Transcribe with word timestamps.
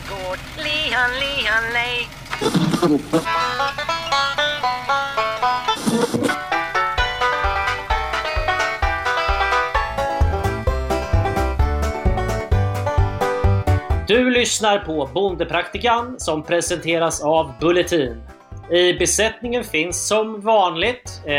gård. 0.00 0.38
Lihan, 0.56 1.10
lihan, 1.20 1.72
lej. 1.72 2.08
Du 14.08 14.30
lyssnar 14.30 14.78
på 14.78 15.08
Bondepraktikan 15.14 16.20
som 16.20 16.42
presenteras 16.42 17.22
av 17.24 17.52
Bulletin. 17.60 18.22
I 18.70 18.92
besättningen 18.92 19.64
finns 19.64 20.08
som 20.08 20.40
vanligt 20.40 21.22
eh, 21.26 21.34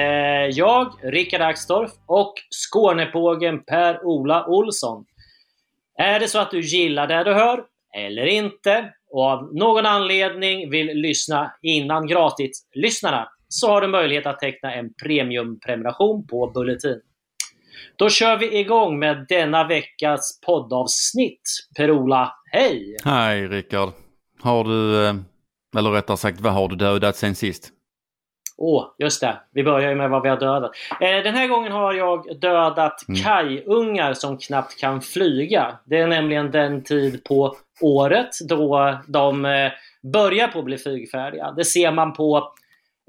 jag, 0.51 0.93
Rickard 1.03 1.41
Axdorff 1.41 1.91
och 2.05 2.33
Skånepågen 2.51 3.63
Per-Ola 3.63 4.45
Olsson. 4.47 5.05
Är 5.97 6.19
det 6.19 6.27
så 6.27 6.39
att 6.39 6.51
du 6.51 6.61
gillar 6.61 7.07
det 7.07 7.23
du 7.23 7.33
hör, 7.33 7.63
eller 7.95 8.25
inte, 8.25 8.93
och 9.11 9.23
av 9.23 9.55
någon 9.55 9.85
anledning 9.85 10.69
vill 10.69 10.87
lyssna 10.87 11.53
innan 11.61 12.07
gratis-lyssnarna, 12.07 13.27
så 13.47 13.67
har 13.67 13.81
du 13.81 13.87
möjlighet 13.87 14.25
att 14.25 14.39
teckna 14.39 14.73
en 14.73 14.93
premiumprenumeration 15.03 16.27
på 16.27 16.51
Bulletin. 16.53 17.01
Då 17.95 18.09
kör 18.09 18.37
vi 18.37 18.59
igång 18.59 18.99
med 18.99 19.25
denna 19.29 19.67
veckas 19.67 20.39
poddavsnitt. 20.45 21.41
Per-Ola, 21.77 22.33
hej! 22.51 22.97
Hej 23.03 23.47
Rickard. 23.47 23.89
Har 24.39 24.63
du, 24.63 25.05
eh, 25.05 25.15
eller 25.77 25.91
rättare 25.91 26.17
sagt 26.17 26.41
vad 26.41 26.53
har 26.53 26.67
du 26.67 26.75
dödat 26.75 27.15
sen 27.15 27.35
sist? 27.35 27.71
Åh, 28.57 28.83
oh, 28.83 28.87
just 28.97 29.21
det. 29.21 29.41
Vi 29.51 29.63
börjar 29.63 29.89
ju 29.89 29.95
med 29.95 30.09
vad 30.09 30.23
vi 30.23 30.29
har 30.29 30.37
dödat. 30.37 30.71
Eh, 31.01 31.23
den 31.23 31.35
här 31.35 31.47
gången 31.47 31.71
har 31.71 31.93
jag 31.93 32.39
dödat 32.41 33.07
mm. 33.07 33.21
kajungar 33.21 34.13
som 34.13 34.37
knappt 34.37 34.79
kan 34.79 35.01
flyga. 35.01 35.79
Det 35.85 35.97
är 35.97 36.07
nämligen 36.07 36.51
den 36.51 36.83
tid 36.83 37.23
på 37.23 37.55
året 37.81 38.29
då 38.49 38.97
de 39.07 39.45
eh, 39.45 39.71
börjar 40.13 40.47
på 40.47 40.59
att 40.59 40.65
bli 40.65 40.77
flygfärdiga. 40.77 41.51
Det 41.51 41.65
ser 41.65 41.91
man 41.91 42.13
på 42.13 42.37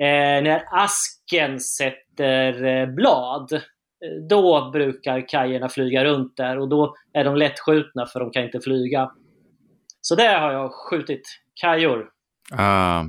eh, 0.03 0.43
när 0.43 0.63
asken 0.71 1.61
sätter 1.61 2.65
eh, 2.65 2.87
blad. 2.87 3.61
Då 4.29 4.71
brukar 4.71 5.29
kajerna 5.29 5.69
flyga 5.69 6.05
runt 6.05 6.37
där 6.37 6.59
och 6.59 6.69
då 6.69 6.95
är 7.13 7.25
de 7.25 7.37
lättskjutna 7.37 8.07
för 8.07 8.21
de 8.21 8.31
kan 8.31 8.45
inte 8.45 8.61
flyga. 8.61 9.11
Så 10.01 10.15
där 10.15 10.41
har 10.41 10.53
jag 10.53 10.71
skjutit 10.73 11.23
kajor. 11.55 11.99
Uh, 12.53 13.05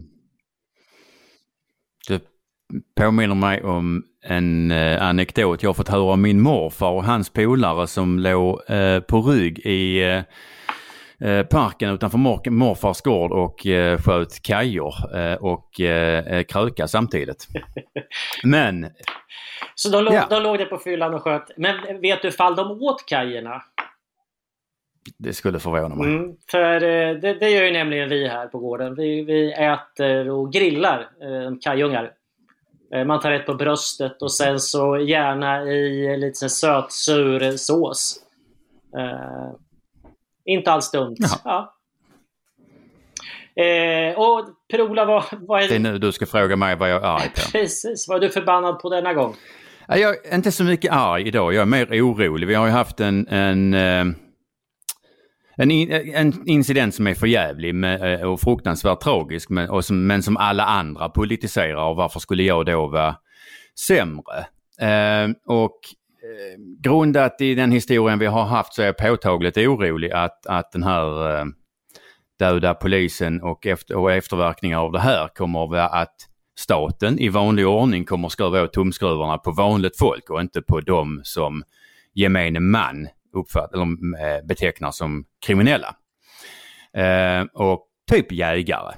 påminner 2.95 3.35
mig 3.35 3.63
om 3.63 4.03
en 4.23 4.71
uh, 4.71 5.03
anekdot 5.03 5.63
jag 5.63 5.75
fått 5.75 5.89
höra 5.89 6.01
av 6.01 6.19
min 6.19 6.41
morfar 6.41 6.91
och 6.91 7.03
hans 7.03 7.29
polare 7.29 7.87
som 7.87 8.19
låg 8.19 8.59
uh, 8.71 8.99
på 8.99 9.21
rygg 9.21 9.59
i 9.59 10.03
uh, 11.23 11.43
parken 11.43 11.89
utanför 11.89 12.17
mor 12.17 12.49
morfars 12.49 13.01
gård 13.01 13.31
och 13.31 13.65
uh, 13.65 13.97
sköt 13.97 14.41
kajor 14.41 14.93
och 15.39 15.79
uh, 15.79 16.43
kröka 16.43 16.87
samtidigt. 16.87 17.47
Men... 18.43 18.89
Så 19.75 19.89
de 19.89 20.03
låg, 20.03 20.13
ja. 20.13 20.27
de 20.29 20.43
låg 20.43 20.57
där 20.57 20.65
på 20.65 20.77
fyllan 20.77 21.13
och 21.13 21.21
sköt. 21.21 21.51
Men 21.57 22.01
vet 22.01 22.21
du 22.21 22.27
ifall 22.27 22.55
de 22.55 22.71
åt 22.71 23.05
kajerna? 23.05 23.61
Det 25.17 25.33
skulle 25.33 25.59
förvåna 25.59 25.95
mig. 25.95 26.07
Mm, 26.07 26.35
för 26.51 26.73
eh, 26.75 27.15
det, 27.15 27.33
det, 27.33 27.49
gör 27.49 27.63
ju 27.63 27.71
nämligen 27.71 28.09
vi 28.09 28.27
här 28.27 28.47
på 28.47 28.59
gården. 28.59 28.95
Vi, 28.95 29.23
vi 29.23 29.51
äter 29.51 30.29
och 30.29 30.53
grillar 30.53 30.99
eh, 30.99 31.51
kajungar. 31.61 32.11
Eh, 32.95 33.05
man 33.05 33.19
tar 33.19 33.31
ett 33.31 33.45
på 33.45 33.53
bröstet 33.53 34.21
och 34.21 34.31
sen 34.31 34.59
så 34.59 34.97
gärna 34.97 35.63
i 35.63 36.17
lite 36.17 36.49
sötsur 36.49 37.57
sås. 37.57 38.19
Eh, 38.97 39.51
inte 40.45 40.71
alls 40.71 40.91
dumt. 40.91 41.15
Ja. 41.43 41.75
Eh, 43.55 44.19
och 44.19 44.45
Per-Ola, 44.71 45.05
vad, 45.05 45.23
vad 45.31 45.63
är 45.63 45.67
det? 45.67 45.75
är 45.75 45.79
nu 45.79 45.97
du 45.97 46.11
ska 46.11 46.25
fråga 46.25 46.55
mig 46.55 46.75
vad 46.75 46.91
jag 46.91 47.03
är 47.03 47.07
arg 47.07 47.29
på. 47.29 47.51
Precis, 47.51 48.07
vad 48.07 48.17
är 48.17 48.21
du 48.21 48.29
förbannad 48.29 48.79
på 48.79 48.89
denna 48.89 49.13
gång? 49.13 49.35
Jag 49.87 50.25
är 50.25 50.35
inte 50.35 50.51
så 50.51 50.63
mycket 50.63 50.91
arg 50.91 51.27
idag, 51.27 51.53
jag 51.53 51.61
är 51.61 51.65
mer 51.65 51.85
orolig. 51.85 52.47
Vi 52.47 52.55
har 52.55 52.65
ju 52.65 52.71
haft 52.71 52.99
en, 52.99 53.27
en 53.27 53.73
eh, 53.73 54.05
en, 55.59 55.71
en 56.13 56.47
incident 56.47 56.95
som 56.95 57.07
är 57.07 57.13
förjävlig 57.13 57.75
med, 57.75 58.13
eh, 58.13 58.31
och 58.31 58.41
fruktansvärt 58.41 59.01
tragisk 59.01 59.49
men, 59.49 59.69
och 59.69 59.85
som, 59.85 60.07
men 60.07 60.23
som 60.23 60.37
alla 60.37 60.65
andra 60.65 61.09
politiserar 61.09 61.89
och 61.89 61.95
varför 61.95 62.19
skulle 62.19 62.43
jag 62.43 62.65
då 62.65 62.87
vara 62.87 63.15
sämre? 63.87 64.37
Eh, 64.81 65.29
och 65.45 65.79
eh, 66.23 66.59
grundat 66.79 67.41
i 67.41 67.55
den 67.55 67.71
historien 67.71 68.19
vi 68.19 68.25
har 68.25 68.45
haft 68.45 68.73
så 68.73 68.81
är 68.81 68.85
jag 68.85 68.97
påtagligt 68.97 69.57
orolig 69.57 70.11
att, 70.11 70.45
att 70.45 70.71
den 70.71 70.83
här 70.83 71.39
eh, 71.39 71.45
döda 72.39 72.73
polisen 72.73 73.41
och, 73.41 73.65
efter, 73.67 73.95
och 73.95 74.11
efterverkningar 74.11 74.79
av 74.79 74.91
det 74.91 74.99
här 74.99 75.27
kommer 75.35 75.63
att 75.63 75.69
vara 75.69 75.87
att 75.87 76.15
staten 76.59 77.19
i 77.19 77.29
vanlig 77.29 77.67
ordning 77.67 78.05
kommer 78.05 78.27
att 78.27 78.31
skruva 78.31 78.63
åt 78.63 78.73
tumskruvarna 78.73 79.37
på 79.37 79.51
vanligt 79.51 79.97
folk 79.97 80.29
och 80.29 80.41
inte 80.41 80.61
på 80.61 80.81
dem 80.81 81.21
som 81.23 81.63
gemene 82.13 82.59
man 82.59 83.07
uppfatt, 83.33 83.73
eller, 83.73 83.85
äh, 83.85 84.45
betecknar 84.45 84.91
som 84.91 85.25
kriminella. 85.45 85.95
Eh, 86.93 87.43
och 87.53 87.87
typ 88.11 88.31
jägare. 88.31 88.93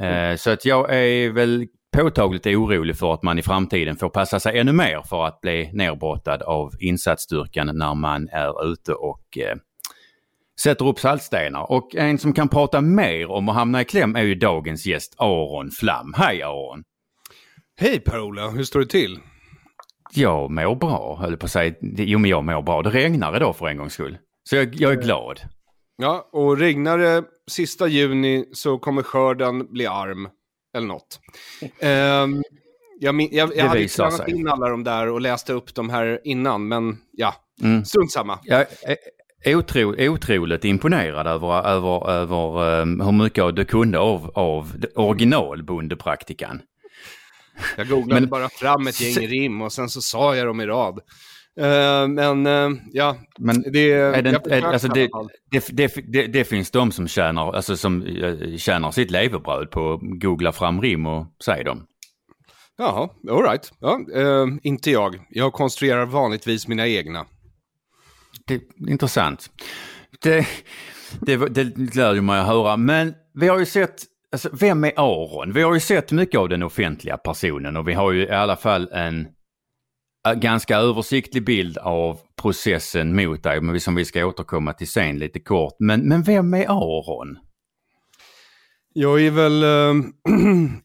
Eh, 0.00 0.06
mm. 0.06 0.38
Så 0.38 0.50
att 0.50 0.64
jag 0.64 0.94
är 0.94 1.30
väl 1.30 1.66
påtagligt 1.96 2.46
orolig 2.46 2.98
för 2.98 3.14
att 3.14 3.22
man 3.22 3.38
i 3.38 3.42
framtiden 3.42 3.96
får 3.96 4.08
passa 4.08 4.40
sig 4.40 4.58
ännu 4.58 4.72
mer 4.72 5.02
för 5.02 5.26
att 5.26 5.40
bli 5.40 5.70
nerbrottad 5.72 6.42
av 6.42 6.72
insatsstyrkan 6.78 7.70
när 7.78 7.94
man 7.94 8.28
är 8.28 8.72
ute 8.72 8.92
och 8.92 9.38
eh, 9.38 9.56
sätter 10.60 10.88
upp 10.88 10.98
saltstenar. 10.98 11.70
Och 11.72 11.94
en 11.94 12.18
som 12.18 12.32
kan 12.32 12.48
prata 12.48 12.80
mer 12.80 13.30
om 13.30 13.48
att 13.48 13.54
hamna 13.54 13.80
i 13.80 13.84
kläm 13.84 14.16
är 14.16 14.22
ju 14.22 14.34
dagens 14.34 14.86
gäst 14.86 15.14
Aron 15.18 15.70
Flam. 15.70 16.14
Hej 16.16 16.42
Aron! 16.42 16.84
Hej 17.76 18.00
Per-Ola, 18.00 18.48
hur 18.48 18.64
står 18.64 18.80
det 18.80 18.86
till? 18.86 19.18
Jag 20.14 20.50
mår 20.50 20.74
bra, 20.74 21.16
höll 21.20 21.36
på 21.36 21.46
att 21.46 21.52
säga. 21.52 21.74
Jo, 21.80 22.18
men 22.18 22.30
jag 22.30 22.44
mår 22.44 22.62
bra. 22.62 22.82
Det 22.82 22.90
regnar 22.90 23.36
idag 23.36 23.56
för 23.56 23.68
en 23.68 23.76
gångs 23.76 23.92
skull. 23.92 24.18
Så 24.48 24.56
jag, 24.56 24.74
jag 24.74 24.92
är 24.92 25.02
glad. 25.02 25.40
Ja, 25.96 26.28
och 26.32 26.58
regnar 26.58 26.98
det 26.98 27.24
sista 27.50 27.86
juni 27.86 28.44
så 28.52 28.78
kommer 28.78 29.02
skörden 29.02 29.72
bli 29.72 29.86
arm. 29.86 30.28
Eller 30.76 30.86
något. 30.86 31.20
um, 31.62 32.42
jag, 33.00 33.20
jag, 33.32 33.56
jag 33.56 33.64
hade 33.64 33.88
tränat 33.88 34.28
in 34.28 34.48
alla 34.48 34.68
de 34.68 34.84
där 34.84 35.08
och 35.08 35.20
läste 35.20 35.52
upp 35.52 35.74
de 35.74 35.90
här 35.90 36.20
innan, 36.24 36.68
men 36.68 36.96
ja, 37.12 37.34
mm. 37.62 37.84
strunt 37.84 38.12
samma. 38.12 38.38
Jag 38.42 38.66
är 39.44 39.56
otro, 39.56 40.08
otroligt 40.08 40.64
imponerad 40.64 41.26
över, 41.26 41.66
över, 41.66 42.10
över 42.10 42.80
um, 42.80 43.00
hur 43.00 43.12
mycket 43.12 43.56
du 43.56 43.64
kunde 43.64 43.98
av, 43.98 44.30
av 44.34 44.72
originalbondepraktikan. 44.94 46.62
Jag 47.76 47.88
googlade 47.88 48.20
men, 48.20 48.30
bara 48.30 48.48
fram 48.48 48.86
ett 48.86 49.00
gäng 49.00 49.28
rim 49.28 49.62
och 49.62 49.72
sen 49.72 49.88
så 49.88 50.02
sa 50.02 50.36
jag 50.36 50.46
dem 50.46 50.60
i 50.60 50.66
rad. 50.66 51.00
Uh, 51.60 52.08
men 52.08 52.46
uh, 52.46 52.78
ja, 52.92 53.16
men 53.38 53.62
det, 53.72 53.92
är 53.92 54.22
det, 54.22 54.30
är, 54.50 54.62
alltså 54.62 54.88
det, 54.88 55.10
det, 56.12 56.26
det, 56.26 56.44
finns 56.44 56.70
de 56.70 56.92
som 56.92 57.08
tjänar, 57.08 57.52
alltså 57.52 57.76
som 57.76 58.02
uh, 58.02 58.56
tjänar 58.56 58.90
sitt 58.90 59.10
levebröd 59.10 59.70
på 59.70 59.92
att 59.92 60.00
googla 60.02 60.52
fram 60.52 60.82
rim 60.82 61.06
och 61.06 61.26
säga 61.44 61.64
dem. 61.64 61.86
Jaha, 62.76 63.08
alright. 63.30 63.72
Ja, 63.80 64.00
inte 64.62 64.90
jag. 64.90 65.26
Jag 65.30 65.52
konstruerar 65.52 66.06
vanligtvis 66.06 66.68
mina 66.68 66.88
egna. 66.88 67.26
Det 68.46 68.54
är 68.54 68.60
intressant. 68.90 69.50
Det, 70.20 70.46
det, 71.20 71.36
det 71.36 71.64
gläder 71.64 72.20
mig 72.20 72.40
att 72.40 72.46
höra. 72.46 72.76
Men 72.76 73.14
vi 73.34 73.48
har 73.48 73.58
ju 73.58 73.66
sett 73.66 74.04
Alltså, 74.34 74.48
vem 74.52 74.84
är 74.84 74.92
Aron? 74.96 75.52
Vi 75.52 75.62
har 75.62 75.74
ju 75.74 75.80
sett 75.80 76.12
mycket 76.12 76.40
av 76.40 76.48
den 76.48 76.62
offentliga 76.62 77.16
personen 77.16 77.76
och 77.76 77.88
vi 77.88 77.92
har 77.92 78.12
ju 78.12 78.22
i 78.22 78.30
alla 78.30 78.56
fall 78.56 78.88
en 78.92 79.26
eh, 80.28 80.34
ganska 80.34 80.76
översiktlig 80.76 81.44
bild 81.44 81.78
av 81.78 82.18
processen 82.42 83.16
mot 83.16 83.42
dig, 83.42 83.80
som 83.80 83.94
vi 83.94 84.04
ska 84.04 84.26
återkomma 84.26 84.72
till 84.72 84.90
sen 84.90 85.18
lite 85.18 85.40
kort. 85.40 85.76
Men, 85.78 86.08
men 86.08 86.22
vem 86.22 86.54
är 86.54 86.66
Aron? 86.68 87.38
Jag 88.92 89.20
är 89.20 89.30
väl 89.30 89.62
äh, 89.62 90.04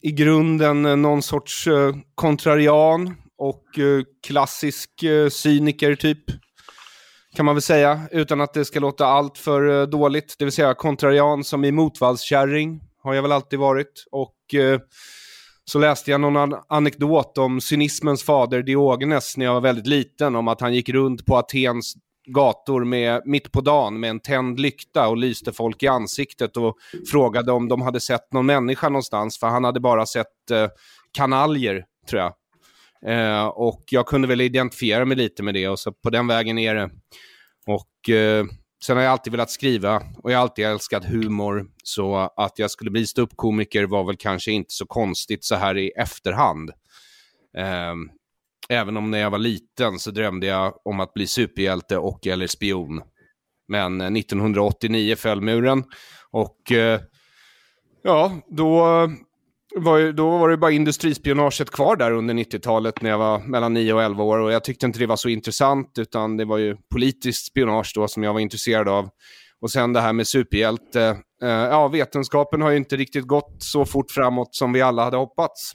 i 0.00 0.12
grunden 0.12 0.86
eh, 0.86 0.96
någon 0.96 1.22
sorts 1.22 1.66
äh, 1.66 1.94
kontrarian 2.14 3.14
och 3.38 3.78
äh, 3.78 4.02
klassisk 4.26 4.90
cyniker 5.30 5.94
typ. 5.94 6.24
Kan 7.36 7.46
man 7.46 7.54
väl 7.54 7.62
säga, 7.62 8.00
utan 8.10 8.40
att 8.40 8.54
det 8.54 8.64
ska 8.64 8.80
låta 8.80 9.06
allt 9.06 9.38
för 9.38 9.86
dåligt. 9.86 10.36
Det 10.38 10.44
vill 10.44 10.52
säga 10.52 10.74
kontrarian 10.74 11.44
som 11.44 11.64
i 11.64 11.72
motvallskärring 11.72 12.80
har 13.02 13.14
jag 13.14 13.22
väl 13.22 13.32
alltid 13.32 13.58
varit. 13.58 14.04
Och 14.10 14.54
eh, 14.54 14.80
så 15.64 15.78
läste 15.78 16.10
jag 16.10 16.20
någon 16.20 16.54
anekdot 16.68 17.38
om 17.38 17.60
cynismens 17.60 18.22
fader 18.22 18.62
Diogenes 18.62 19.36
när 19.36 19.46
jag 19.46 19.54
var 19.54 19.60
väldigt 19.60 19.86
liten, 19.86 20.36
om 20.36 20.48
att 20.48 20.60
han 20.60 20.74
gick 20.74 20.88
runt 20.88 21.26
på 21.26 21.36
Atens 21.36 21.94
gator 22.26 22.84
med, 22.84 23.22
mitt 23.24 23.52
på 23.52 23.60
dagen 23.60 24.00
med 24.00 24.10
en 24.10 24.20
tänd 24.20 24.60
lykta 24.60 25.08
och 25.08 25.16
lyste 25.16 25.52
folk 25.52 25.82
i 25.82 25.86
ansiktet 25.86 26.56
och 26.56 26.76
frågade 27.10 27.52
om 27.52 27.68
de 27.68 27.82
hade 27.82 28.00
sett 28.00 28.32
någon 28.32 28.46
människa 28.46 28.88
någonstans, 28.88 29.38
för 29.38 29.46
han 29.46 29.64
hade 29.64 29.80
bara 29.80 30.06
sett 30.06 30.50
eh, 30.50 30.68
kanaljer, 31.12 31.84
tror 32.10 32.22
jag. 32.22 32.34
Eh, 33.06 33.46
och 33.46 33.84
jag 33.90 34.06
kunde 34.06 34.28
väl 34.28 34.40
identifiera 34.40 35.04
mig 35.04 35.16
lite 35.16 35.42
med 35.42 35.54
det 35.54 35.68
och 35.68 35.78
så 35.78 35.92
på 35.92 36.10
den 36.10 36.26
vägen 36.26 36.58
är 36.58 36.74
det. 36.74 36.90
Och 37.66 38.14
eh, 38.14 38.44
sen 38.84 38.96
har 38.96 39.04
jag 39.04 39.12
alltid 39.12 39.30
velat 39.30 39.50
skriva 39.50 40.02
och 40.22 40.32
jag 40.32 40.38
har 40.38 40.42
alltid 40.42 40.64
älskat 40.64 41.04
humor. 41.04 41.66
Så 41.84 42.16
att 42.36 42.58
jag 42.58 42.70
skulle 42.70 42.90
bli 42.90 43.06
ståuppkomiker 43.06 43.84
var 43.84 44.04
väl 44.04 44.16
kanske 44.16 44.52
inte 44.52 44.74
så 44.74 44.86
konstigt 44.86 45.44
så 45.44 45.54
här 45.54 45.78
i 45.78 45.88
efterhand. 45.88 46.70
Um, 47.90 48.10
även 48.68 48.96
om 48.96 49.10
när 49.10 49.18
jag 49.18 49.30
var 49.30 49.38
liten 49.38 49.98
så 49.98 50.10
drömde 50.10 50.46
jag 50.46 50.86
om 50.86 51.00
att 51.00 51.14
bli 51.14 51.26
superhjälte 51.26 51.98
och 51.98 52.26
eller 52.26 52.46
spion. 52.46 53.02
Men 53.68 54.00
eh, 54.00 54.12
1989 54.12 55.16
föll 55.16 55.40
muren 55.40 55.84
och 56.30 56.72
uh, 56.72 57.00
ja, 58.02 58.32
då 58.48 58.86
var, 59.76 59.98
ju, 59.98 60.12
då 60.12 60.38
var 60.38 60.48
det 60.48 60.56
bara 60.56 60.70
industrispionaget 60.70 61.70
kvar 61.70 61.96
där 61.96 62.12
under 62.12 62.34
90-talet 62.34 63.02
när 63.02 63.10
jag 63.10 63.18
var 63.18 63.38
mellan 63.38 63.74
9 63.74 63.92
och 63.92 64.02
11 64.02 64.24
år 64.24 64.38
och 64.38 64.52
jag 64.52 64.64
tyckte 64.64 64.86
inte 64.86 64.98
det 64.98 65.06
var 65.06 65.16
så 65.16 65.28
intressant 65.28 65.98
utan 65.98 66.36
det 66.36 66.44
var 66.44 66.58
ju 66.58 66.76
politiskt 66.92 67.46
spionage 67.46 67.92
då 67.94 68.08
som 68.08 68.22
jag 68.22 68.32
var 68.32 68.40
intresserad 68.40 68.88
av. 68.88 69.08
Och 69.60 69.70
sen 69.70 69.92
det 69.92 70.00
här 70.00 70.12
med 70.12 70.26
superhjälte, 70.26 71.02
eh, 71.42 71.48
ja 71.48 71.88
vetenskapen 71.88 72.62
har 72.62 72.70
ju 72.70 72.76
inte 72.76 72.96
riktigt 72.96 73.26
gått 73.26 73.56
så 73.58 73.84
fort 73.84 74.10
framåt 74.10 74.54
som 74.54 74.72
vi 74.72 74.82
alla 74.82 75.04
hade 75.04 75.16
hoppats. 75.16 75.72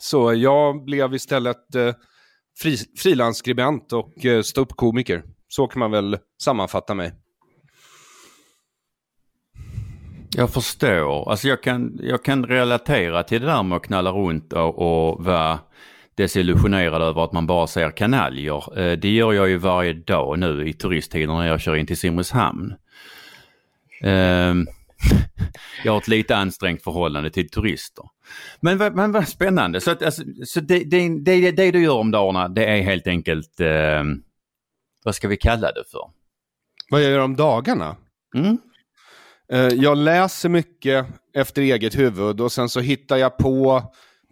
Så 0.00 0.34
jag 0.34 0.84
blev 0.84 1.14
istället 1.14 1.74
eh, 1.74 1.94
fri, 2.62 2.76
frilansskribent 2.98 3.92
och 3.92 4.24
eh, 4.24 4.42
ståuppkomiker. 4.42 5.22
Så 5.48 5.66
kan 5.66 5.80
man 5.80 5.90
väl 5.90 6.18
sammanfatta 6.42 6.94
mig. 6.94 7.12
Jag 10.36 10.50
förstår. 10.50 11.30
Alltså 11.30 11.48
jag 11.48 11.62
kan, 11.62 11.98
jag 12.02 12.24
kan 12.24 12.46
relatera 12.46 13.22
till 13.22 13.40
det 13.40 13.46
där 13.46 13.62
med 13.62 13.76
att 13.76 13.82
knalla 13.82 14.10
runt 14.10 14.52
och, 14.52 14.78
och 14.78 15.24
vara 15.24 15.58
desillusionerad 16.14 17.02
över 17.02 17.24
att 17.24 17.32
man 17.32 17.46
bara 17.46 17.66
ser 17.66 17.90
kanaljer. 17.90 18.78
Eh, 18.78 18.98
det 18.98 19.10
gör 19.10 19.32
jag 19.32 19.48
ju 19.48 19.56
varje 19.56 19.92
dag 19.92 20.38
nu 20.38 20.68
i 20.68 20.72
turisttiden 20.72 21.36
när 21.36 21.46
jag 21.46 21.60
kör 21.60 21.76
in 21.76 21.86
till 21.86 21.96
Simrishamn. 21.96 22.74
Ehm, 24.02 24.66
jag 25.84 25.92
har 25.92 25.98
ett 25.98 26.08
lite 26.08 26.36
ansträngt 26.36 26.82
förhållande 26.82 27.30
till 27.30 27.50
turister. 27.50 28.04
Men, 28.60 28.78
men 28.78 29.12
vad 29.12 29.28
spännande. 29.28 29.80
Så, 29.80 29.90
att, 29.90 30.02
alltså, 30.02 30.22
så 30.44 30.60
det, 30.60 30.84
det, 30.84 31.18
det, 31.24 31.50
det, 31.50 31.70
du 31.70 31.82
gör 31.82 31.98
om 31.98 32.10
dagarna 32.10 32.48
det 32.48 32.64
är 32.64 32.82
helt 32.82 33.06
enkelt, 33.06 33.60
eh, 33.60 34.04
vad 35.04 35.14
ska 35.14 35.28
vi 35.28 35.36
kalla 35.36 35.72
det 35.72 35.84
för? 35.90 36.10
Vad 36.90 37.02
jag 37.02 37.10
gör 37.10 37.20
om 37.20 37.36
dagarna? 37.36 37.96
Mm? 38.34 38.58
Eh, 39.52 39.68
jag 39.68 39.98
läser 39.98 40.48
mycket 40.48 41.06
efter 41.34 41.62
eget 41.62 41.98
huvud 41.98 42.40
och 42.40 42.52
sen 42.52 42.68
så 42.68 42.80
hittar 42.80 43.16
jag 43.16 43.38
på 43.38 43.82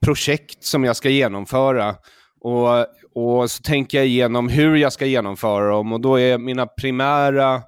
projekt 0.02 0.64
som 0.64 0.84
jag 0.84 0.96
ska 0.96 1.08
genomföra. 1.08 1.94
Och, 2.40 2.68
och 3.14 3.50
så 3.50 3.62
tänker 3.62 3.98
jag 3.98 4.06
igenom 4.06 4.48
hur 4.48 4.76
jag 4.76 4.92
ska 4.92 5.06
genomföra 5.06 5.70
dem 5.70 5.92
och 5.92 6.00
då 6.00 6.20
är 6.20 6.38
mina 6.38 6.66
primära, 6.66 7.62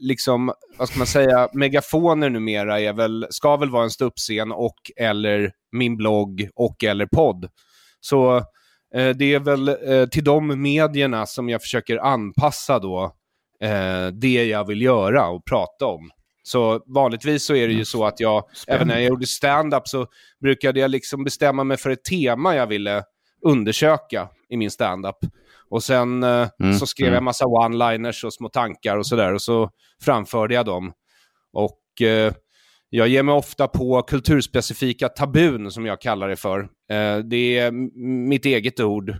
liksom, 0.00 0.52
vad 0.78 0.88
ska 0.88 0.98
man 0.98 1.06
säga, 1.06 1.48
megafoner 1.52 2.30
numera 2.30 2.80
är 2.80 2.92
väl, 2.92 3.26
ska 3.30 3.56
väl 3.56 3.70
vara 3.70 3.84
en 3.84 3.90
ståuppscen 3.90 4.52
och 4.52 4.76
eller 4.96 5.52
min 5.72 5.96
blogg 5.96 6.48
och 6.54 6.84
eller 6.84 7.06
podd. 7.06 7.48
Så 8.00 8.36
eh, 8.94 9.08
det 9.16 9.34
är 9.34 9.40
väl 9.40 9.68
eh, 9.68 10.08
till 10.08 10.24
de 10.24 10.62
medierna 10.62 11.26
som 11.26 11.48
jag 11.48 11.62
försöker 11.62 11.98
anpassa 11.98 12.78
då 12.78 13.04
eh, 13.62 14.06
det 14.06 14.44
jag 14.44 14.66
vill 14.66 14.82
göra 14.82 15.28
och 15.28 15.44
prata 15.44 15.86
om. 15.86 16.10
Så 16.46 16.82
vanligtvis 16.86 17.44
så 17.44 17.54
är 17.54 17.66
det 17.66 17.72
ju 17.72 17.78
mm. 17.78 17.84
så 17.84 18.04
att 18.04 18.20
jag, 18.20 18.44
Spännande. 18.52 18.82
även 18.82 18.88
när 18.88 18.94
jag 18.94 19.08
gjorde 19.08 19.26
stand-up 19.26 19.88
så 19.88 20.06
brukade 20.40 20.80
jag 20.80 20.90
liksom 20.90 21.24
bestämma 21.24 21.64
mig 21.64 21.76
för 21.76 21.90
ett 21.90 22.04
tema 22.04 22.54
jag 22.54 22.66
ville 22.66 23.02
undersöka 23.44 24.28
i 24.48 24.56
min 24.56 24.70
stand-up. 24.70 25.16
Och 25.68 25.82
sen 25.82 26.22
eh, 26.22 26.48
mm, 26.60 26.74
så 26.74 26.86
skrev 26.86 27.06
mm. 27.06 27.14
jag 27.14 27.18
en 27.18 27.24
massa 27.24 27.44
one-liners 27.44 28.24
och 28.24 28.34
små 28.34 28.48
tankar 28.48 28.96
och 28.96 29.06
sådär 29.06 29.34
och 29.34 29.42
så 29.42 29.70
framförde 30.02 30.54
jag 30.54 30.66
dem. 30.66 30.92
Och 31.52 32.02
eh, 32.06 32.32
jag 32.90 33.08
ger 33.08 33.22
mig 33.22 33.34
ofta 33.34 33.68
på 33.68 34.02
kulturspecifika 34.02 35.08
tabun 35.08 35.70
som 35.70 35.86
jag 35.86 36.00
kallar 36.00 36.28
det 36.28 36.36
för. 36.36 36.60
Eh, 36.90 37.18
det 37.18 37.58
är 37.58 37.70
mitt 38.28 38.46
eget 38.46 38.80
ord 38.80 39.10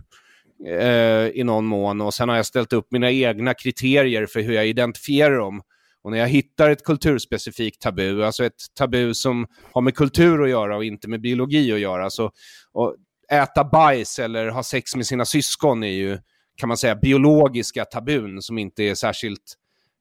eh, 0.67 1.27
i 1.27 1.43
någon 1.45 1.65
mån 1.65 2.01
och 2.01 2.13
sen 2.13 2.29
har 2.29 2.35
jag 2.35 2.45
ställt 2.45 2.73
upp 2.73 2.87
mina 2.91 3.11
egna 3.11 3.53
kriterier 3.53 4.25
för 4.25 4.39
hur 4.39 4.53
jag 4.53 4.67
identifierar 4.67 5.37
dem. 5.37 5.61
Och 6.05 6.11
när 6.11 6.17
jag 6.17 6.27
hittar 6.27 6.69
ett 6.69 6.83
kulturspecifikt 6.83 7.81
tabu, 7.81 8.23
alltså 8.23 8.45
ett 8.45 8.61
tabu 8.77 9.13
som 9.13 9.47
har 9.73 9.81
med 9.81 9.95
kultur 9.95 10.43
att 10.43 10.49
göra 10.49 10.77
och 10.77 10.83
inte 10.83 11.09
med 11.09 11.21
biologi 11.21 11.73
att 11.73 11.79
göra, 11.79 12.09
så 12.09 12.31
och 12.73 12.95
äta 13.31 13.63
bajs 13.63 14.19
eller 14.19 14.49
ha 14.49 14.63
sex 14.63 14.95
med 14.95 15.07
sina 15.07 15.25
syskon 15.25 15.83
är 15.83 15.91
ju, 15.91 16.19
kan 16.57 16.67
man 16.67 16.77
säga, 16.77 16.95
biologiska 16.95 17.85
tabun 17.85 18.41
som 18.41 18.57
inte 18.57 18.83
är 18.83 18.95
särskilt 18.95 19.53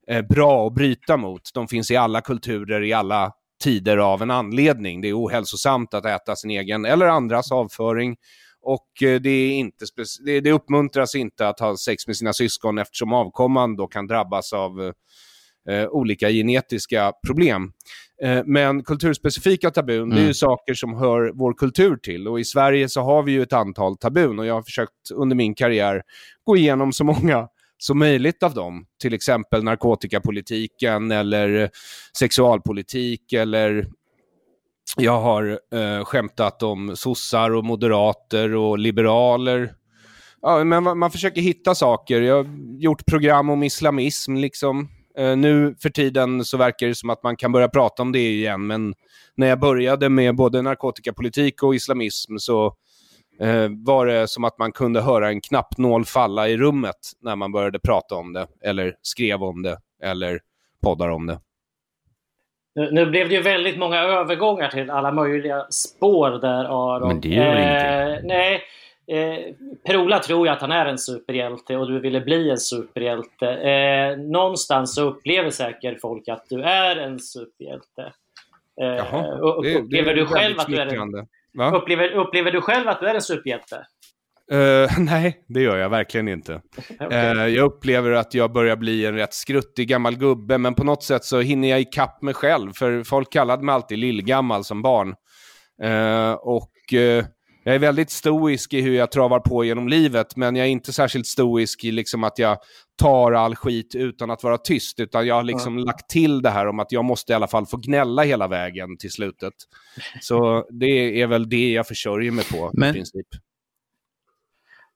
eh, 0.09 0.23
bra 0.23 0.67
att 0.67 0.75
bryta 0.75 1.17
mot. 1.17 1.51
De 1.55 1.69
finns 1.69 1.91
i 1.91 1.97
alla 1.97 2.21
kulturer, 2.21 2.83
i 2.83 2.93
alla 2.93 3.33
tider 3.63 3.97
av 3.97 4.23
en 4.23 4.31
anledning. 4.31 5.01
Det 5.01 5.09
är 5.09 5.19
ohälsosamt 5.19 5.95
att 5.95 6.07
äta 6.07 6.37
sin 6.37 6.51
egen 6.51 6.85
eller 6.85 7.07
andras 7.07 7.53
avföring. 7.53 8.17
Och 8.63 9.03
eh, 9.03 9.21
det, 9.21 9.31
är 9.31 9.53
inte 9.53 9.85
det, 10.25 10.41
det 10.41 10.53
uppmuntras 10.53 11.15
inte 11.15 11.49
att 11.49 11.61
ha 11.61 11.77
sex 11.77 12.07
med 12.07 12.17
sina 12.17 12.33
syskon 12.33 12.79
eftersom 12.79 13.13
avkomman 13.13 13.77
då 13.77 13.87
kan 13.87 14.07
drabbas 14.07 14.53
av 14.53 14.83
eh, 14.83 14.93
eh, 15.71 15.89
olika 15.89 16.31
genetiska 16.31 17.13
problem. 17.27 17.73
Eh, 18.23 18.43
men 18.47 18.85
kulturspecifika 18.85 19.71
tabun, 19.71 19.97
mm. 19.97 20.11
det 20.11 20.17
är 20.17 20.19
ju 20.19 20.25
mm. 20.25 20.35
saker 20.35 20.75
som 20.75 20.95
hör 20.95 21.33
vår 21.35 21.55
kultur 21.55 21.97
till. 21.97 22.29
Och 22.29 22.41
i 22.41 22.45
Sverige 22.45 22.89
så 22.89 23.01
har 23.01 23.23
vi 23.23 23.33
ju 23.33 23.43
ett 23.43 23.53
antal 23.53 23.97
tabun 23.97 24.39
och 24.39 24.47
jag 24.47 24.55
har 24.55 24.63
försökt 24.63 25.11
under 25.15 25.37
min 25.37 25.55
karriär 25.55 26.03
gå 26.45 26.57
igenom 26.57 26.93
så 26.93 27.05
många 27.05 27.49
som 27.79 27.99
möjligt 27.99 28.43
av 28.43 28.55
dem. 28.55 28.87
Till 29.03 29.15
exempel 29.15 29.65
narkotikapolitiken 29.65 31.11
eller 31.11 31.71
sexualpolitik 32.19 33.33
eller 33.33 33.87
jag 34.97 35.21
har 35.21 35.59
eh, 35.75 36.05
skämtat 36.05 36.63
om 36.63 36.97
sossar 36.97 37.51
och 37.51 37.65
moderater 37.65 38.55
och 38.55 38.79
liberaler. 38.79 39.73
Ja, 40.43 40.65
men 40.65 40.83
man, 40.83 40.99
man 40.99 41.11
försöker 41.11 41.41
hitta 41.41 41.75
saker. 41.75 42.23
Jag 42.23 42.37
har 42.37 42.47
gjort 42.79 43.07
program 43.07 43.51
om 43.51 43.63
islamism, 43.63 44.35
liksom. 44.35 44.89
Uh, 45.21 45.37
nu 45.37 45.75
för 45.83 45.91
tiden 45.91 46.45
så 46.45 46.57
verkar 46.57 46.87
det 46.87 46.95
som 46.95 47.11
att 47.11 47.23
man 47.23 47.37
kan 47.37 47.53
börja 47.53 47.69
prata 47.69 48.03
om 48.03 48.13
det 48.13 48.19
igen, 48.19 48.67
men 48.67 48.95
när 49.35 49.47
jag 49.47 49.61
började 49.61 50.09
med 50.09 50.37
både 50.37 50.63
narkotikapolitik 50.63 51.63
och 51.63 51.75
islamism 51.75 52.37
så 52.37 52.67
uh, 53.43 53.69
var 53.85 54.07
det 54.07 54.29
som 54.29 54.45
att 54.45 54.59
man 54.59 54.73
kunde 54.73 55.01
höra 55.01 55.29
en 55.29 55.41
knappnål 55.41 56.05
falla 56.05 56.49
i 56.49 56.57
rummet 56.57 56.97
när 57.21 57.37
man 57.37 57.53
började 57.53 57.79
prata 57.79 58.15
om 58.15 58.33
det, 58.33 58.47
eller 58.65 58.95
skrev 59.03 59.43
om 59.43 59.63
det, 59.63 59.79
eller 60.03 60.41
poddar 60.83 61.09
om 61.09 61.27
det. 61.27 61.41
Nu, 62.75 62.91
nu 62.91 63.07
blev 63.07 63.29
det 63.29 63.35
ju 63.35 63.43
väldigt 63.43 63.79
många 63.79 63.99
övergångar 64.01 64.69
till 64.69 64.91
alla 64.91 65.13
möjliga 65.13 65.67
spår 65.71 66.31
där 66.31 66.65
Aron. 66.65 67.09
Men 67.09 67.21
det 67.21 67.29
gör 67.29 67.57
eh, 67.57 68.09
ingenting. 68.09 68.29
Nej, 68.29 68.63
Eh, 69.07 69.55
Per-Ola 69.87 70.19
tror 70.19 70.47
ju 70.47 70.53
att 70.53 70.61
han 70.61 70.73
är 70.73 70.87
en 70.87 70.99
superhjälte 70.99 71.77
och 71.77 71.89
du 71.89 72.01
ville 72.01 72.21
bli 72.21 72.51
en 72.51 72.59
superhjälte. 72.59 73.49
Eh, 73.49 74.19
någonstans 74.19 74.95
så 74.95 75.03
upplever 75.03 75.51
säkert 75.51 76.01
folk 76.01 76.29
att 76.29 76.47
du 76.49 76.63
är 76.63 76.97
en 76.97 77.21
superhjälte. 77.21 78.13
Eh, 78.81 78.87
Jaha, 78.87 79.23
det, 79.63 79.79
upplever, 79.79 80.15
det 80.15 80.21
du 80.21 80.27
själv 80.27 80.59
att 80.59 80.67
du 80.67 80.77
är 80.77 80.87
en, 80.87 81.75
upplever, 81.75 82.13
upplever 82.13 82.51
du 82.51 82.61
själv 82.61 82.89
att 82.89 83.01
du 83.01 83.09
är 83.09 83.15
en 83.15 83.23
superhjälte? 83.23 83.87
Uh, 84.53 84.89
nej, 84.99 85.45
det 85.49 85.61
gör 85.61 85.77
jag 85.77 85.89
verkligen 85.89 86.29
inte. 86.29 86.61
okay. 87.01 87.35
uh, 87.35 87.49
jag 87.49 87.65
upplever 87.65 88.11
att 88.11 88.35
jag 88.35 88.53
börjar 88.53 88.77
bli 88.77 89.07
en 89.07 89.15
rätt 89.15 89.35
skruttig 89.35 89.89
gammal 89.89 90.17
gubbe, 90.17 90.59
men 90.59 90.75
på 90.75 90.85
något 90.85 91.03
sätt 91.03 91.25
så 91.25 91.41
hinner 91.41 91.69
jag 91.71 91.81
ikapp 91.81 92.23
mig 92.23 92.35
själv, 92.35 92.73
för 92.73 93.05
folk 93.05 93.33
kallade 93.33 93.63
mig 93.63 93.75
alltid 93.75 93.99
lillgammal 93.99 94.65
som 94.65 94.83
barn. 94.83 95.15
Uh, 95.85 96.33
och 96.33 96.71
jag 97.65 97.75
är 97.75 97.79
väldigt 97.79 98.11
stoisk 98.11 98.75
i 98.75 98.81
hur 98.81 98.95
jag 98.95 99.11
travar 99.11 99.41
på 99.41 99.65
genom 99.65 99.89
livet, 99.89 100.37
men 100.37 100.57
jag 100.57 100.67
är 100.67 100.71
inte 100.71 100.93
särskilt 100.93 101.27
stoisk 101.27 101.85
i 101.85 101.93
liksom 101.93 102.25
att 102.25 102.39
jag 102.39 102.59
tar 102.99 103.33
all 103.33 103.57
skit 103.57 103.95
utan 103.95 104.31
att 104.31 104.43
vara 104.43 104.59
tyst, 104.59 105.01
utan 105.01 105.27
jag 105.27 105.35
har 105.35 105.43
liksom 105.43 105.79
ja. 105.79 105.85
lagt 105.85 106.11
till 106.11 106.43
det 106.43 106.51
här 106.51 106.67
om 106.67 106.81
att 106.81 106.93
jag 106.93 107.05
måste 107.05 107.33
i 107.33 107.37
alla 107.37 107.49
fall 107.49 107.67
få 107.67 107.77
gnälla 107.77 108.23
hela 108.23 108.49
vägen 108.49 108.97
till 108.99 109.11
slutet. 109.11 109.53
Så 110.21 110.67
det 110.81 111.23
är 111.23 111.27
väl 111.27 111.49
det 111.49 111.73
jag 111.73 111.87
försörjer 111.87 112.33
mig 112.33 112.45
på 112.45 112.71
men... 112.73 112.91
i 112.91 112.93
princip. 112.93 113.27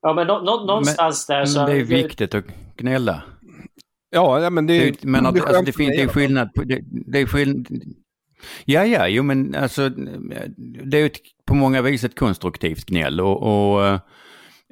Ja, 0.02 0.14
men 0.14 0.26
nå 0.26 0.40
nå 0.42 0.64
någonstans 0.64 1.28
men, 1.28 1.38
där 1.38 1.46
så... 1.46 1.58
Men 1.58 1.70
det 1.70 1.80
är 1.80 1.84
viktigt 1.84 2.34
att 2.34 2.44
gnälla. 2.76 3.22
Ja, 4.10 4.50
men 4.50 4.66
det, 4.66 4.90
det 4.90 5.04
men 5.04 5.26
att, 5.26 5.34
det, 5.34 5.42
alltså, 5.42 5.62
det, 5.62 5.72
finns, 5.72 5.96
det 5.96 6.02
är 6.02 6.08
skillnad 6.08 6.54
på... 6.54 6.62
Det, 6.62 6.80
det 6.84 7.18
är 7.18 7.26
skillnad, 7.26 7.66
Ja, 8.64 8.86
ja, 8.86 9.08
jo 9.08 9.22
men 9.22 9.54
alltså 9.54 9.88
det 10.84 10.96
är 10.96 11.02
ju 11.02 11.10
på 11.46 11.54
många 11.54 11.82
vis 11.82 12.04
ett 12.04 12.18
konstruktivt 12.18 12.86
gnäll 12.86 13.20
och, 13.20 13.42
och 13.42 14.00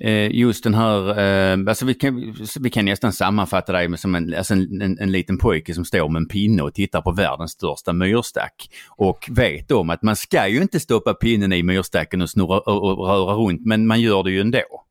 eh, 0.00 0.30
just 0.30 0.64
den 0.64 0.74
här, 0.74 1.18
eh, 1.18 1.58
alltså 1.68 1.86
vi 1.86 1.94
kan, 1.94 2.34
vi 2.60 2.70
kan 2.70 2.84
nästan 2.84 3.12
sammanfatta 3.12 3.72
det 3.72 3.88
med 3.88 4.00
som 4.00 4.14
en, 4.14 4.34
alltså 4.34 4.54
en, 4.54 4.82
en, 4.82 4.98
en, 4.98 5.12
liten 5.12 5.38
pojke 5.38 5.74
som 5.74 5.84
står 5.84 6.08
med 6.08 6.20
en 6.20 6.28
pinne 6.28 6.62
och 6.62 6.74
tittar 6.74 7.00
på 7.00 7.12
världens 7.12 7.52
största 7.52 7.92
myrstack 7.92 8.70
och 8.96 9.28
vet 9.30 9.70
om 9.70 9.90
att 9.90 10.02
man 10.02 10.16
ska 10.16 10.48
ju 10.48 10.62
inte 10.62 10.80
stoppa 10.80 11.14
pinnen 11.14 11.52
i 11.52 11.62
myrstacken 11.62 12.22
och 12.22 12.30
snurra 12.30 12.58
och, 12.58 12.98
och 12.98 13.06
röra 13.06 13.34
runt 13.34 13.66
men 13.66 13.86
man 13.86 14.00
gör 14.00 14.22
det 14.22 14.30
ju 14.30 14.40
ändå. 14.40 14.85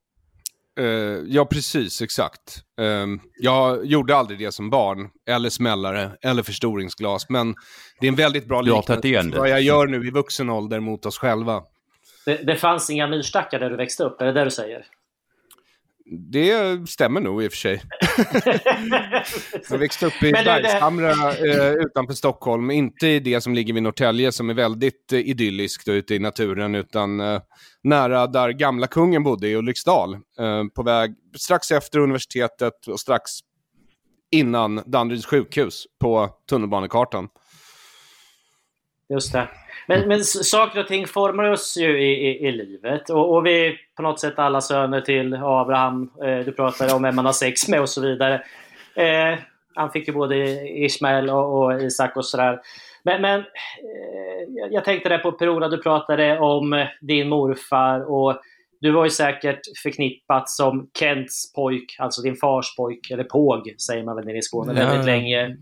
Eh, 0.80 0.86
ja, 1.28 1.46
precis, 1.46 2.02
exakt. 2.02 2.64
Eh, 2.80 3.06
jag 3.40 3.86
gjorde 3.86 4.16
aldrig 4.16 4.40
det 4.40 4.52
som 4.52 4.70
barn, 4.70 5.10
eller 5.30 5.50
smällare, 5.50 6.12
eller 6.22 6.44
förstoringsglas, 6.44 7.30
men 7.30 7.56
det 8.00 8.08
är 8.08 8.10
en 8.10 8.16
väldigt 8.16 8.48
bra 8.48 8.62
liknelse 8.62 9.38
vad 9.38 9.50
jag 9.50 9.62
gör 9.62 9.88
nu 9.88 10.08
i 10.08 10.12
vuxen 10.12 10.50
ålder 10.50 10.80
mot 10.80 11.06
oss 11.06 11.18
själva. 11.18 11.64
Det, 12.26 12.36
det 12.36 12.56
fanns 12.56 12.90
inga 12.90 13.08
myrstackar 13.08 13.60
där 13.60 13.70
du 13.70 13.76
växte 13.76 14.04
upp, 14.04 14.22
är 14.22 14.26
det 14.26 14.34
det 14.34 14.44
du 14.44 14.52
säger? 14.52 14.86
Det 16.06 16.90
stämmer 16.90 17.22
nog 17.22 17.44
i 17.44 17.48
och 17.48 17.52
för 17.52 17.58
sig. 17.58 17.82
Jag 19.70 19.78
växte 19.78 20.06
upp 20.06 20.24
i 20.24 20.32
Bergshamra 20.32 21.12
eh, 21.12 21.74
utanför 21.74 22.14
Stockholm. 22.14 22.72
Inte 22.72 23.08
i 23.08 23.20
det 23.20 23.42
som 23.42 23.54
ligger 23.54 23.74
vid 23.74 23.84
Norrtälje 23.84 24.32
som 24.32 24.50
är 24.50 24.54
väldigt 24.54 25.14
eh, 25.14 25.20
idylliskt 25.20 25.88
och 25.88 25.92
ute 25.92 26.16
i 26.16 26.20
naturen, 26.20 26.76
utan 26.76 27.20
eh, 27.20 27.42
nära 27.84 28.28
där 28.28 28.50
gamla 28.50 28.88
kungen 28.88 29.24
bodde 29.24 29.48
i 29.48 29.56
Ulriksdal. 29.56 30.14
Eh, 30.14 30.64
på 30.76 30.84
väg 30.84 31.16
strax 31.38 31.72
efter 31.72 32.00
universitetet 32.00 32.88
och 32.88 33.00
strax 33.00 33.32
innan 34.32 34.82
Danderyds 34.86 35.26
sjukhus 35.26 35.84
på 36.02 36.30
tunnelbanekartan. 36.50 37.28
Just 39.10 39.34
det. 39.34 39.48
Men, 39.88 40.08
men 40.08 40.20
s- 40.20 40.50
saker 40.50 40.80
och 40.80 40.88
ting 40.88 41.08
formar 41.08 41.44
oss 41.44 41.78
ju 41.78 42.00
i, 42.04 42.28
i, 42.28 42.48
i 42.48 42.52
livet. 42.52 43.10
Och, 43.10 43.36
och 43.36 43.46
vi 43.46 43.68
är 43.68 43.76
på 43.96 44.02
något 44.02 44.20
sätt 44.20 44.40
alla 44.40 44.62
söner 44.62 45.02
till 45.02 45.34
Abraham. 45.34 46.12
Eh, 46.24 46.40
du 46.40 46.52
pratade 46.52 46.94
om 46.94 47.02
vem 47.04 47.16
man 47.16 47.26
har 47.26 47.34
sex 47.34 47.68
med 47.68 47.82
och 47.82 47.90
så 47.90 48.02
vidare. 48.02 48.34
Eh, 48.96 49.40
han 49.76 49.92
fick 49.92 50.08
ju 50.08 50.14
både 50.14 50.36
Ismael 50.70 51.30
och, 51.30 51.64
och 51.64 51.82
Isak 51.82 52.18
och 52.18 52.26
sådär. 52.26 52.60
Men, 53.04 53.22
men 53.22 53.40
eh, 53.40 54.66
jag- 54.72 54.84
tänkte 54.86 55.10
där 55.10 55.18
på 55.18 55.32
Per-Ola, 55.32 55.68
du 55.70 55.78
pratade 55.82 56.40
om 56.40 56.74
eh, 56.74 56.88
din 57.02 57.30
morfar 57.30 58.12
och 58.12 58.42
du 58.82 58.92
var 58.92 59.04
ju 59.04 59.10
säkert 59.10 59.60
förknippat 59.84 60.50
som 60.50 60.90
Kents 61.00 61.54
pojk, 61.54 61.96
alltså 62.00 62.22
din 62.22 62.36
fars 62.36 62.76
pojk, 62.78 63.12
eller 63.12 63.24
påg 63.24 63.76
säger 63.88 64.04
man 64.04 64.16
väl 64.16 64.26
nere 64.26 64.38
i 64.38 64.42
Skåne, 64.42 64.74
Ja. 64.82 64.86
väldigt 64.88 65.06
länge. 65.06 65.58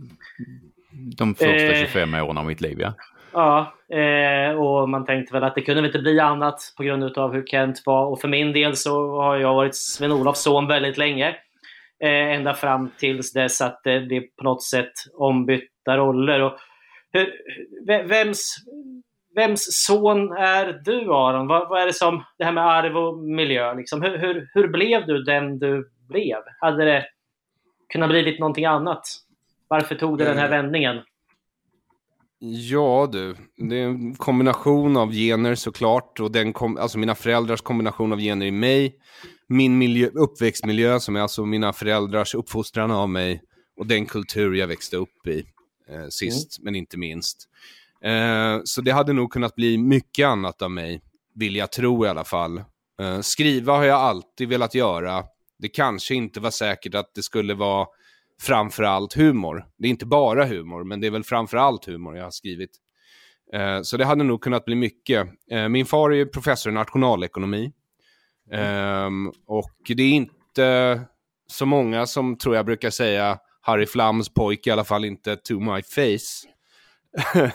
De 1.17 1.35
första 1.35 1.53
Eh. 1.55 1.79
25 1.85 2.13
åren 2.13 2.37
av 2.37 2.45
mitt 2.45 2.61
liv, 2.61 2.77
ja. 2.81 2.93
Ja, 3.33 3.73
eh, 3.89 4.55
och 4.55 4.89
man 4.89 5.05
tänkte 5.05 5.33
väl 5.33 5.43
att 5.43 5.55
det 5.55 5.61
kunde 5.61 5.81
väl 5.81 5.89
inte 5.89 5.99
bli 5.99 6.19
annat 6.19 6.73
på 6.77 6.83
grund 6.83 7.17
av 7.17 7.33
hur 7.33 7.45
Kent 7.45 7.81
var. 7.85 8.05
Och 8.05 8.21
för 8.21 8.27
min 8.27 8.53
del 8.53 8.75
så 8.75 9.21
har 9.21 9.37
jag 9.37 9.53
varit 9.53 9.75
Sven-Olofs 9.75 10.41
son 10.41 10.67
väldigt 10.67 10.97
länge. 10.97 11.29
Eh, 12.03 12.31
ända 12.31 12.53
fram 12.53 12.91
tills 12.97 13.33
dess 13.33 13.61
att 13.61 13.81
det 13.83 13.99
blir 13.99 14.21
på 14.37 14.43
något 14.43 14.63
sätt 14.63 14.91
ombytta 15.13 15.97
roller. 15.97 16.41
Och 16.41 16.57
hur, 17.11 17.33
vems, 18.07 18.55
vems 19.35 19.65
son 19.85 20.31
är 20.31 20.81
du 20.85 21.13
Aron? 21.13 21.47
Vad, 21.47 21.69
vad 21.69 21.81
är 21.81 21.85
det 21.85 21.93
som, 21.93 22.23
det 22.37 22.45
här 22.45 22.51
med 22.51 22.67
arv 22.67 22.97
och 22.97 23.17
miljö, 23.17 23.73
liksom, 23.73 24.01
hur, 24.01 24.17
hur, 24.17 24.49
hur 24.53 24.67
blev 24.67 25.05
du 25.05 25.23
den 25.23 25.59
du 25.59 25.89
blev? 26.09 26.37
Hade 26.61 26.85
det 26.85 27.05
kunnat 27.93 28.09
blivit 28.09 28.39
någonting 28.39 28.65
annat? 28.65 29.03
Varför 29.67 29.95
tog 29.95 30.17
det 30.17 30.25
den 30.25 30.37
här 30.37 30.49
vändningen? 30.49 31.01
Ja 32.45 33.09
du, 33.11 33.35
det 33.57 33.79
är 33.79 33.87
en 33.87 34.15
kombination 34.15 34.97
av 34.97 35.11
gener 35.11 35.55
såklart. 35.55 36.19
Och 36.19 36.31
den 36.31 36.53
kom, 36.53 36.77
alltså 36.77 36.97
mina 36.97 37.15
föräldrars 37.15 37.61
kombination 37.61 38.13
av 38.13 38.19
gener 38.19 38.45
i 38.45 38.51
mig. 38.51 38.95
Min 39.47 39.77
miljö, 39.77 40.07
uppväxtmiljö 40.07 40.99
som 40.99 41.15
är 41.15 41.19
alltså 41.19 41.45
mina 41.45 41.73
föräldrars 41.73 42.35
uppfostran 42.35 42.91
av 42.91 43.09
mig. 43.09 43.41
Och 43.77 43.87
den 43.87 44.05
kultur 44.05 44.53
jag 44.53 44.67
växte 44.67 44.97
upp 44.97 45.27
i. 45.27 45.45
Eh, 45.89 46.07
sist 46.09 46.59
men 46.61 46.75
inte 46.75 46.97
minst. 46.97 47.49
Eh, 48.01 48.59
så 48.63 48.81
det 48.81 48.91
hade 48.91 49.13
nog 49.13 49.31
kunnat 49.31 49.55
bli 49.55 49.77
mycket 49.77 50.27
annat 50.27 50.61
av 50.61 50.71
mig. 50.71 51.01
Vill 51.35 51.55
jag 51.55 51.71
tro 51.71 52.05
i 52.05 52.09
alla 52.09 52.23
fall. 52.23 52.57
Eh, 53.01 53.19
skriva 53.21 53.73
har 53.73 53.83
jag 53.83 53.99
alltid 53.99 54.49
velat 54.49 54.75
göra. 54.75 55.23
Det 55.59 55.69
kanske 55.69 56.15
inte 56.15 56.39
var 56.39 56.51
säkert 56.51 56.95
att 56.95 57.15
det 57.15 57.23
skulle 57.23 57.53
vara 57.53 57.87
framförallt 58.41 59.13
humor. 59.13 59.65
Det 59.77 59.87
är 59.87 59.89
inte 59.89 60.05
bara 60.05 60.45
humor, 60.45 60.83
men 60.83 61.01
det 61.01 61.07
är 61.07 61.11
väl 61.11 61.23
framförallt 61.23 61.85
humor 61.85 62.17
jag 62.17 62.23
har 62.23 62.31
skrivit. 62.31 62.69
Eh, 63.53 63.81
så 63.81 63.97
det 63.97 64.05
hade 64.05 64.23
nog 64.23 64.41
kunnat 64.41 64.65
bli 64.65 64.75
mycket. 64.75 65.27
Eh, 65.51 65.69
min 65.69 65.85
far 65.85 66.11
är 66.11 66.15
ju 66.15 66.25
professor 66.25 66.71
i 66.71 66.75
nationalekonomi. 66.75 67.71
Eh, 68.51 69.09
och 69.47 69.71
det 69.87 70.03
är 70.03 70.11
inte 70.11 71.01
så 71.47 71.65
många 71.65 72.05
som 72.05 72.37
tror 72.37 72.55
jag 72.55 72.65
brukar 72.65 72.89
säga 72.89 73.39
Harry 73.61 73.85
Flams 73.85 74.33
pojke, 74.33 74.69
i 74.69 74.73
alla 74.73 74.83
fall 74.83 75.05
inte 75.05 75.35
to 75.35 75.59
my 75.59 75.81
face. 75.81 76.47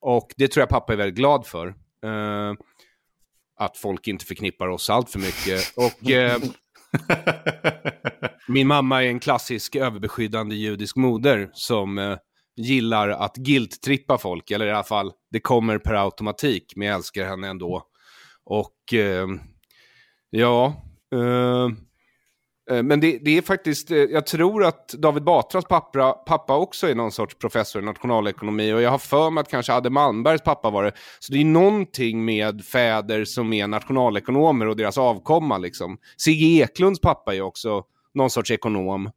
och 0.00 0.32
det 0.36 0.48
tror 0.48 0.62
jag 0.62 0.68
pappa 0.68 0.92
är 0.92 0.96
väldigt 0.96 1.16
glad 1.16 1.46
för. 1.46 1.68
Eh, 2.04 2.54
att 3.58 3.76
folk 3.76 4.08
inte 4.08 4.24
förknippar 4.24 4.68
oss 4.68 4.90
allt 4.90 5.10
för 5.10 5.18
mycket. 5.18 5.72
Och 5.76 6.10
eh, 6.10 6.40
min 8.48 8.66
mamma 8.66 9.04
är 9.04 9.08
en 9.08 9.20
klassisk 9.20 9.76
överbeskyddande 9.76 10.56
judisk 10.56 10.96
moder 10.96 11.50
som 11.52 11.98
eh, 11.98 12.16
gillar 12.56 13.08
att 13.08 13.36
guilt-trippa 13.36 14.18
folk, 14.18 14.50
eller 14.50 14.66
i 14.66 14.70
alla 14.70 14.84
fall, 14.84 15.12
det 15.30 15.40
kommer 15.40 15.78
per 15.78 15.94
automatik, 15.94 16.72
men 16.76 16.88
jag 16.88 16.96
älskar 16.96 17.26
henne 17.26 17.48
ändå. 17.48 17.82
Och 18.44 18.94
eh, 18.94 19.26
ja, 20.30 20.66
eh, 21.14 21.68
Eh, 22.70 22.82
men 22.82 23.00
det, 23.00 23.18
det 23.22 23.38
är 23.38 23.42
faktiskt, 23.42 23.90
eh, 23.90 23.98
jag 23.98 24.26
tror 24.26 24.64
att 24.64 24.88
David 24.88 25.22
Batras 25.22 25.64
pappa, 25.64 26.12
pappa 26.12 26.56
också 26.56 26.88
är 26.88 26.94
någon 26.94 27.12
sorts 27.12 27.34
professor 27.38 27.82
i 27.82 27.84
nationalekonomi 27.84 28.72
och 28.72 28.82
jag 28.82 28.90
har 28.90 28.98
för 28.98 29.30
mig 29.30 29.40
att 29.40 29.50
kanske 29.50 29.72
Adde 29.72 29.90
Malmbergs 29.90 30.42
pappa 30.42 30.70
var 30.70 30.84
det. 30.84 30.92
Så 31.18 31.32
det 31.32 31.40
är 31.40 31.44
någonting 31.44 32.24
med 32.24 32.64
fäder 32.64 33.24
som 33.24 33.52
är 33.52 33.66
nationalekonomer 33.66 34.66
och 34.66 34.76
deras 34.76 34.98
avkomma 34.98 35.58
liksom. 35.58 35.98
Sigge 36.16 36.62
Eklunds 36.64 37.00
pappa 37.00 37.34
är 37.34 37.40
också 37.40 37.84
någon 38.14 38.30
sorts 38.30 38.50
ekonom. 38.50 39.10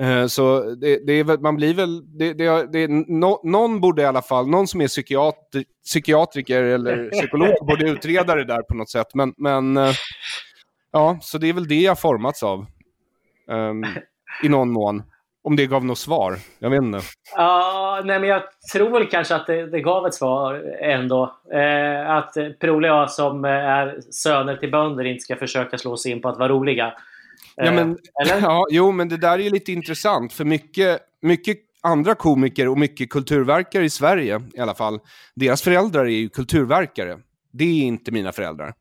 Eh, 0.00 0.26
så 0.26 0.60
det, 0.60 1.06
det 1.06 1.12
är, 1.12 1.38
man 1.38 1.56
blir 1.56 1.74
väl, 1.74 2.18
det, 2.18 2.32
det, 2.32 2.72
det, 2.72 2.88
någon 3.42 3.80
borde 3.80 4.02
i 4.02 4.04
alla 4.04 4.22
fall, 4.22 4.48
någon 4.48 4.66
som 4.66 4.80
är 4.80 4.88
psykiatri, 4.88 5.64
psykiatriker 5.84 6.62
eller 6.62 7.10
psykolog 7.10 7.66
borde 7.66 7.90
utreda 7.90 8.34
det 8.34 8.44
där 8.44 8.62
på 8.62 8.74
något 8.74 8.90
sätt. 8.90 9.14
Men, 9.14 9.34
men 9.36 9.78
ja, 10.94 11.18
så 11.20 11.38
det 11.38 11.48
är 11.48 11.52
väl 11.52 11.68
det 11.68 11.80
jag 11.80 12.00
formats 12.00 12.42
av. 12.42 12.66
Ehm, 13.50 13.84
I 14.42 14.48
någon 14.48 14.70
mån. 14.70 15.02
Om 15.42 15.56
det 15.56 15.66
gav 15.66 15.84
något 15.84 15.98
svar. 15.98 16.36
Jag 16.58 16.70
vet 16.70 16.82
inte. 16.82 17.00
Ja, 17.36 18.02
nej, 18.04 18.20
men 18.20 18.28
jag 18.28 18.42
tror 18.72 18.90
väl 18.90 19.06
kanske 19.06 19.34
att 19.34 19.46
det, 19.46 19.66
det 19.66 19.80
gav 19.80 20.06
ett 20.06 20.14
svar 20.14 20.54
ändå. 20.80 21.36
Eh, 21.52 22.10
att 22.10 22.36
eh, 22.36 22.48
Per-Ola 22.48 22.94
och 22.94 23.00
jag 23.00 23.10
som 23.10 23.44
eh, 23.44 23.50
är 23.50 24.00
söner 24.10 24.56
till 24.56 24.70
bönder 24.70 25.04
inte 25.04 25.20
ska 25.20 25.36
försöka 25.36 25.78
slå 25.78 25.92
oss 25.92 26.06
in 26.06 26.22
på 26.22 26.28
att 26.28 26.38
vara 26.38 26.48
roliga. 26.48 26.92
Ja, 27.56 27.64
Eh, 27.64 27.74
men, 27.74 27.98
eller? 28.22 28.40
ja, 28.42 28.66
jo, 28.70 28.92
men 28.92 29.08
det 29.08 29.16
där 29.16 29.38
är 29.38 29.50
lite 29.50 29.72
intressant. 29.72 30.32
För 30.32 30.44
mycket, 30.44 31.00
mycket 31.22 31.58
andra 31.82 32.14
komiker 32.14 32.68
och 32.68 32.78
mycket 32.78 33.10
kulturverkare 33.10 33.84
i 33.84 33.90
Sverige 33.90 34.42
i 34.54 34.60
alla 34.60 34.74
fall, 34.74 35.00
deras 35.34 35.62
föräldrar 35.62 36.04
är 36.04 36.08
ju 36.08 36.28
kulturverkare. 36.28 37.18
Det 37.52 37.64
är 37.64 37.84
inte 37.84 38.12
mina 38.12 38.32
föräldrar. 38.32 38.74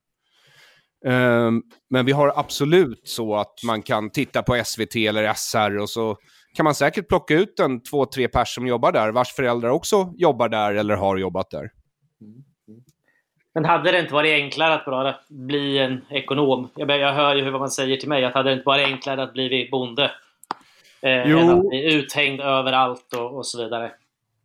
Ehm, 1.06 1.62
men 1.90 2.06
vi 2.06 2.12
har 2.12 2.34
absolut 2.36 3.02
så 3.04 3.36
att 3.36 3.54
man 3.66 3.82
kan 3.82 4.10
titta 4.10 4.44
på 4.44 4.62
SVT 4.66 4.96
eller 4.96 5.34
SR 5.34 5.78
och 5.78 5.90
så 5.90 6.18
kan 6.56 6.64
man 6.64 6.76
säkert 6.76 7.08
plocka 7.08 7.34
ut 7.34 7.60
en 7.60 7.84
två, 7.84 8.06
tre 8.06 8.28
pers 8.28 8.56
som 8.56 8.68
jobbar 8.68 8.92
där, 8.92 9.12
vars 9.12 9.34
föräldrar 9.34 9.70
också 9.70 10.14
jobbar 10.18 10.50
där 10.50 10.74
eller 10.76 10.96
har 10.96 11.18
jobbat 11.18 11.52
där. 11.52 11.72
Men 13.54 13.66
hade 13.66 13.92
det 13.92 14.00
inte 14.00 14.14
varit 14.14 14.44
enklare 14.44 14.74
att 14.74 14.86
bara 14.86 15.16
bli 15.30 15.78
en 15.78 16.02
ekonom? 16.10 16.70
Jag, 16.76 16.90
jag 16.90 17.14
hör 17.14 17.36
ju 17.36 17.50
vad 17.50 17.62
man 17.62 17.72
säger 17.72 17.98
till 17.98 18.10
mig, 18.10 18.26
att 18.26 18.34
hade 18.34 18.50
det 18.50 18.54
inte 18.54 18.66
varit 18.66 18.88
enklare 18.88 19.24
att 19.24 19.34
bli 19.34 19.68
bonde? 19.72 20.12
Eh, 21.02 21.30
Jo. 21.30 21.38
än 21.38 21.50
att 21.50 21.70
bli 21.70 21.94
uthängd 21.94 22.42
överallt 22.42 23.14
och, 23.14 23.38
och 23.38 23.46
så 23.46 23.64
vidare. 23.64 23.92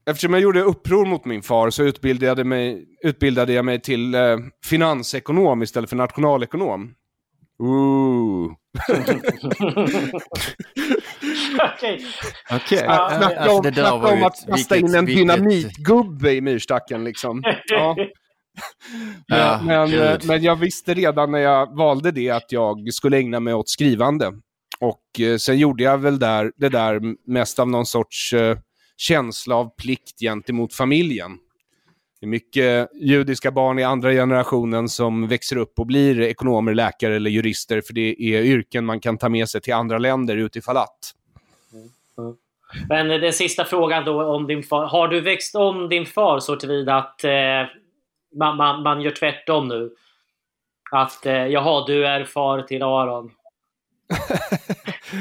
Eftersom 0.09 0.33
jag 0.33 0.43
gjorde 0.43 0.63
uppror 0.63 1.07
mot 1.07 1.25
min 1.25 1.43
far 1.43 1.71
så 1.71 1.83
utbildade, 1.83 2.45
mig, 2.45 2.85
utbildade 3.05 3.53
jag 3.53 3.65
mig 3.65 3.81
till 3.81 4.15
eh, 4.15 4.37
finansekonom 4.67 5.63
istället 5.63 5.91
för 5.91 5.97
nationalekonom. 5.97 6.95
Ooh. 7.59 8.53
Okej. 12.51 12.85
Ja, 12.87 13.11
Snacka 13.19 13.41
Alltså, 13.41 13.57
om, 13.57 13.63
det 13.63 13.71
där 13.71 13.83
snacka 13.83 13.97
var 13.97 14.13
om 14.13 14.23
att 14.23 14.47
kasta 14.47 14.77
in 14.77 14.95
en 14.95 15.07
dynamitgubbe 15.07 16.33
i 16.33 16.41
myrstacken 16.41 17.05
liksom. 17.05 17.43
Ja. 17.69 17.97
Ja, 19.27 19.61
men, 19.65 19.95
eh, 19.95 20.19
men 20.25 20.43
jag 20.43 20.57
visste 20.57 20.95
redan 20.95 21.31
när 21.31 21.39
jag 21.39 21.77
valde 21.77 22.11
det 22.11 22.31
att 22.31 22.53
jag 22.53 22.93
skulle 22.93 23.17
ägna 23.17 23.41
mig 23.41 23.55
åt 23.55 23.69
skrivande. 23.69 24.33
Och 24.81 25.21
eh, 25.21 25.37
sen 25.37 25.59
gjorde 25.59 25.83
jag 25.83 25.99
väl 25.99 26.19
där, 26.19 26.53
det 26.57 26.69
där 26.69 27.01
mest 27.33 27.59
av 27.59 27.69
någon 27.69 27.87
sorts 27.87 28.33
eh, 28.33 28.59
känsla 28.99 29.57
av 29.57 29.75
plikt 29.77 30.21
gentemot 30.21 30.75
familjen. 30.75 31.39
Det 32.21 32.27
är 32.27 32.29
mycket 32.29 32.89
judiska 32.95 33.51
barn 33.51 33.79
i 33.79 33.85
andra 33.85 34.13
generationen 34.13 34.89
som 34.89 35.29
växer 35.29 35.57
upp 35.57 35.79
och 35.79 35.87
blir 35.87 36.21
ekonomer, 36.21 36.75
läkare 36.75 37.17
eller 37.17 37.31
jurister, 37.31 37.81
för 37.81 37.95
det 37.95 38.23
är 38.23 38.43
yrken 38.43 38.85
man 38.85 39.01
kan 39.01 39.19
ta 39.19 39.29
med 39.29 39.49
sig 39.49 39.61
till 39.61 39.75
andra 39.75 39.99
länder 39.99 40.37
utifall 40.37 40.77
att. 40.77 41.15
Men 42.89 43.09
den 43.09 43.33
sista 43.33 43.65
frågan 43.65 44.05
då 44.05 44.23
om 44.23 44.47
din 44.47 44.63
far. 44.63 44.87
Har 44.87 45.09
du 45.09 45.21
växt 45.21 45.55
om 45.55 45.89
din 45.89 46.07
far 46.07 46.41
så 46.41 46.57
tillvida 46.57 46.95
att 46.95 47.25
eh, 47.25 47.31
man, 48.39 48.57
man, 48.57 48.83
man 48.83 49.01
gör 49.01 49.11
tvärtom 49.11 49.69
nu? 49.69 49.91
Att 50.91 51.27
eh, 51.27 51.47
jaha, 51.47 51.87
du 51.87 52.07
är 52.07 52.25
far 52.25 52.63
till 52.63 52.83
Aron. 52.83 53.31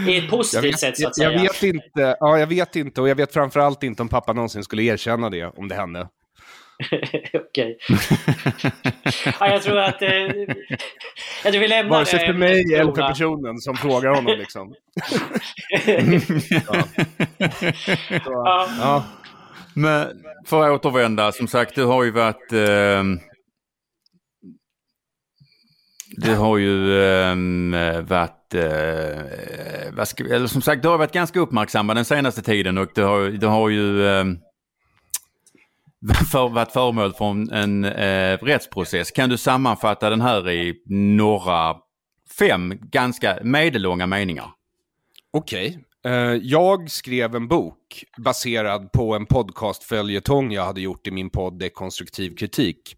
I 0.07 0.17
ett 0.17 0.29
positivt 0.29 0.79
sätt 0.79 0.97
så 0.97 1.07
att 1.07 1.15
säga. 1.15 1.31
Jag 1.31 1.41
vet 1.41 1.63
inte, 1.63 2.15
ja, 2.19 2.39
jag 2.39 2.47
vet 2.47 2.75
inte 2.75 3.01
och 3.01 3.09
jag 3.09 3.15
vet 3.15 3.33
framförallt 3.33 3.83
inte 3.83 4.01
om 4.01 4.09
pappa 4.09 4.33
någonsin 4.33 4.63
skulle 4.63 4.83
erkänna 4.83 5.29
det 5.29 5.45
om 5.45 5.67
det 5.67 5.75
hände. 5.75 6.07
Okej. 7.33 7.77
ja, 9.39 9.47
jag 9.49 9.61
tror 9.61 9.77
att... 9.77 10.01
Eh, 10.01 10.09
jag 11.43 11.53
tror 11.53 11.59
vi 11.59 11.67
lämnar 11.67 11.89
Vare 11.95 12.05
sig 12.05 12.19
för 12.19 12.27
det. 12.27 12.33
mig 12.33 12.75
eller 12.75 12.93
för 12.93 13.07
personen 13.07 13.57
som 13.57 13.75
frågar 13.75 14.09
honom 14.15 14.37
liksom. 14.37 14.73
ja. 16.49 16.83
Så, 18.23 18.31
Ja. 18.31 18.69
ja. 18.79 19.03
Men 19.73 20.07
för 20.45 20.63
att 20.69 20.85
återvända, 20.85 21.31
som 21.31 21.47
sagt, 21.47 21.75
du 21.75 21.85
har 21.85 22.03
ju 22.03 22.11
varit... 22.11 22.51
Eh, 22.53 23.03
du 26.17 26.35
har 26.35 26.57
ju 26.57 27.01
eh, 27.01 28.01
varit... 28.01 28.53
Eh, 28.53 29.93
vad 29.93 30.07
ska, 30.07 30.23
eller 30.23 30.47
som 30.47 30.61
sagt, 30.61 30.81
det 30.81 30.89
har 30.89 30.97
varit 30.97 31.11
ganska 31.11 31.39
uppmärksammad 31.39 31.97
den 31.97 32.05
senaste 32.05 32.41
tiden 32.41 32.77
och 32.77 32.87
du 32.95 33.03
har, 33.03 33.29
det 33.29 33.47
har 33.47 33.69
ju 33.69 34.07
eh, 34.07 34.25
för, 36.31 36.49
varit 36.49 36.71
föremål 36.71 37.13
för 37.13 37.25
en, 37.25 37.51
en 37.51 37.85
eh, 37.85 38.37
rättsprocess. 38.37 39.11
Kan 39.11 39.29
du 39.29 39.37
sammanfatta 39.37 40.09
den 40.09 40.21
här 40.21 40.49
i 40.49 40.83
några 41.15 41.75
fem 42.39 42.73
ganska 42.81 43.39
medellånga 43.43 44.07
meningar? 44.07 44.49
Okej. 45.31 45.79
Okay. 46.03 46.39
jag 46.43 46.91
skrev 46.91 47.35
en 47.35 47.47
bok 47.47 48.03
baserad 48.17 48.91
på 48.91 49.15
en 49.15 49.25
podcastföljetong 49.25 50.51
jag 50.51 50.65
hade 50.65 50.81
gjort 50.81 51.07
i 51.07 51.11
min 51.11 51.29
podd 51.29 51.59
Dekonstruktiv 51.59 52.35
kritik. 52.35 52.95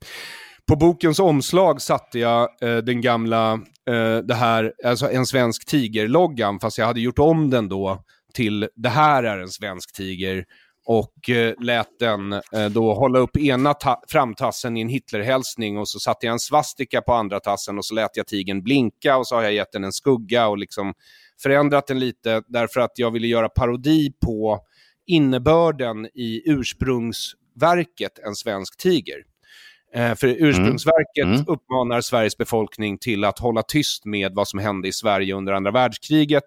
På 0.69 0.75
bokens 0.75 1.19
omslag 1.19 1.81
satte 1.81 2.19
jag 2.19 2.49
eh, 2.61 2.77
den 2.77 3.01
gamla, 3.01 3.53
eh, 3.89 4.17
det 4.17 4.35
här, 4.35 4.73
alltså 4.85 5.11
en 5.11 5.25
svensk 5.25 5.65
tiger-loggan, 5.65 6.59
fast 6.59 6.77
jag 6.77 6.85
hade 6.85 7.01
gjort 7.01 7.19
om 7.19 7.49
den 7.49 7.69
då 7.69 8.03
till 8.33 8.69
det 8.75 8.89
här 8.89 9.23
är 9.23 9.37
en 9.37 9.49
svensk 9.49 9.93
tiger 9.95 10.45
och 10.85 11.29
eh, 11.29 11.53
lät 11.59 11.99
den 11.99 12.33
eh, 12.33 12.65
då 12.71 12.93
hålla 12.93 13.19
upp 13.19 13.37
ena 13.37 13.73
ta- 13.73 14.01
framtassen 14.07 14.77
i 14.77 14.81
en 14.81 14.89
Hitlerhälsning 14.89 15.77
och 15.77 15.89
så 15.89 15.99
satte 15.99 16.25
jag 16.25 16.33
en 16.33 16.39
svastika 16.39 17.01
på 17.01 17.13
andra 17.13 17.39
tassen 17.39 17.77
och 17.77 17.85
så 17.85 17.95
lät 17.95 18.17
jag 18.17 18.27
tigern 18.27 18.63
blinka 18.63 19.17
och 19.17 19.27
så 19.27 19.35
har 19.35 19.43
jag 19.43 19.53
gett 19.53 19.71
den 19.71 19.83
en 19.83 19.93
skugga 19.93 20.47
och 20.47 20.57
liksom 20.57 20.93
förändrat 21.43 21.87
den 21.87 21.99
lite 21.99 22.43
därför 22.47 22.79
att 22.79 22.93
jag 22.95 23.11
ville 23.11 23.27
göra 23.27 23.49
parodi 23.49 24.11
på 24.25 24.59
innebörden 25.07 26.05
i 26.05 26.41
ursprungsverket 26.45 28.19
En 28.25 28.35
svensk 28.35 28.77
tiger. 28.77 29.28
Eh, 29.93 30.15
för 30.15 30.27
ursprungsverket 30.27 31.25
Mm. 31.25 31.43
uppmanar 31.47 32.01
Sveriges 32.01 32.37
befolkning 32.37 32.97
till 32.97 33.23
att 33.23 33.39
hålla 33.39 33.63
tyst 33.63 34.05
med 34.05 34.31
vad 34.33 34.47
som 34.47 34.59
hände 34.59 34.87
i 34.87 34.93
Sverige 34.93 35.35
under 35.35 35.53
andra 35.53 35.71
världskriget. 35.71 36.43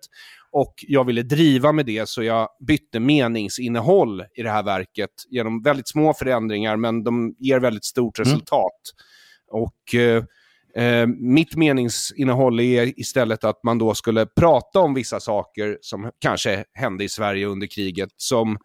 Och 0.52 0.74
jag 0.88 1.04
ville 1.06 1.22
driva 1.22 1.72
med 1.72 1.86
det 1.86 2.08
så 2.08 2.22
jag 2.22 2.48
bytte 2.66 3.00
meningsinnehåll 3.00 4.24
i 4.34 4.42
det 4.42 4.50
här 4.50 4.62
verket 4.62 5.10
genom 5.30 5.62
väldigt 5.62 5.88
små 5.88 6.14
förändringar 6.14 6.76
men 6.76 7.04
de 7.04 7.34
ger 7.38 7.60
väldigt 7.60 7.84
stort 7.84 8.18
resultat. 8.18 8.80
Och 9.50 9.94
eh, 10.76 11.06
mitt 11.06 11.56
meningsinnehåll 11.56 12.60
är 12.60 13.00
istället 13.00 13.44
att 13.44 13.64
man 13.64 13.78
då 13.78 13.94
skulle 13.94 14.26
prata 14.26 14.80
om 14.80 14.94
vissa 14.94 15.20
saker 15.20 15.78
som 15.80 16.10
kanske 16.18 16.64
hände 16.72 17.04
i 17.04 17.08
Sverige 17.08 17.46
under 17.46 17.66
kriget 17.66 18.10
som 18.16 18.58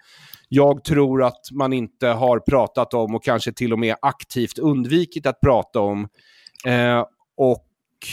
jag 0.49 0.83
tror 0.83 1.23
att 1.23 1.51
man 1.51 1.73
inte 1.73 2.07
har 2.07 2.39
pratat 2.39 2.93
om 2.93 3.15
och 3.15 3.23
kanske 3.23 3.53
till 3.53 3.73
och 3.73 3.79
med 3.79 3.95
aktivt 4.01 4.57
undvikit 4.57 5.25
att 5.25 5.41
prata 5.41 5.79
om. 5.79 6.07
Eh, 6.65 7.05
och 7.37 7.67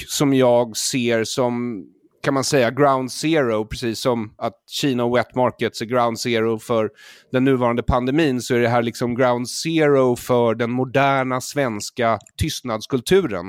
som 0.09 0.35
jag 0.35 0.77
ser 0.77 1.25
som, 1.25 1.85
kan 2.25 2.35
man 2.35 2.45
säga, 2.45 2.71
ground 2.71 3.13
zero, 3.13 3.65
precis 3.65 4.01
som 4.01 4.35
att 4.39 4.55
Kina 4.71 5.05
och 5.05 5.17
wet 5.17 5.35
markets 5.35 5.81
är 5.81 5.87
ground 5.87 6.21
zero 6.21 6.59
för 6.59 6.91
den 7.33 7.45
nuvarande 7.45 7.83
pandemin, 7.83 8.43
så 8.43 8.55
är 8.55 8.59
det 8.59 8.69
här 8.69 8.83
liksom 8.83 9.15
ground 9.15 9.49
zero 9.49 10.17
för 10.17 10.55
den 10.55 10.71
moderna 10.71 11.41
svenska 11.41 12.19
tystnadskulturen. 12.41 13.47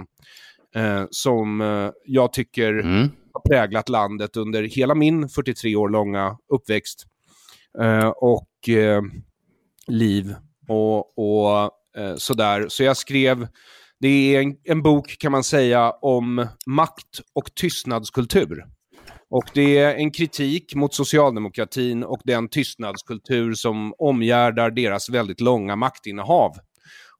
Eh, 0.76 1.04
som 1.10 1.62
eh, 1.62 1.89
jag 2.06 2.34
tycker 2.34 2.73
Mm. 2.80 3.10
har 3.34 3.41
präglat 3.49 3.89
landet 3.89 4.38
under 4.38 4.63
hela 4.63 4.95
min 4.95 5.30
43 5.30 5.76
år 5.76 5.89
långa 5.89 6.38
uppväxt 6.54 7.06
eh, 7.82 8.08
och 8.08 8.69
eh, 8.69 9.02
liv 9.88 10.36
och, 10.67 11.17
och 11.17 11.71
eh, 11.97 12.15
sådär. 12.17 12.65
Så 12.69 12.84
jag 12.84 12.97
skrev, 12.97 13.47
det 13.99 14.36
är 14.36 14.41
en, 14.41 14.56
en 14.63 14.82
bok 14.82 15.17
kan 15.19 15.32
man 15.32 15.43
säga 15.43 15.91
om 15.91 16.47
makt 16.65 17.21
och 17.36 17.56
tystnadskultur. 17.56 18.65
Och 19.36 19.50
det 19.54 19.78
är 19.78 19.95
en 19.95 20.12
kritik 20.12 20.76
mot 20.76 20.93
socialdemokratin 20.93 22.04
och 22.04 22.19
den 22.24 22.50
tystnadskultur 22.50 23.54
som 23.54 23.93
omgärdar 23.98 24.71
deras 24.71 25.10
väldigt 25.10 25.41
långa 25.41 25.76
maktinnehav. 25.76 26.52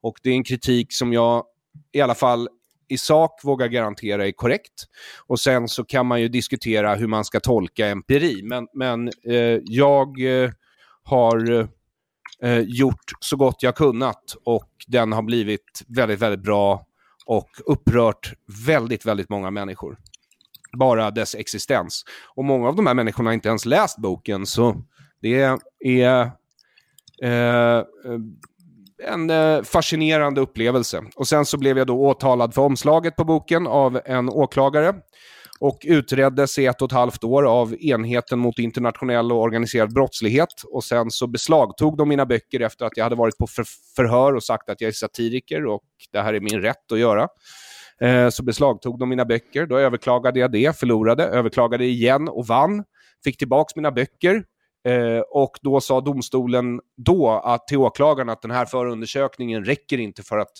Och 0.02 0.18
det 0.24 0.30
är 0.30 0.34
en 0.34 0.44
kritik 0.44 0.94
som 0.94 1.14
jag 1.14 1.44
i 1.94 2.02
alla 2.02 2.16
fall 2.16 2.50
i 2.88 2.98
sak 2.98 3.42
vågar 3.44 3.68
garantera 3.68 4.28
är 4.28 4.32
korrekt. 4.32 4.74
Och 5.28 5.40
sen 5.40 5.68
så 5.68 5.84
kan 5.84 6.06
man 6.06 6.22
ju 6.22 6.28
diskutera 6.28 6.96
hur 6.96 7.08
man 7.08 7.26
ska 7.26 7.40
tolka 7.40 7.88
empiri. 7.88 8.42
Men, 8.44 8.68
men 8.74 9.08
eh, 9.08 9.60
jag 9.64 10.44
eh, 10.44 10.52
har 11.04 11.68
eh, 12.42 12.60
gjort 12.60 13.12
så 13.20 13.36
gott 13.38 13.64
jag 13.64 13.76
kunnat 13.76 14.36
och 14.46 14.72
den 14.88 15.12
har 15.12 15.22
blivit 15.24 15.84
väldigt, 15.88 16.22
väldigt 16.22 16.44
bra 16.44 16.86
och 17.26 17.50
upprört 17.66 18.34
väldigt, 18.66 19.06
väldigt 19.06 19.30
många 19.30 19.52
människor. 19.52 19.98
Bara 20.76 21.12
dess 21.12 21.36
existens. 21.36 22.04
Och 22.36 22.46
många 22.46 22.68
av 22.68 22.76
de 22.76 22.88
här 22.88 22.94
människorna 22.94 23.30
har 23.30 23.34
inte 23.34 23.50
ens 23.50 23.66
läst 23.66 23.98
boken, 23.98 24.46
så 24.46 24.76
det 25.22 25.60
är 25.82 26.32
eh, 27.24 27.84
en 29.04 29.30
eh, 29.30 29.64
fascinerande 29.64 30.42
upplevelse. 30.42 31.04
Och 31.16 31.28
sen 31.28 31.46
så 31.46 31.58
blev 31.58 31.78
jag 31.78 31.88
då 31.88 32.00
åtalad 32.00 32.54
för 32.54 32.62
omslaget 32.62 33.16
på 33.16 33.24
boken 33.24 33.68
av 33.68 34.02
en 34.06 34.30
åklagare 34.30 34.94
och 35.60 35.78
utreddes 35.84 36.58
i 36.60 36.66
ett 36.66 36.82
och 36.82 36.86
ett 36.86 36.98
halvt 36.98 37.24
år 37.24 37.44
av 37.44 37.76
enheten 37.80 38.40
mot 38.40 38.60
internationell 38.60 39.32
och 39.32 39.42
organiserad 39.42 39.94
brottslighet. 39.94 40.64
Och 40.72 40.84
sen 40.84 41.12
så 41.12 41.28
beslagtog 41.28 41.98
de 41.98 42.10
mina 42.10 42.26
böcker 42.26 42.60
efter 42.60 42.86
att 42.86 42.98
jag 42.98 43.04
hade 43.04 43.16
varit 43.16 43.38
på 43.38 43.48
förhör 43.96 44.34
och 44.34 44.44
sagt 44.44 44.70
att 44.70 44.82
jag 44.82 44.88
är 44.88 44.92
satiriker 44.92 45.66
och 45.66 45.84
det 46.12 46.22
här 46.22 46.34
är 46.34 46.40
min 46.40 46.62
rätt 46.62 46.92
att 46.92 47.00
göra. 47.00 47.28
Eh, 48.02 48.30
så 48.30 48.44
beslagtog 48.44 49.00
de 49.00 49.10
mina 49.10 49.26
böcker. 49.26 49.66
Då 49.66 49.78
överklagade 49.78 50.40
jag 50.40 50.52
det, 50.52 50.80
förlorade, 50.80 51.24
överklagade 51.24 51.86
igen 51.86 52.28
och 52.28 52.48
vann. 52.48 52.84
Fick 53.24 53.38
tillbaka 53.38 53.72
mina 53.76 53.92
böcker. 53.92 54.44
Eh, 54.88 55.20
och 55.20 55.60
då 55.62 55.82
sa 55.82 56.02
domstolen 56.02 56.82
då 56.98 57.30
att 57.30 57.68
till 57.68 57.78
åklagaren 57.78 58.30
att 58.30 58.42
den 58.42 58.52
här 58.52 58.66
förundersökningen 58.66 59.66
räcker 59.66 59.98
inte 59.98 60.24
för 60.24 60.38
att 60.38 60.52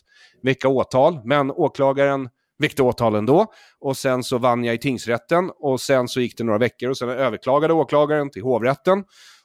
väcka 0.44 0.68
åtal. 0.68 1.20
Men 1.24 1.52
åklagaren 1.52 2.30
väckte 2.58 2.84
åtal 2.84 3.16
ändå. 3.16 3.46
Och 3.80 3.98
sen 3.98 4.24
så 4.24 4.38
vann 4.38 4.64
jag 4.64 4.76
i 4.76 4.78
tingsrätten 4.78 5.52
och 5.56 5.82
sen 5.82 6.08
så 6.08 6.22
gick 6.22 6.38
det 6.38 6.44
några 6.44 6.60
veckor 6.60 6.90
och 6.90 6.98
sen 6.98 7.10
överklagade 7.10 7.74
åklagaren 7.74 8.30
till 8.30 8.42
hovrätten. 8.42 9.04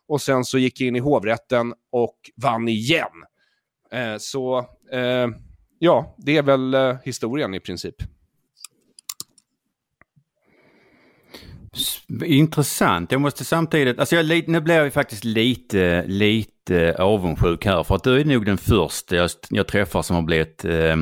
Och 0.09 0.21
sen 0.21 0.45
så 0.45 0.59
gick 0.59 0.81
jag 0.81 0.89
in 0.89 0.97
i 0.97 0.99
hovrätten 0.99 1.75
och 1.93 2.17
vann 2.43 2.69
igen. 2.69 3.25
Eh, 3.93 4.17
så 4.19 4.59
eh, 4.93 5.29
ja, 5.81 6.15
det 6.19 6.37
är 6.37 6.43
väl 6.43 6.75
eh, 6.75 6.97
historien 7.05 7.55
i 7.55 7.61
princip. 7.61 7.95
Intressant. 12.25 13.13
Jag 13.13 13.21
måste 13.21 13.45
samtidigt, 13.45 13.99
alltså 13.99 14.17
jag, 14.17 14.49
nu 14.49 14.61
blir 14.61 14.75
jag 14.75 14.85
ju 14.85 14.91
faktiskt 14.91 15.25
lite, 15.25 16.05
lite 16.07 16.97
avundsjuk 16.99 17.65
här 17.65 17.83
för 17.83 17.95
att 17.95 18.05
du 18.05 18.21
är 18.21 18.25
nog 18.25 18.47
den 18.47 18.59
första 18.59 19.17
jag, 19.17 19.31
jag 19.51 19.67
träffar 19.67 20.03
som 20.03 20.17
har 20.17 20.23
blivit 20.23 20.65
eh, 20.65 20.97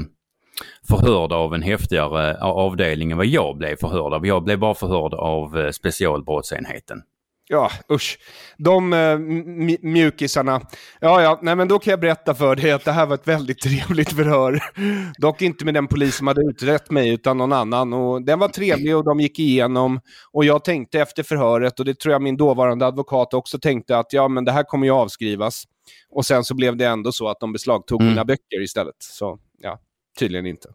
förhörd 0.89 1.33
av 1.33 1.55
en 1.55 1.63
häftigare 1.63 2.39
avdelning 2.41 3.11
än 3.11 3.17
vad 3.17 3.27
jag 3.27 3.57
blev 3.57 3.77
förhörd 3.77 4.13
av. 4.13 4.27
Jag 4.27 4.45
blev 4.45 4.59
bara 4.59 4.75
förhörd 4.75 5.15
av 5.15 5.59
eh, 5.59 5.71
specialbrottsenheten. 5.71 7.03
Ja, 7.51 7.71
usch. 7.93 8.19
De 8.59 8.93
uh, 8.93 9.19
mjukisarna. 9.83 10.61
Ja, 11.01 11.23
ja, 11.23 11.39
nej 11.43 11.57
men 11.57 11.69
då 11.69 11.79
kan 11.79 11.91
jag 11.91 12.01
berätta 12.01 12.35
för 12.35 12.57
dig 12.57 12.73
att 12.73 12.85
det 12.85 12.93
här 12.93 13.07
var 13.07 13.15
ett 13.15 13.29
väldigt 13.29 13.59
trevligt 13.63 14.13
förhör. 14.13 14.61
Dock 15.19 15.43
inte 15.43 15.65
med 15.65 15.75
den 15.75 15.87
polis 15.87 16.17
som 16.17 16.27
hade 16.27 16.41
utrett 16.41 16.91
mig, 16.91 17.09
utan 17.09 17.39
någon 17.39 17.53
annan. 17.53 17.93
Och 17.93 18.23
den 18.23 18.39
var 18.39 18.49
trevlig 18.49 18.97
och 18.97 19.05
de 19.05 19.21
gick 19.21 19.39
igenom. 19.39 20.01
Och 20.33 20.45
jag 20.45 20.65
tänkte 20.65 21.01
efter 21.01 21.23
förhöret, 21.23 21.79
och 21.79 21.85
det 21.85 21.99
tror 21.99 22.13
jag 22.13 22.23
min 22.23 22.37
dåvarande 22.37 22.87
advokat 22.87 23.35
också 23.35 23.59
tänkte, 23.59 23.99
att 23.99 24.13
ja, 24.13 24.29
men 24.29 24.45
det 24.45 24.53
här 24.53 24.63
kommer 24.63 24.87
ju 24.87 24.93
avskrivas. 24.93 25.65
Och 26.11 26.27
sen 26.27 26.45
så 26.45 26.55
blev 26.55 26.77
det 26.77 26.85
ändå 26.87 27.13
så 27.13 27.29
att 27.29 27.41
de 27.41 27.53
beslagtog 27.53 28.01
Mm. 28.01 28.13
mina 28.13 28.25
böcker 28.25 28.63
istället. 28.63 28.95
Så, 28.99 29.39
ja, 29.59 29.79
tydligen 30.19 30.47
inte. 30.47 30.69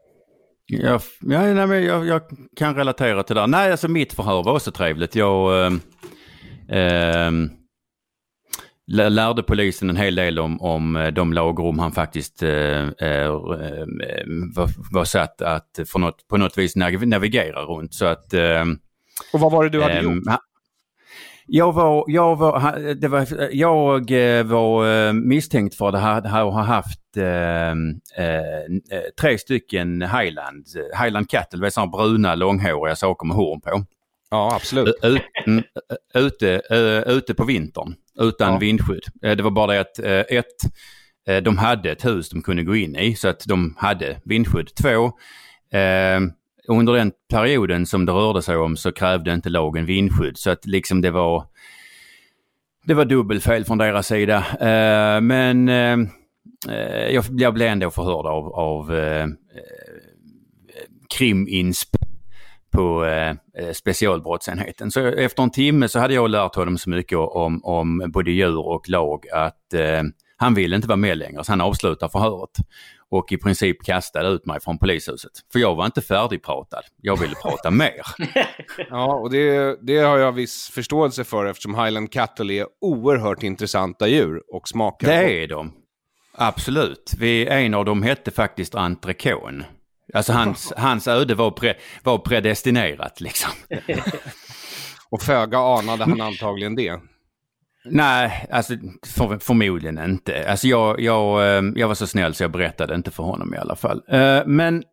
Jag, 0.65 1.01
ja, 1.21 1.41
nej, 1.53 1.67
men 1.67 1.83
jag, 1.83 2.07
jag 2.07 2.21
kan 2.55 2.75
relatera 2.75 3.23
till 3.23 3.35
det. 3.35 3.41
där. 3.41 3.47
Nej, 3.47 3.71
alltså 3.71 3.87
mitt 3.87 4.13
förhör 4.13 4.43
var 4.43 4.53
också 4.55 4.71
trevligt. 4.71 5.15
Jag 5.15 5.59
eh, 5.59 5.65
eh, 5.65 5.71
lärde 8.87 9.43
polisen 9.43 9.89
en 9.89 9.97
hel 9.97 10.15
del 10.15 10.39
om, 10.39 10.61
om 10.61 10.95
eh, 10.95 11.07
de 11.07 11.33
lagrum 11.33 11.79
han 11.79 11.91
faktiskt 11.91 12.43
eh, 12.43 12.87
eh, 12.99 13.25
eh, 13.25 14.25
var, 14.55 14.93
var 14.93 15.05
satt 15.05 15.41
att 15.41 15.79
för 15.87 15.99
något, 15.99 16.27
på 16.27 16.37
något 16.37 16.57
vis 16.57 16.75
nav- 16.75 17.05
navigera 17.05 17.61
runt. 17.61 17.93
Så 17.93 18.05
att 18.05 18.33
eh, 18.33 18.63
Och 19.33 19.39
vad 19.39 19.51
var 19.51 19.63
det 19.63 19.69
du 19.69 19.81
hade 19.81 19.93
Ehm, 19.93 20.03
gjort? 20.03 20.23
Jag 21.47 21.73
var, 21.73 22.05
jag 22.07 22.35
var, 22.35 22.93
det 22.93 23.07
var, 23.07 23.27
jag 23.51 24.11
eh, 24.37 24.43
var 24.45 25.07
eh, 25.07 25.13
misstänkt 25.13 25.75
för 25.75 25.87
att 25.89 26.01
ha, 26.01 26.29
ha, 26.29 26.51
ha 26.51 26.61
haft 26.61 27.17
eh, 27.17 27.71
eh, 28.25 29.01
tre 29.21 29.37
stycken 29.37 30.01
Highland, 30.01 30.65
eh, 30.77 31.03
Highland 31.03 31.29
Cattle, 31.29 31.59
det 31.59 31.71
sådana 31.71 31.91
bruna 31.91 32.35
långhåriga 32.35 32.95
saker 32.95 33.27
med 33.27 33.35
horn 33.37 33.61
på. 33.61 33.85
Ja, 34.33 34.55
absolut. 34.55 34.95
Ut, 35.03 35.21
mm, 35.47 35.63
ute, 36.13 36.61
ute 37.07 37.33
på 37.33 37.43
vintern 37.43 37.95
utan 38.19 38.53
Ja. 38.53 38.57
vindskydd. 38.59 39.03
Eh, 39.23 39.35
Det 39.35 39.43
var 39.43 39.51
bara 39.51 39.73
det 39.73 39.79
att 39.79 39.99
eh, 39.99 40.37
ett, 40.37 40.45
eh, 41.27 41.37
de 41.43 41.57
hade 41.57 41.91
ett 41.91 42.05
hus 42.05 42.29
de 42.29 42.41
kunde 42.41 42.63
gå 42.63 42.75
in 42.75 42.95
i 42.95 43.15
så 43.15 43.27
att 43.27 43.43
de 43.47 43.75
hade 43.77 44.21
vindskydd. 44.25 44.75
Två, 44.75 45.11
under 46.67 46.93
den 46.93 47.11
perioden 47.29 47.85
som 47.85 48.05
det 48.05 48.11
rörde 48.11 48.41
sig 48.41 48.57
om 48.57 48.77
så 48.77 48.91
krävde 48.91 49.33
inte 49.33 49.49
lagen 49.49 49.85
vindskydd 49.85 50.37
så 50.37 50.49
att 50.49 50.65
liksom 50.65 51.01
det 51.01 51.11
var 51.11 51.45
det 52.85 52.93
var 52.93 53.05
dubbelfel 53.05 53.65
från 53.65 53.77
deras 53.77 54.07
sida. 54.07 54.45
Men 55.21 55.67
jag, 57.37 57.53
blev 57.53 57.67
ändå 57.67 57.91
förhörd 57.91 58.25
av, 58.25 58.53
av 58.53 58.95
eh, 58.95 59.23
eh, 59.23 59.27
kriminsp 61.17 61.95
på 62.73 63.05
eh, 63.05 63.35
specialbrottsenheten. 63.73 64.91
Så 64.91 64.99
efter 65.07 65.43
en 65.43 65.51
timme 65.51 65.87
så 65.87 65.99
hade 65.99 66.13
jag 66.13 66.29
lärt 66.29 66.55
honom 66.55 66.77
så 66.77 66.89
mycket 66.89 67.17
om, 67.17 67.63
om 67.63 68.11
både 68.13 68.31
djur 68.31 68.67
och 68.67 68.89
lag 68.89 69.25
att 69.33 69.73
eh, 69.73 70.01
han 70.37 70.53
ville 70.53 70.75
inte 70.75 70.87
vara 70.87 70.97
med 70.97 71.17
längre 71.17 71.43
så 71.43 71.51
han 71.51 71.61
avslutade 71.61 72.11
förhöret 72.11 72.57
och 73.09 73.31
i 73.31 73.37
princip 73.37 73.83
kastade 73.83 74.29
ut 74.29 74.45
mig 74.45 74.59
från 74.61 74.77
polishuset. 74.77 75.31
För 75.51 75.59
jag 75.59 75.75
var 75.75 75.85
inte 75.85 76.01
färdigpratad. 76.01 76.83
Jag 77.01 77.19
ville 77.19 77.35
prata 77.35 77.71
mer. 77.83 78.01
Ja, 78.89 79.15
och 79.15 79.29
det, 79.29 79.77
det 79.81 79.97
har 79.97 80.17
jag 80.17 80.31
viss 80.31 80.69
förståelse 80.69 81.23
för 81.23 81.45
eftersom 81.45 81.75
Highland 81.75 82.11
Cattle 82.11 82.53
är 82.53 82.67
oerhört 82.81 83.43
intressanta 83.43 84.07
djur 84.07 84.41
och 84.47 84.67
smakar. 84.67 85.07
Det 85.07 85.43
är 85.43 85.47
de. 85.47 85.73
Absolut. 86.35 87.13
Vi, 87.19 87.47
en 87.47 87.73
av 87.73 87.85
dem 87.85 88.03
hette 88.03 88.31
faktiskt 88.31 88.73
Entrecôte. 88.73 89.63
Alltså 90.13 90.33
hans, 90.33 90.73
hans 90.77 91.07
öde 91.07 91.35
var, 91.35 91.51
pre, 91.51 91.73
var 92.03 92.17
predestinerat 92.17 93.21
liksom. 93.21 93.51
Och 95.09 95.21
föga 95.21 95.57
anade 95.57 96.03
han 96.03 96.21
antagligen 96.21 96.75
det. 96.75 96.99
Nej, 97.85 98.47
alltså 98.51 98.73
för, 99.05 99.39
förmodligen 99.39 99.97
inte. 100.03 100.49
Alltså 100.49 100.67
jag, 100.67 100.99
jag, 100.99 101.57
eh, 101.57 101.63
jag 101.75 101.87
var 101.87 101.95
så 101.95 102.07
snäll 102.07 102.33
så 102.33 102.43
jag 102.43 102.51
berättade 102.51 102.95
inte 102.95 103.11
för 103.11 103.23
honom 103.23 103.53
i 103.53 103.57
alla 103.57 103.75
fall. 103.75 104.03
Eh, 104.07 104.41
Men 104.45 104.83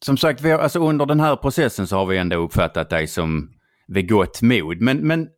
som 0.00 0.16
sagt, 0.16 0.40
vi 0.40 0.50
har, 0.50 0.58
alltså 0.58 0.78
under 0.78 1.06
den 1.06 1.20
här 1.20 1.36
processen 1.36 1.86
så 1.86 1.96
har 1.96 2.06
vi 2.06 2.18
ändå 2.18 2.36
uppfattat 2.36 2.90
dig 2.90 3.06
som 3.06 3.50
vid 3.88 4.08
gott 4.08 4.42
mod. 4.42 4.80
Men, 4.80 4.98
men 4.98 5.28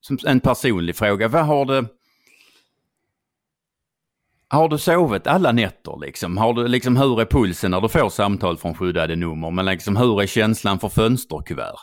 som 0.00 0.18
en 0.26 0.40
personlig 0.40 0.96
fråga, 0.96 1.28
vad 1.28 1.46
har 1.46 1.64
det... 1.64 1.84
Har 4.48 4.68
du 4.68 4.78
sovit 4.78 5.26
alla 5.26 5.52
nätter 5.52 6.00
liksom? 6.00 6.36
Har 6.36 6.52
du, 6.54 6.68
liksom 6.68 6.96
hur 6.96 7.20
är 7.20 7.24
pulsen 7.24 7.70
när 7.70 7.80
du 7.80 7.88
får 7.88 8.10
samtal 8.10 8.56
från 8.56 8.74
skyddade 8.74 9.16
nummer? 9.16 9.50
Men 9.50 9.64
liksom 9.64 9.96
hur 9.96 10.22
är 10.22 10.26
känslan 10.26 10.78
för 10.78 10.88
fönsterkuvert? 10.88 11.76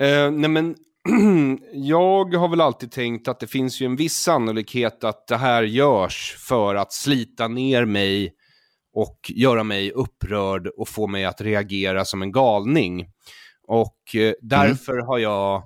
Eh, 0.00 0.30
nej 0.30 0.50
men, 0.50 0.74
jag 1.72 2.34
har 2.34 2.48
väl 2.48 2.60
alltid 2.60 2.92
tänkt 2.92 3.28
att 3.28 3.40
det 3.40 3.46
finns 3.46 3.80
ju 3.80 3.86
en 3.86 3.96
viss 3.96 4.14
sannolikhet 4.14 5.04
att 5.04 5.26
det 5.26 5.36
här 5.36 5.62
görs 5.62 6.36
för 6.48 6.74
att 6.74 6.92
slita 6.92 7.48
ner 7.48 7.84
mig 7.84 8.32
och 8.94 9.18
göra 9.28 9.64
mig 9.64 9.92
upprörd 9.92 10.66
och 10.66 10.88
få 10.88 11.06
mig 11.06 11.24
att 11.24 11.40
reagera 11.40 12.04
som 12.04 12.22
en 12.22 12.32
galning. 12.32 13.06
Och 13.68 14.16
eh, 14.16 14.32
därför 14.40 15.06
har 15.06 15.18
jag 15.18 15.62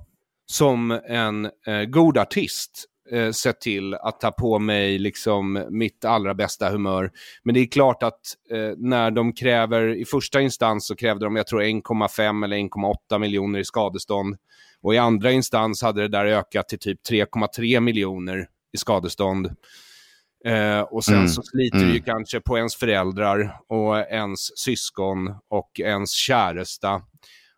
som 0.47 0.91
en 1.09 1.45
eh, 1.45 1.85
god 1.89 2.19
artist 2.19 2.85
eh, 3.13 3.31
sett 3.31 3.61
till 3.61 3.95
att 3.95 4.21
ta 4.21 4.31
på 4.31 4.59
mig 4.59 4.99
liksom 4.99 5.67
mitt 5.71 6.05
allra 6.05 6.35
bästa 6.35 6.71
humör. 6.71 7.11
Men 7.43 7.55
det 7.55 7.61
är 7.61 7.67
klart 7.67 8.03
att 8.03 8.21
eh, 8.51 8.73
när 8.77 9.11
de 9.11 9.33
kräver, 9.33 9.89
i 9.97 10.05
första 10.05 10.41
instans 10.41 10.87
så 10.87 10.97
krävde 10.97 11.27
de, 11.27 11.37
jag 11.37 11.47
tror 11.47 11.63
1,5 11.63 12.45
eller 12.45 12.57
1,8 12.57 13.19
miljoner 13.19 13.59
i 13.59 13.65
skadestånd. 13.65 14.37
Och 14.83 14.95
i 14.95 14.99
andra 14.99 15.31
instans 15.33 15.83
hade 15.83 16.01
det 16.03 16.09
där 16.09 16.25
ökat 16.27 16.69
till 16.69 16.79
typ 16.79 17.01
3,3 17.11 17.81
miljoner 17.81 18.47
i 18.73 18.77
skadestånd. 18.77 19.47
Eh, 20.45 20.81
och 20.81 21.05
sen 21.05 21.15
Mm. 21.15 21.29
så 21.29 21.43
sliter 21.43 21.79
det 21.79 21.85
ju 21.85 21.91
Mm. 21.91 22.03
kanske 22.03 22.41
på 22.41 22.57
ens 22.57 22.77
föräldrar 22.77 23.57
och 23.69 23.99
ens 23.99 24.59
syskon 24.59 25.35
och 25.49 25.81
ens 25.81 26.11
käresta 26.13 27.03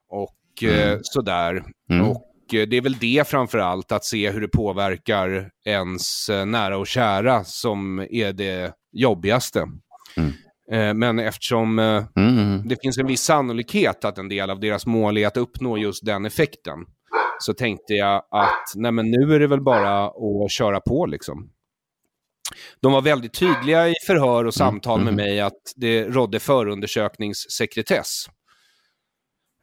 och 0.09 0.63
eh, 0.63 0.89
Mm. 0.89 0.99
sådär. 1.03 1.65
Mm. 1.91 2.07
Och 2.09 2.17
eh, 2.17 2.21
det 2.51 2.77
är 2.77 2.81
väl 2.81 2.99
det 2.99 3.29
framför 3.29 3.59
allt, 3.59 3.93
att 3.93 4.05
se 4.05 4.31
hur 4.31 4.41
det 4.41 4.49
påverkar 4.49 5.51
ens 5.65 6.29
eh, 6.29 6.47
nära 6.47 6.79
och 6.79 6.87
kära 6.87 7.45
som 7.45 8.07
är 8.11 8.33
det 8.33 8.73
jobbigaste. 8.93 9.65
Mm. 10.17 10.33
Eh, 10.73 10.95
Men 10.95 11.19
eftersom 11.19 11.79
eh, 11.79 12.05
Mm, 12.17 12.39
mm. 12.39 12.69
det 12.69 12.77
finns 12.83 12.99
en 12.99 13.07
viss 13.07 13.23
sannolikhet 13.23 14.05
att 14.05 14.19
en 14.19 14.29
del 14.29 14.51
av 14.51 14.61
deras 14.61 14.87
mål 14.87 15.19
är 15.19 15.27
att 15.27 15.37
uppnå 15.37 15.79
just 15.79 16.05
den 16.05 16.27
effekten, 16.27 16.79
så 17.39 17.55
tänkte 17.55 17.95
jag 17.95 18.17
att 18.31 18.73
nej 18.75 18.93
men 18.93 19.11
nu 19.11 19.35
är 19.35 19.41
det 19.41 19.47
väl 19.47 19.63
bara 19.63 20.07
att 20.07 20.51
köra 20.51 20.81
på 20.81 21.07
liksom. 21.07 21.51
De 22.81 22.93
var 22.93 23.03
väldigt 23.03 23.35
tydliga 23.35 23.89
i 23.89 23.95
förhör 24.07 24.45
och 24.45 24.55
samtal 24.55 24.99
med 24.99 25.13
mm. 25.13 25.25
mig 25.27 25.41
att 25.41 25.73
det 25.77 26.05
rådde 26.05 26.41
förundersökningssekretess. 26.41 28.27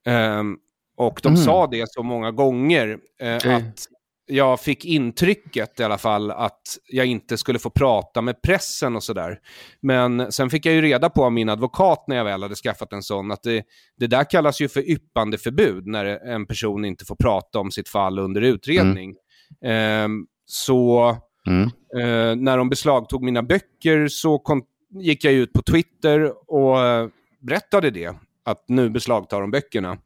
Ehm, 0.06 0.58
och 0.98 1.20
de 1.24 1.28
Mm. 1.30 1.38
sa 1.44 1.68
det 1.68 1.86
så 1.92 2.04
många 2.04 2.32
gånger 2.32 2.90
eh, 3.22 3.38
Det- 3.44 3.56
att 3.56 3.86
jag 4.30 4.60
fick 4.60 4.86
intrycket 4.86 5.80
i 5.80 5.84
alla 5.84 5.98
fall 5.98 6.32
att 6.32 6.62
jag 6.90 7.06
inte 7.06 7.38
skulle 7.38 7.60
få 7.60 7.70
prata 7.70 8.22
med 8.22 8.42
pressen 8.42 8.96
och 8.96 9.04
sådär. 9.04 9.40
Men 9.82 10.32
sen 10.32 10.50
fick 10.50 10.66
jag 10.66 10.76
ju 10.76 10.82
reda 10.82 11.10
på 11.10 11.26
av 11.26 11.32
min 11.32 11.50
advokat 11.50 12.04
när 12.08 12.16
jag 12.16 12.26
väl 12.26 12.44
hade 12.44 12.56
skaffat 12.56 12.94
en 12.94 13.04
sån 13.04 13.32
att 13.32 13.44
det, 13.44 13.64
det 13.98 14.08
där 14.08 14.30
kallas 14.30 14.62
ju 14.62 14.70
för 14.70 14.90
yppandeförbud 14.90 15.88
när 15.88 16.06
en 16.06 16.46
person 16.46 16.86
inte 16.86 17.06
får 17.06 17.16
prata 17.16 17.60
om 17.60 17.72
sitt 17.72 17.90
fall 17.90 18.20
under 18.20 18.42
utredning. 18.42 19.16
Ehm, 19.66 20.26
så 20.46 21.18
Mm. 21.48 21.64
Eh, 21.98 22.36
när 22.36 22.58
de 22.58 22.70
beslagtog 22.70 23.24
mina 23.24 23.44
böcker 23.44 24.08
så 24.08 24.42
gick 25.00 25.24
jag 25.24 25.34
ut 25.34 25.54
på 25.54 25.62
Twitter 25.62 26.34
och 26.54 26.80
eh, 26.86 27.08
berättade 27.42 27.90
det, 27.92 28.14
att 28.48 28.64
nu 28.68 28.90
beslagtar 28.90 29.42
de 29.42 29.52
böckerna. 29.52 29.98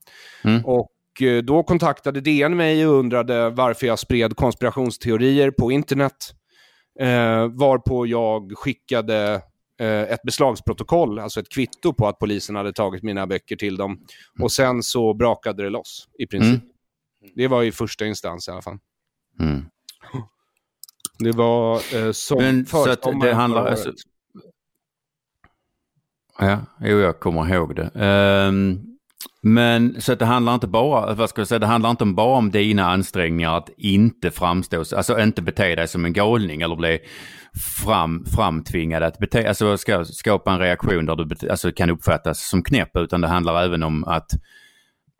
Mm. 0.44 0.66
Och 0.66 1.22
eh, 1.22 1.44
då 1.44 1.64
kontaktade 1.64 2.22
DN 2.22 2.58
mig 2.58 2.88
och 2.88 2.94
undrade 2.94 3.50
varför 3.50 3.88
jag 3.88 4.00
spred 4.00 4.36
konspirationsteorier 4.36 5.52
på 5.52 5.72
internet. 5.72 6.34
Eh, 7.00 7.48
varpå 7.48 8.08
jag 8.08 8.52
skickade 8.56 9.42
eh, 9.80 10.02
ett 10.02 10.22
beslagsprotokoll, 10.24 11.20
alltså 11.20 11.40
ett 11.40 11.50
kvitto 11.50 11.94
på 11.94 12.08
att 12.08 12.20
polisen 12.20 12.56
hade 12.56 12.74
tagit 12.74 13.04
mina 13.04 13.28
böcker 13.28 13.56
till 13.56 13.78
dem. 13.78 14.00
Och 14.40 14.52
sen 14.52 14.84
så 14.84 15.14
brakade 15.14 15.64
det 15.64 15.70
loss, 15.70 16.08
i 16.20 16.28
princip. 16.28 16.64
Det 17.36 17.48
var 17.48 17.64
i 17.64 17.72
första 17.72 18.06
instans 18.06 18.48
i 18.48 18.52
alla 18.52 18.62
fall. 18.62 18.78
Mm. 19.40 19.66
Det 21.20 21.32
var 21.32 21.96
eh, 21.96 22.12
som 22.12 22.38
Men 22.38 22.66
så 22.66 22.90
att 22.90 23.22
det 23.22 23.34
handlar... 23.34 23.66
Alltså 23.66 23.92
ja, 26.42 26.60
jo, 26.80 27.00
jag 27.00 27.20
kommer 27.20 27.54
ihåg 27.54 27.76
det. 27.76 27.92
Um, 28.48 28.92
men 29.44 30.02
så 30.02 30.14
att 30.14 30.20
det 30.20 30.26
handlar 30.26 30.54
inte 30.54 30.68
bara, 30.68 31.14
vad 31.14 31.30
ska 31.30 31.42
jag 31.42 31.48
säga, 31.48 31.60
det 31.60 31.66
handlar 31.66 31.90
inte 31.92 32.06
bara 32.06 32.38
om 32.38 32.52
dina 32.52 32.90
ansträngningar 32.90 33.58
att 33.58 33.70
inte 33.78 34.32
framstå, 34.32 34.78
alltså 34.78 35.20
inte 35.20 35.42
bete 35.42 35.76
dig 35.76 35.88
som 35.88 36.06
en 36.06 36.14
galning 36.14 36.62
eller 36.62 36.76
bli 36.76 37.00
fram, 37.84 38.26
framtvingad 38.26 39.04
att 39.04 39.20
bete, 39.20 39.48
alltså 39.48 39.78
ska, 39.78 40.06
skapa 40.06 40.52
en 40.52 40.60
reaktion 40.60 41.06
där 41.06 41.16
du 41.16 41.26
bete, 41.26 41.52
alltså 41.52 41.72
kan 41.72 41.90
uppfattas 41.90 42.50
som 42.50 42.64
knäpp, 42.64 42.98
utan 42.98 43.22
det 43.22 43.28
handlar 43.28 43.64
även 43.64 43.84
om 43.84 44.04
att 44.04 44.32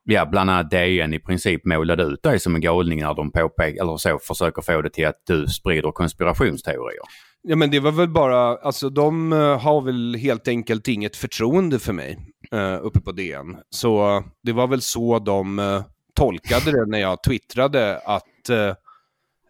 ja, 0.04 0.26
bland 0.26 0.50
annat 0.50 0.72
DN 0.72 1.14
i 1.14 1.20
princip 1.20 1.66
målade 1.66 2.04
ut 2.04 2.24
dig 2.24 2.40
som 2.40 2.56
en 2.56 2.62
galning 2.62 3.00
när 3.00 3.14
de 3.14 3.32
påpekar, 3.32 3.84
eller 3.84 3.98
så, 3.98 4.20
försöker 4.20 4.62
få 4.62 4.82
det 4.82 4.90
till 4.90 5.08
att 5.08 5.22
du 5.28 5.48
sprider 5.48 5.92
konspirationsteorier. 5.92 7.04
Ja 7.44 7.56
men 7.56 7.72
det 7.72 7.80
var 7.80 7.92
väl 7.92 8.10
bara, 8.10 8.58
alltså 8.58 8.90
de 8.90 9.34
eh, 9.34 9.60
har 9.60 9.82
väl 9.82 10.16
helt 10.16 10.48
enkelt 10.48 10.88
inget 10.88 11.16
förtroende 11.16 11.80
för 11.80 11.94
mig 11.94 12.34
uh, 12.54 12.80
uppe 12.86 13.02
på 13.02 13.12
DN. 13.12 13.58
Så 13.70 14.24
det 14.44 14.52
var 14.54 14.68
väl 14.68 14.82
så 14.82 15.20
de 15.20 15.60
eh, 15.60 15.84
tolkade 16.14 16.72
det 16.72 16.86
när 16.86 17.00
jag 17.00 17.24
twittrade 17.24 17.98
att 18.06 18.50
eh, 18.50 18.76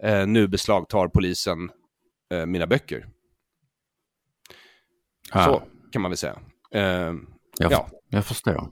eh, 0.03 0.27
nu 0.27 0.47
beslagtar 0.47 1.07
polisen 1.07 1.69
eh, 2.33 2.45
mina 2.45 2.67
böcker. 2.67 3.05
Ja, 5.33 5.43
Så 5.45 5.61
kan 5.91 6.01
man 6.01 6.11
väl 6.11 6.17
säga. 6.17 6.39
Eh, 6.71 6.81
jag, 7.57 7.71
ja. 7.71 7.89
jag 8.09 8.25
förstår. 8.25 8.69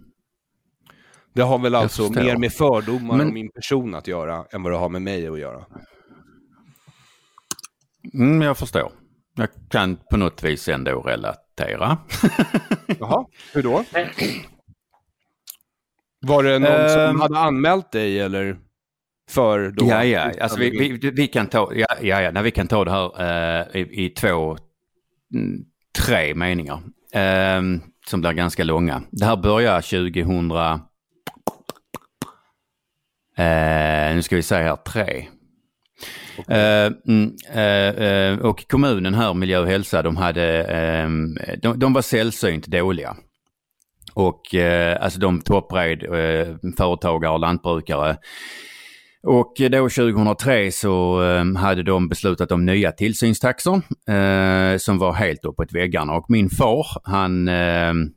det 1.33 1.41
har 1.41 1.59
väl 1.59 1.75
alltså 1.75 2.03
förstår. 2.07 2.23
mer 2.23 2.37
med 2.37 2.53
fördomar 2.53 3.17
Men- 3.17 3.27
om 3.27 3.33
min 3.33 3.51
person 3.51 3.95
att 3.95 4.07
göra 4.07 4.45
än 4.51 4.63
vad 4.63 4.71
det 4.73 4.77
har 4.77 4.89
med 4.89 5.01
mig 5.01 5.27
att 5.27 5.39
göra. 5.39 5.65
Mm, 8.13 8.41
jag 8.41 8.57
förstår. 8.57 8.91
Jag 9.39 9.49
kan 9.69 9.97
på 10.11 10.17
något 10.17 10.43
vis 10.43 10.67
ändå 10.69 11.01
relatera. 11.01 11.97
Jaha, 12.99 13.25
hur 13.53 13.63
då? 13.63 13.83
Var 16.21 16.43
det 16.43 16.59
någon 16.59 16.71
Ehm. 16.71 16.89
som 16.89 17.21
hade 17.21 17.37
anmält 17.39 17.91
dig 17.91 18.19
eller? 18.19 18.57
För 19.29 19.71
då? 19.71 19.85
Ja, 19.85 20.03
ja. 20.03 20.31
Alltså, 20.41 20.59
vi, 20.59 20.69
vi, 21.01 21.11
vi, 21.11 21.27
kan 21.27 21.47
ta, 21.47 21.71
ja, 21.73 21.87
ja, 22.01 22.21
ja. 22.21 22.31
Nej, 22.31 22.43
vi 22.43 22.51
kan 22.51 22.67
ta 22.67 22.85
det 22.85 22.91
här 22.91 23.21
eh, 23.71 23.81
i, 23.81 24.05
i 24.05 24.09
två, 24.09 24.57
mm, 25.33 25.65
tre 26.05 26.35
meningar. 26.35 26.81
Eh, 27.13 27.61
som 28.07 28.21
blir 28.21 28.31
ganska 28.31 28.63
långa. 28.63 29.01
Det 29.11 29.25
här 29.25 29.35
börjar 29.37 29.81
2000... 29.81 30.51
Eh, 33.37 34.15
nu 34.15 34.21
ska 34.21 34.35
vi 34.35 34.43
säga 34.43 34.67
här, 34.67 34.75
tre. 34.75 35.27
Okay. 36.37 36.57
Eh, 36.57 36.91
mm, 37.07 37.35
eh, 37.53 38.05
eh, 38.07 38.39
och 38.39 38.67
kommunen 38.67 39.13
här, 39.13 39.33
Miljö 39.33 39.59
och 39.59 39.67
hälsa, 39.67 40.01
de, 40.01 40.17
hade, 40.17 40.63
ehm, 40.63 41.37
de, 41.61 41.79
de 41.79 41.93
var 41.93 42.01
sällsynt 42.01 42.67
dåliga. 42.67 43.15
Och 44.13 44.55
eh, 44.55 45.03
alltså 45.03 45.19
de 45.19 45.41
toppred 45.41 46.03
eh, 46.03 46.55
företagare 46.77 47.33
och 47.33 47.39
lantbrukare. 47.39 48.17
Och 49.23 49.53
då 49.57 49.89
2003 49.89 50.71
så 50.71 51.23
eh, 51.23 51.57
hade 51.57 51.83
de 51.83 52.09
beslutat 52.09 52.51
om 52.51 52.65
nya 52.65 52.91
tillsynstaxor 52.91 53.81
eh, 54.09 54.77
som 54.77 54.97
var 54.97 55.13
helt 55.13 55.45
uppåt 55.45 55.73
väggarna. 55.73 56.13
Och 56.13 56.25
min 56.29 56.49
far 56.49 56.87
han 57.03 57.47
ehm, 57.47 58.09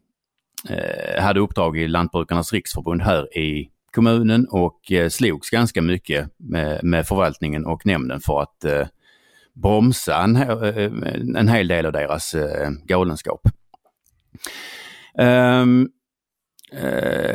hade 1.18 1.40
uppdrag 1.40 1.78
i 1.78 1.88
Lantbrukarnas 1.88 2.52
riksförbund 2.52 3.02
här 3.02 3.38
i 3.38 3.68
kommunen 3.92 4.46
och 4.50 4.92
eh, 4.92 5.08
slogs 5.08 5.50
ganska 5.50 5.82
mycket 5.82 6.28
med, 6.36 6.84
med 6.84 7.06
förvaltningen 7.06 7.66
och 7.66 7.86
nämnden 7.86 8.20
för 8.20 8.42
att 8.42 8.64
eh, 8.64 8.86
bromsa 9.54 10.22
en, 10.22 10.36
eh, 10.36 11.36
en 11.36 11.48
hel 11.48 11.68
del 11.68 11.86
av 11.86 11.92
deras 11.92 12.34
eh, 12.34 12.70
galenskap. 12.84 13.40
Um, 15.18 15.88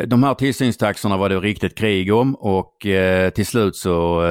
de 0.05 0.23
här 0.23 0.33
tillsynstaxorna 0.33 1.17
var 1.17 1.29
det 1.29 1.39
riktigt 1.39 1.77
krig 1.77 2.13
om 2.13 2.35
och 2.35 2.85
eh, 2.85 3.29
till 3.29 3.45
slut 3.45 3.75
så 3.75 4.21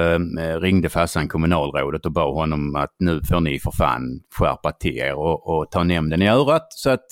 ringde 0.61 0.89
farsan 0.89 1.29
kommunalrådet 1.29 2.07
och 2.07 2.13
bad 2.13 2.35
honom 2.35 2.77
att 2.77 2.95
nu 2.99 3.21
får 3.29 3.41
ni 3.41 3.59
för 3.59 3.71
fan 3.71 4.21
skärpa 4.39 4.73
till 4.73 4.97
er 4.99 5.15
och, 5.15 5.49
och 5.49 5.71
ta 5.71 5.85
nämnden 5.85 6.23
i 6.23 6.29
örat. 6.29 6.67
Så 6.71 6.91
att 6.91 7.07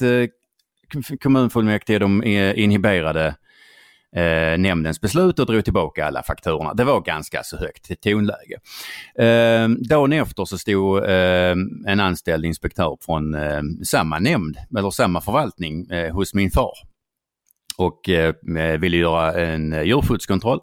kommunfullmäktige 1.21 1.99
de 1.99 2.23
eh, 2.23 2.59
inhiberade 2.59 3.35
eh, 4.17 4.59
nämndens 4.59 5.01
beslut 5.01 5.39
och 5.39 5.47
drog 5.47 5.65
tillbaka 5.65 6.07
alla 6.07 6.23
fakturorna. 6.23 6.75
Det 6.75 6.85
var 6.85 7.01
ganska 7.01 7.43
så 7.43 7.57
högt 7.57 8.03
tonläge. 8.03 8.59
Eh, 9.19 9.69
dagen 9.69 10.13
efter 10.13 10.45
så 10.45 10.59
stod 10.59 11.05
eh, 11.05 11.55
en 11.87 12.01
anställd 12.01 12.45
inspektör 12.45 12.99
från 13.01 13.35
eh, 13.35 13.63
samma 13.85 14.19
nämnd, 14.19 14.57
eller 14.79 14.91
samma 14.91 15.21
förvaltning, 15.21 15.91
eh, 15.91 16.15
hos 16.15 16.35
min 16.35 16.51
far 16.51 16.73
och 17.77 18.09
eh, 18.09 18.35
ville 18.79 18.97
göra 18.97 19.33
en 19.33 19.73
eh, 19.73 19.83
djurskyddskontroll. 19.83 20.61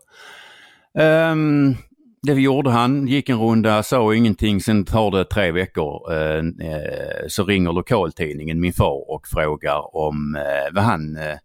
Ehm, 0.97 1.75
det 2.23 2.33
gjorde 2.33 2.69
han, 2.69 3.07
gick 3.07 3.29
en 3.29 3.39
runda, 3.39 3.83
sa 3.83 4.15
ingenting, 4.15 4.61
sen 4.61 4.85
tar 4.85 5.11
det 5.11 5.25
tre 5.25 5.51
veckor 5.51 6.13
eh, 6.13 6.37
eh 6.37 7.27
så 7.27 7.43
ringer 7.43 7.73
lokaltidningen 7.73 8.59
min 8.59 8.73
far 8.73 9.11
och 9.11 9.27
frågar 9.27 9.95
om 9.95 10.35
eh, 10.35 10.73
vad 10.73 10.83
han 10.83 11.17
eh, 11.17 11.37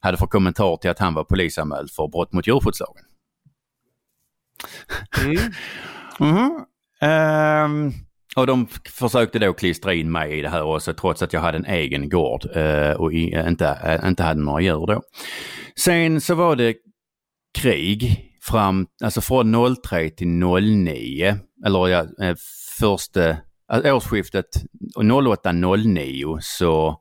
hade 0.00 0.16
för 0.16 0.26
kommentar 0.26 0.76
till 0.76 0.90
att 0.90 0.98
han 0.98 1.14
var 1.14 1.24
polisanmäld 1.24 1.90
för 1.90 2.08
brott 2.08 2.32
mot 2.32 2.46
djurskyddslagen. 2.46 3.04
Mm. 5.24 5.38
Mhm. 6.18 6.64
Ehm, 7.00 7.92
och 8.36 8.46
de 8.46 8.66
försökte 8.88 9.38
då 9.38 9.52
klistra 9.52 9.94
in 9.94 10.12
mig 10.12 10.38
i 10.38 10.42
det 10.42 10.48
här 10.48 10.62
också 10.62 10.94
trots 10.94 11.22
att 11.22 11.32
jag 11.32 11.40
hade 11.40 11.58
en 11.58 11.64
egen 11.64 12.08
gård 12.08 12.56
eh, 12.56 12.90
och 12.90 13.14
eh, 13.14 13.48
inte, 13.48 13.78
eh, 13.84 14.08
inte 14.08 14.22
hade 14.22 14.40
några 14.40 14.60
djur 14.60 14.86
då. 14.86 15.02
Sen 15.76 16.20
så 16.20 16.34
var 16.34 16.56
det 16.56 16.76
krig 17.58 18.30
fram, 18.42 18.86
alltså 19.04 19.20
från 19.20 19.76
03 19.82 20.10
till 20.10 20.28
09, 20.28 21.38
eller 21.66 21.88
ja, 21.88 22.06
eh, 22.22 22.36
första, 22.80 23.36
årsskiftet 23.84 24.46
och 24.96 25.02
08-09 25.02 26.38
så 26.40 27.00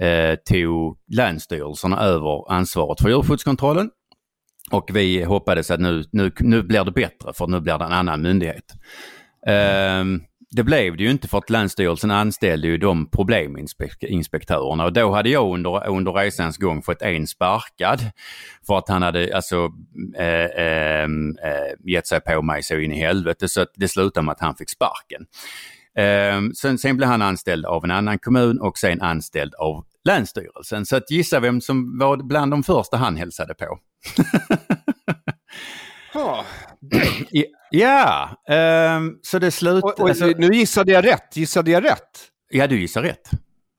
eh, 0.00 0.34
tog 0.34 0.98
länsstyrelserna 1.08 2.00
över 2.00 2.52
ansvaret 2.52 3.00
för 3.00 3.08
djurskyddskontrollen. 3.08 3.90
Och 4.70 4.90
vi 4.92 5.24
hoppades 5.24 5.70
att 5.70 5.80
nu, 5.80 6.04
nu, 6.12 6.32
nu 6.38 6.62
blir 6.62 6.84
det 6.84 6.92
bättre 6.92 7.32
för 7.32 7.46
nu 7.46 7.60
blir 7.60 7.78
det 7.78 7.84
en 7.84 7.92
annan 7.92 8.22
myndighet. 8.22 8.72
Eh, 9.46 10.04
det 10.52 10.62
blev 10.62 10.96
det 10.96 11.02
ju 11.02 11.10
inte 11.10 11.28
för 11.28 11.38
att 11.38 11.50
Länsstyrelsen 11.50 12.10
anställde 12.10 12.68
ju 12.68 12.78
de 12.78 13.10
probleminspektörerna 13.10 14.84
och 14.84 14.92
då 14.92 15.12
hade 15.12 15.28
jag 15.28 15.54
under, 15.54 15.88
under 15.88 16.12
resans 16.12 16.56
gång 16.56 16.82
fått 16.82 17.02
en 17.02 17.26
sparkad 17.26 18.00
för 18.66 18.78
att 18.78 18.88
han 18.88 19.02
hade 19.02 19.36
alltså 19.36 19.70
eh, 20.18 20.64
ehm, 20.64 21.36
eh, 21.44 21.92
gett 21.92 22.06
sig 22.06 22.20
på 22.20 22.42
mig 22.42 22.62
så 22.62 22.76
in 22.76 22.92
i 22.92 23.00
helvete 23.00 23.48
så 23.48 23.60
att 23.60 23.72
det 23.74 23.88
slutade 23.88 24.24
med 24.24 24.32
att 24.32 24.40
han 24.40 24.56
fick 24.56 24.70
sparken. 24.70 25.26
Ehm, 26.00 26.54
sen, 26.54 26.78
sen 26.78 26.96
blev 26.96 27.08
han 27.08 27.22
anställd 27.22 27.66
av 27.66 27.84
en 27.84 27.90
annan 27.90 28.18
kommun 28.18 28.60
och 28.60 28.78
sen 28.78 29.00
anställd 29.02 29.54
av 29.54 29.84
Länsstyrelsen. 30.04 30.86
Så 30.86 30.96
att 30.96 31.10
gissa 31.10 31.40
vem 31.40 31.60
som 31.60 31.98
var 31.98 32.16
bland 32.16 32.50
de 32.52 32.62
första 32.62 32.96
han 32.96 33.16
hälsade 33.16 33.54
på. 33.54 33.78
Ja. 37.70 38.30
Ehm, 38.48 39.12
så 39.22 39.38
det 39.38 39.50
slutade... 39.50 40.02
Alltså, 40.02 40.26
Nu 40.26 40.46
gissade 40.48 40.92
jag 40.92 41.06
rätt. 41.06 41.36
Gissade 41.36 41.70
jag 41.70 41.84
rätt? 41.84 42.26
ja, 42.50 42.66
du 42.66 42.80
gissar 42.80 43.02
rätt. 43.02 43.30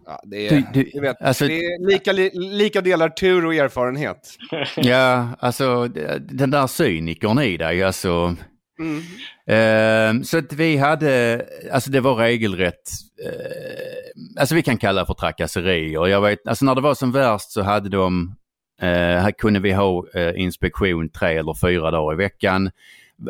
Ja, 0.05 0.21
det, 0.23 0.47
är, 0.47 0.63
Du- 0.73 0.83
du- 0.93 0.99
vet, 1.01 1.21
alltså- 1.21 1.47
det 1.47 1.59
är 1.59 1.87
lika, 1.87 2.11
li- 2.11 2.31
lika 2.33 2.81
delar 2.81 3.09
tur 3.09 3.45
och 3.45 3.55
erfarenhet. 3.55 4.37
Ja, 4.75 5.27
alltså 5.39 5.87
den 6.19 6.51
där 6.51 6.67
cynikern 6.67 7.39
i 7.39 7.57
dig, 7.57 7.83
alltså. 7.83 8.35
Mm. 8.79 9.01
Eh, 9.45 10.23
så 10.23 10.37
att 10.37 10.53
vi 10.53 10.77
hade, 10.77 11.45
alltså 11.71 11.91
det 11.91 12.01
var 12.01 12.15
regelrätt, 12.15 12.89
eh, 13.25 14.39
alltså 14.39 14.55
vi 14.55 14.63
kan 14.63 14.77
kalla 14.77 15.01
det 15.01 15.07
för 15.07 15.13
trakasserier. 15.13 16.07
Jag 16.07 16.21
vet, 16.21 16.47
alltså 16.47 16.65
när 16.65 16.75
det 16.75 16.81
var 16.81 16.93
som 16.93 17.11
värst 17.11 17.51
så 17.51 17.61
hade 17.61 17.89
de, 17.89 18.35
eh, 18.81 18.87
här 18.87 19.31
kunde 19.31 19.59
vi 19.59 19.71
ha 19.71 20.05
inspektion 20.35 21.09
tre 21.09 21.37
eller 21.37 21.53
fyra 21.61 21.91
dagar 21.91 22.13
i 22.13 22.17
veckan. 22.17 22.71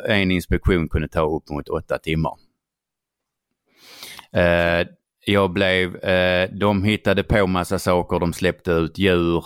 En 0.07 0.31
inspektion 0.31 0.89
kunde 0.89 1.07
ta 1.07 1.35
upp 1.35 1.49
mot 1.49 1.69
åtta 1.69 1.97
timmar. 1.97 2.33
Jag 5.25 5.53
blev, 5.53 5.99
de 6.59 6.83
hittade 6.83 7.23
på 7.23 7.47
massa 7.47 7.79
saker, 7.79 8.19
de 8.19 8.33
släppte 8.33 8.71
ut 8.71 8.97
djur. 8.97 9.45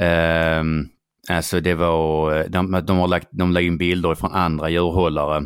Ehm, 0.00 0.88
alltså 1.28 1.60
det 1.60 1.74
var, 1.74 2.34
eh, 2.36 2.44
de, 2.44 2.82
de, 2.86 2.98
har 2.98 3.08
lagt, 3.08 3.28
de 3.30 3.52
la 3.52 3.60
in 3.60 3.78
bilder 3.78 4.14
från 4.14 4.32
andra 4.32 4.68
djurhållare. 4.68 5.44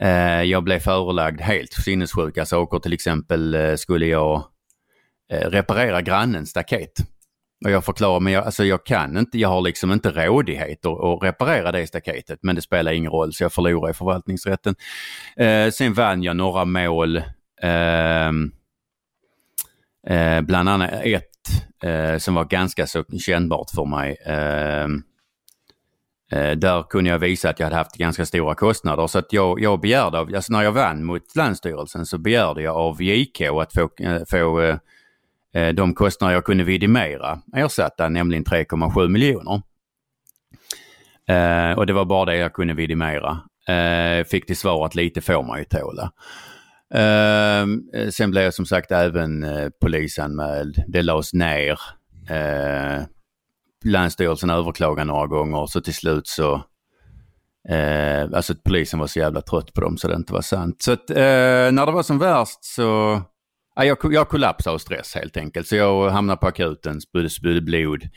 Eh, 0.00 0.42
jag 0.42 0.64
blev 0.64 0.78
förelagd 0.78 1.40
helt 1.40 1.72
sinnessjuka 1.72 2.40
alltså, 2.40 2.56
saker, 2.56 2.78
till 2.78 2.92
exempel 2.92 3.54
eh, 3.54 3.74
skulle 3.74 4.06
jag 4.06 4.44
eh, 5.32 5.50
reparera 5.50 6.02
grannens 6.02 6.50
staket. 6.50 6.92
Och 7.64 7.70
jag 7.70 7.84
förklarar, 7.84 8.20
men 8.20 8.32
jag, 8.32 8.44
alltså 8.44 8.64
jag 8.64 8.86
kan 8.86 9.18
inte, 9.18 9.38
jag 9.38 9.48
har 9.48 9.60
liksom 9.60 9.92
inte 9.92 10.10
rådighet 10.10 10.86
att, 10.86 11.04
att 11.04 11.22
reparera 11.22 11.72
det 11.72 11.86
staketet, 11.86 12.38
men 12.42 12.56
det 12.56 12.62
spelar 12.62 12.92
ingen 12.92 13.10
roll 13.10 13.32
så 13.32 13.44
jag 13.44 13.52
förlorar 13.52 13.90
i 13.90 13.94
förvaltningsrätten. 13.94 14.74
Eh, 15.36 15.70
sen 15.70 15.94
vann 15.94 16.22
jag 16.22 16.36
några 16.36 16.64
mål, 16.64 17.22
ehm, 17.62 18.52
eh, 20.08 20.40
bland 20.40 20.68
annat 20.68 20.90
ett 20.92 21.31
eh, 21.82 22.18
som 22.18 22.34
var 22.34 22.44
ganska 22.44 22.86
så 22.86 23.04
kännbart 23.04 23.70
för 23.74 23.84
mig. 23.84 24.16
Eh, 24.26 24.84
eh, 26.32 26.56
där 26.56 26.82
kunde 26.82 27.10
jag 27.10 27.18
visa 27.18 27.50
att 27.50 27.58
jag 27.58 27.66
hade 27.66 27.76
haft 27.76 27.96
ganska 27.96 28.26
stora 28.26 28.54
kostnader 28.54 29.06
så 29.06 29.18
att 29.18 29.32
jag, 29.32 29.60
jag 29.60 29.80
begärde, 29.80 30.18
av, 30.18 30.34
alltså 30.34 30.52
när 30.52 30.62
jag 30.62 30.72
vann 30.72 31.04
mot 31.04 31.36
Länsstyrelsen 31.36 32.06
så 32.06 32.18
begärde 32.18 32.62
jag 32.62 32.76
av 32.76 33.02
JK 33.02 33.40
att 33.40 33.72
få, 33.72 33.90
eh, 33.98 34.22
få 34.30 34.60
eh, 34.60 34.76
eh, 35.54 35.68
de 35.68 35.94
kostnader 35.94 36.34
jag 36.34 36.44
kunde 36.44 36.64
vidimera 36.64 37.38
ersatta, 37.56 38.08
nämligen 38.08 38.44
3,7 38.44 39.08
miljoner. 39.08 39.62
Eh, 41.28 41.78
och 41.78 41.86
det 41.86 41.92
var 41.92 42.04
bara 42.04 42.24
det 42.24 42.36
jag 42.36 42.52
kunde 42.52 42.74
vidimera. 42.74 43.40
Eh, 43.68 44.24
fick 44.24 44.46
till 44.46 44.56
svar 44.56 44.86
att 44.86 44.94
lite 44.94 45.20
får 45.20 45.42
man 45.42 45.58
ju 45.58 45.64
tåla. 45.64 46.12
Ehm, 46.94 47.82
eh, 47.94 48.08
sen 48.08 48.30
blev 48.30 48.44
jag 48.44 48.54
som 48.54 48.66
sagt 48.66 48.92
även 48.92 49.44
eh, 49.44 49.68
polisanmäld. 49.80 50.82
Det 50.88 51.02
lades 51.02 51.32
ner. 51.32 51.78
Eh, 52.30 53.02
Länsstyrelsen 53.84 54.50
överklagade 54.50 55.04
några 55.04 55.26
gånger 55.26 55.66
så 55.66 55.80
till 55.80 55.94
slut 55.94 56.26
så 56.26 56.54
eh, 57.68 58.22
alltså 58.22 58.54
polisen 58.64 58.98
var 58.98 59.06
så 59.06 59.18
jävla 59.18 59.40
trött 59.40 59.72
på 59.72 59.80
dem 59.80 59.96
så 59.98 60.08
det 60.08 60.14
inte 60.14 60.32
var 60.32 60.42
sant. 60.42 60.82
Så 60.82 60.92
att 60.92 61.10
eh, 61.10 61.16
när 61.72 61.86
det 61.86 61.92
var 61.92 62.02
som 62.02 62.18
värst 62.18 62.64
så 62.64 63.20
Ja, 63.74 63.84
jag, 63.84 63.98
jag 64.02 64.28
kollapsade 64.28 64.74
av 64.74 64.78
stress 64.78 65.14
helt 65.14 65.36
enkelt. 65.36 65.66
Så 65.66 65.76
jag 65.76 66.10
hamnade 66.10 66.36
på 66.36 66.46
akuten, 66.46 67.00
spydde, 67.00 67.30
spydde 67.30 67.60
blod. 67.60 68.08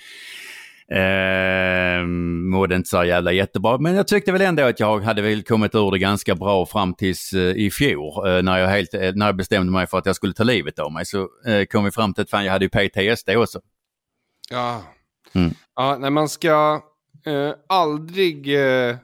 Eh, 0.92 2.06
mådde 2.52 2.76
inte 2.76 2.90
så 2.90 3.04
jävla 3.04 3.32
jättebra. 3.32 3.78
Men 3.78 3.96
jag 3.96 4.08
tyckte 4.08 4.32
väl 4.32 4.42
ändå 4.42 4.64
att 4.64 4.80
jag 4.80 5.00
hade 5.00 5.22
väl 5.22 5.44
kommit 5.44 5.76
ur 5.76 5.92
det 5.92 6.00
ganska 6.00 6.36
bra 6.36 6.66
fram 6.66 6.94
tills 6.94 7.34
eh, 7.34 7.40
i 7.40 7.72
fjol. 7.72 8.28
Eh, 8.28 8.44
när, 8.44 8.58
jag 8.58 8.68
helt, 8.68 8.94
eh, 8.94 9.12
när 9.16 9.26
jag 9.26 9.36
bestämde 9.36 9.72
mig 9.72 9.88
för 9.88 9.98
att 9.98 10.06
jag 10.06 10.16
skulle 10.16 10.34
ta 10.34 10.44
livet 10.44 10.80
av 10.80 10.92
mig 10.92 11.06
så 11.06 11.30
eh, 11.48 11.66
kom 11.66 11.86
vi 11.86 11.92
fram 11.92 12.14
till 12.14 12.22
att 12.22 12.30
fan 12.30 12.46
jag 12.46 12.52
hade 12.52 12.66
ju 12.66 12.70
PTSD 12.70 13.30
också. 13.30 13.60
Ja. 14.50 14.84
Mm. 15.34 15.52
Ja, 15.76 15.98
när 15.98 16.10
man 16.10 16.30
ska 16.30 16.82
eh, 17.26 17.52
aldrig 17.70 18.56
eh, 18.56 18.96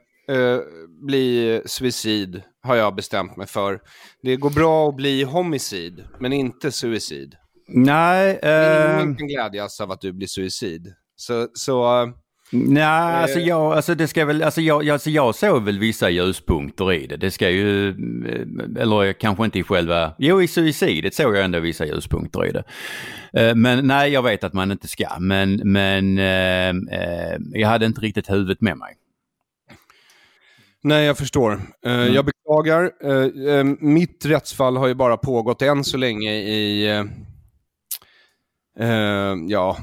bli 1.08 1.62
suicid, 1.66 2.42
har 2.64 2.76
jag 2.76 2.96
bestämt 2.96 3.38
mig 3.38 3.48
för. 3.48 3.80
Det 4.24 4.36
går 4.36 4.50
bra 4.50 4.90
att 4.90 4.96
bli 4.96 5.24
homicid, 5.24 6.04
men 6.20 6.34
inte 6.34 6.72
suicid. 6.72 7.36
Nej, 7.68 8.40
Ingen 8.44 9.16
kan 9.16 9.28
glädjas 9.28 9.82
av 9.82 9.92
att 9.92 10.02
du 10.02 10.14
blir 10.14 10.28
suicid. 10.28 10.94
Så, 11.22 11.48
så 11.54 12.02
eh, 12.02 12.10
nej 12.52 12.84
alltså, 12.84 13.40
jag, 13.40 13.74
alltså 13.74 13.96
det 13.96 14.08
ska 14.08 14.26
väl, 14.26 14.44
alltså 14.44 14.62
jag, 14.62 14.90
alltså 14.90 15.10
jag 15.10 15.36
såg 15.36 15.64
väl 15.64 15.80
vissa 15.80 16.10
ljuspunkter 16.10 16.94
i 16.94 17.08
det. 17.08 17.18
Det 17.18 17.32
ska 17.32 17.50
ju, 17.50 17.90
eh, 17.90 18.82
eller 18.82 19.14
kanske 19.14 19.46
inte 19.46 19.60
i 19.60 19.64
själva, 19.64 20.14
jo 20.20 20.42
i 20.42 20.48
suicidet 20.48 21.14
såg 21.16 21.36
jag 21.36 21.44
ändå 21.44 21.60
vissa 21.60 21.86
ljuspunkter 21.86 22.46
i 22.46 22.52
det. 22.52 22.64
Eh, 23.34 23.56
Men 23.56 23.88
nej, 23.88 24.12
jag 24.12 24.24
vet 24.24 24.44
att 24.44 24.54
man 24.54 24.72
inte 24.72 24.88
ska, 24.88 25.20
men, 25.20 25.56
men 25.64 26.18
eh, 26.18 26.70
eh, 27.00 27.38
jag 27.52 27.68
hade 27.70 27.86
inte 27.86 28.02
riktigt 28.02 28.30
huvudet 28.30 28.62
med 28.62 28.78
mig. 28.78 28.94
Nej, 30.84 31.06
jag 31.06 31.18
förstår. 31.18 31.52
Eh, 31.86 31.92
Mm. 31.94 32.14
Jag 32.14 32.26
beklagar. 32.26 32.92
Eh, 33.04 33.54
eh, 33.56 33.64
mitt 33.80 34.26
rättsfall 34.26 34.78
har 34.78 34.88
ju 34.88 34.94
bara 34.94 35.18
pågått 35.18 35.62
än 35.62 35.84
så 35.84 35.98
länge 35.98 36.32
i... 36.34 36.90
eh, 36.90 37.06
eh, 38.90 39.36
ja, 39.48 39.78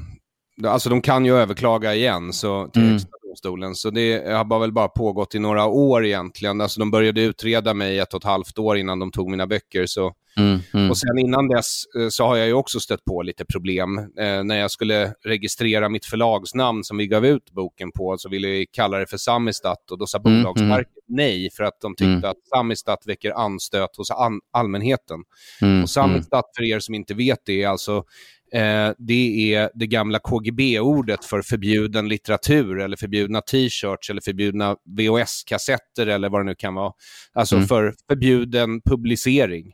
alltså 0.66 0.88
de 0.90 1.00
kan 1.02 1.24
ju 1.24 1.36
överklaga 1.36 1.94
igen 1.94 2.32
så, 2.32 2.68
till 2.72 2.82
Mm. 2.82 2.92
Högsta 2.92 3.10
domstolen. 3.28 3.74
Så 3.74 3.90
det 3.90 4.32
har 4.32 4.44
bara 4.44 4.60
väl 4.60 4.72
bara 4.72 4.88
pågått 4.88 5.34
i 5.34 5.38
några 5.38 5.66
år 5.66 6.04
egentligen. 6.06 6.60
Alltså 6.60 6.80
de 6.80 6.90
började 6.90 7.20
utreda 7.22 7.74
mig 7.74 7.98
ett 7.98 8.14
och 8.14 8.20
ett 8.20 8.24
halvt 8.24 8.58
år 8.58 8.76
innan 8.78 8.98
de 8.98 9.10
tog 9.10 9.30
mina 9.30 9.46
böcker. 9.46 9.86
Så 9.86 10.14
Mm, 10.36 10.58
mm, 10.74 10.90
och 10.90 10.98
sen 10.98 11.18
innan 11.18 11.48
dess 11.48 11.82
eh, 11.98 12.08
så 12.08 12.24
har 12.26 12.36
jag 12.36 12.46
ju 12.46 12.52
också 12.52 12.80
stött 12.80 13.04
på 13.04 13.22
lite 13.22 13.44
problem. 13.44 13.98
Eh, 13.98 14.44
när 14.44 14.58
jag 14.58 14.70
skulle 14.70 15.12
registrera 15.24 15.88
mitt 15.88 16.04
förlagsnamn 16.06 16.84
som 16.84 16.96
vi 16.96 17.06
gav 17.06 17.26
ut 17.26 17.50
boken 17.50 17.92
på 17.92 18.14
så 18.18 18.28
ville 18.28 18.48
vi 18.48 18.66
kalla 18.72 18.98
det 18.98 19.06
för 19.06 19.16
Samistat 19.16 19.90
och 19.90 19.98
då 19.98 20.06
sa 20.06 20.18
Mm, 20.18 20.42
Bolagsverket 20.42 20.92
nej 21.08 21.48
för 21.56 21.64
att 21.64 21.80
de 21.80 21.92
tyckte 21.94 22.04
Mm. 22.04 22.24
att 22.30 22.36
Samistat 22.54 22.98
väcker 23.06 23.30
anstöt 23.32 23.96
hos 23.96 24.10
an- 24.10 24.40
allmänheten. 24.52 25.18
mm, 25.62 25.82
Och 25.82 25.90
Samistat, 25.90 26.44
för 26.56 26.64
er 26.64 26.78
som 26.80 26.94
inte 26.94 27.14
vet 27.14 27.38
det, 27.46 27.62
är 27.62 27.68
alltså 27.68 28.04
eh, 28.52 28.90
det 28.98 29.54
är 29.54 29.70
det 29.74 29.86
gamla 29.86 30.18
KGB-ordet 30.18 31.24
för 31.24 31.42
förbjuden 31.42 32.08
litteratur 32.08 32.80
eller 32.80 32.96
förbjudna 32.96 33.40
t-shirts 33.40 34.10
eller 34.10 34.20
förbjudna 34.20 34.76
VHS-kassetter 34.98 36.06
eller 36.06 36.28
vad 36.28 36.40
det 36.40 36.44
nu 36.44 36.54
kan 36.54 36.74
vara. 36.74 36.92
Alltså 37.32 37.56
Mm. 37.56 37.68
för 37.68 37.94
förbjuden 38.08 38.80
publicering. 38.80 39.72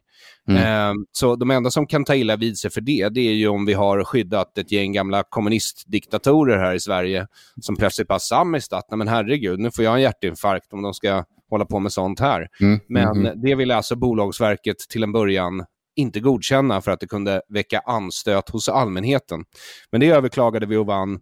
Mm. 0.48 0.62
Eh, 0.62 0.94
så 1.12 1.36
de 1.36 1.50
enda 1.50 1.70
som 1.70 1.86
kan 1.86 2.04
ta 2.04 2.14
illa 2.14 2.36
vid 2.36 2.58
sig 2.58 2.70
för 2.70 2.80
det, 2.80 3.08
det 3.08 3.20
är 3.20 3.32
ju 3.32 3.48
om 3.48 3.66
vi 3.66 3.72
har 3.72 4.04
skyddat 4.04 4.58
ett 4.58 4.72
gäng 4.72 4.92
gamla 4.92 5.22
kommunistdiktatorer 5.28 6.58
här 6.58 6.74
i 6.74 6.80
Sverige 6.80 7.26
som 7.60 7.76
plötsligt 7.76 8.08
bara 8.08 8.18
Samistat, 8.18 8.84
nej 8.90 8.98
men 8.98 9.08
herregud, 9.08 9.58
nu 9.58 9.70
får 9.70 9.84
jag 9.84 9.94
en 9.94 10.00
hjärtinfarkt 10.02 10.72
om 10.72 10.82
de 10.82 10.94
ska 10.94 11.24
hålla 11.50 11.64
på 11.64 11.78
med 11.78 11.92
sånt 11.92 12.20
här. 12.20 12.48
mm, 12.60 12.80
Men 12.88 13.16
mm, 13.16 13.42
det 13.42 13.54
ville 13.54 13.76
alltså 13.76 13.96
Bolagsverket 13.96 14.76
till 14.78 15.02
en 15.02 15.12
början 15.12 15.64
inte 15.96 16.20
godkänna 16.20 16.80
för 16.80 16.90
att 16.90 17.00
det 17.00 17.06
kunde 17.06 17.42
väcka 17.48 17.78
anstöt 17.78 18.50
hos 18.50 18.68
allmänheten. 18.68 19.44
Men 19.92 20.00
det 20.00 20.08
överklagade 20.08 20.66
vi 20.66 20.76
och 20.76 20.86
vann. 20.86 21.20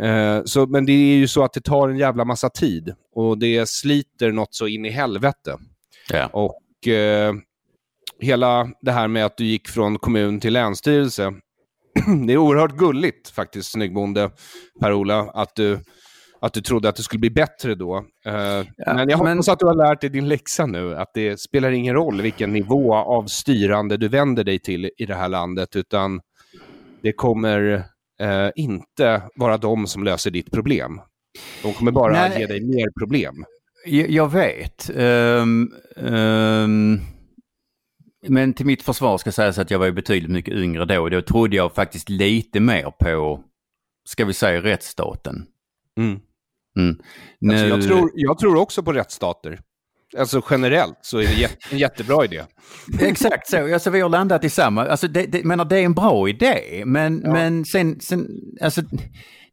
Eh, 0.00 0.40
så, 0.44 0.66
men 0.66 0.86
det 0.86 0.92
är 0.92 1.16
ju 1.16 1.28
så 1.28 1.44
att 1.44 1.52
det 1.52 1.60
tar 1.60 1.88
en 1.88 1.98
jävla 1.98 2.24
massa 2.24 2.50
tid 2.50 2.94
och 3.14 3.38
det 3.38 3.68
sliter 3.68 4.32
något 4.32 4.54
så 4.54 4.66
in 4.66 4.84
i 4.84 4.90
helvete. 4.90 5.58
ja. 6.10 6.26
Och 6.26 6.88
eh, 6.88 7.34
hela 8.20 8.70
det 8.80 8.92
här 8.92 9.08
med 9.08 9.24
att 9.24 9.36
du 9.36 9.44
gick 9.44 9.68
från 9.68 9.98
kommun 9.98 10.40
till 10.40 10.52
länsstyrelse, 10.52 11.32
det 12.26 12.32
är 12.32 12.36
oerhört 12.36 12.76
gulligt 12.76 13.28
faktiskt, 13.30 13.72
snyggbonde 13.72 14.30
Per-Ola, 14.80 15.20
att 15.20 15.56
du, 15.56 15.80
att 16.42 16.52
du 16.52 16.60
trodde 16.60 16.88
att 16.88 16.96
det 16.96 17.02
skulle 17.02 17.20
bli 17.20 17.30
bättre 17.30 17.74
då. 17.74 17.96
Eh, 17.96 18.66
men 18.86 19.08
jag 19.08 19.18
hoppas 19.18 19.46
men- 19.46 19.52
att 19.52 19.58
du 19.58 19.66
har 19.66 19.74
lärt 19.74 20.00
dig 20.00 20.10
din 20.10 20.28
läxa 20.28 20.66
nu, 20.66 20.96
att 20.96 21.10
det 21.14 21.40
spelar 21.40 21.70
ingen 21.70 21.94
roll 21.94 22.22
vilken 22.22 22.52
nivå 22.52 22.94
av 22.94 23.26
styrande 23.26 23.96
du 23.96 24.08
vänder 24.08 24.44
dig 24.44 24.58
till 24.58 24.90
i 24.98 25.06
det 25.06 25.14
här 25.14 25.28
landet, 25.28 25.76
utan 25.76 26.20
det 27.02 27.12
kommer 27.12 27.84
eh, 28.20 28.50
inte 28.56 29.22
vara 29.34 29.56
de 29.56 29.86
som 29.86 30.04
löser 30.04 30.30
ditt 30.30 30.50
problem. 30.50 31.00
De 31.62 31.72
kommer 31.72 31.92
bara 31.92 32.12
Nej. 32.12 32.40
ge 32.40 32.46
dig 32.46 32.60
mer 32.60 32.88
problem. 33.00 33.44
Jag, 33.86 34.10
jag 34.10 34.32
vet. 34.32 34.90
Ehm, 34.96 35.72
ehm, 35.96 37.00
men 38.26 38.52
till 38.54 38.66
mitt 38.66 38.82
försvar 38.82 39.18
ska 39.18 39.32
sägas 39.32 39.58
att 39.58 39.70
jag 39.70 39.78
var 39.78 39.90
betydligt 39.90 40.30
mycket 40.30 40.54
yngre 40.54 40.84
då. 40.84 41.08
Då 41.08 41.22
trodde 41.22 41.56
jag 41.56 41.74
faktiskt 41.74 42.08
lite 42.08 42.60
mer 42.60 42.90
på, 43.00 43.44
ska 44.08 44.24
vi 44.24 44.32
säga 44.32 44.62
rättsstaten. 44.62 45.46
Mm. 45.98 46.20
Mm. 46.78 46.96
Alltså, 47.50 47.64
Nu- 47.66 47.68
jag, 47.68 47.82
tror, 47.82 48.10
jag 48.14 48.38
tror 48.38 48.56
också 48.56 48.82
på 48.82 48.92
rättsstater. 48.92 49.60
Alltså 50.18 50.42
generellt 50.50 50.98
så 51.02 51.18
är 51.18 51.22
det 51.26 51.32
jätte, 51.32 51.56
en 51.70 51.78
jättebra 51.78 52.24
idé. 52.24 52.42
Exakt 53.00 53.48
så, 53.50 53.74
alltså, 53.74 53.90
vi 53.90 54.00
har 54.00 54.08
landat 54.08 54.44
i 54.44 54.50
samma. 54.50 54.86
Alltså, 54.86 55.08
det, 55.08 55.26
det, 55.26 55.44
menar, 55.44 55.64
det 55.64 55.78
är 55.78 55.84
en 55.84 55.94
bra 55.94 56.28
idé, 56.28 56.82
men, 56.86 57.20
Ja. 57.24 57.32
men 57.32 57.64
sen, 57.64 58.00
sen, 58.00 58.28
alltså, 58.60 58.82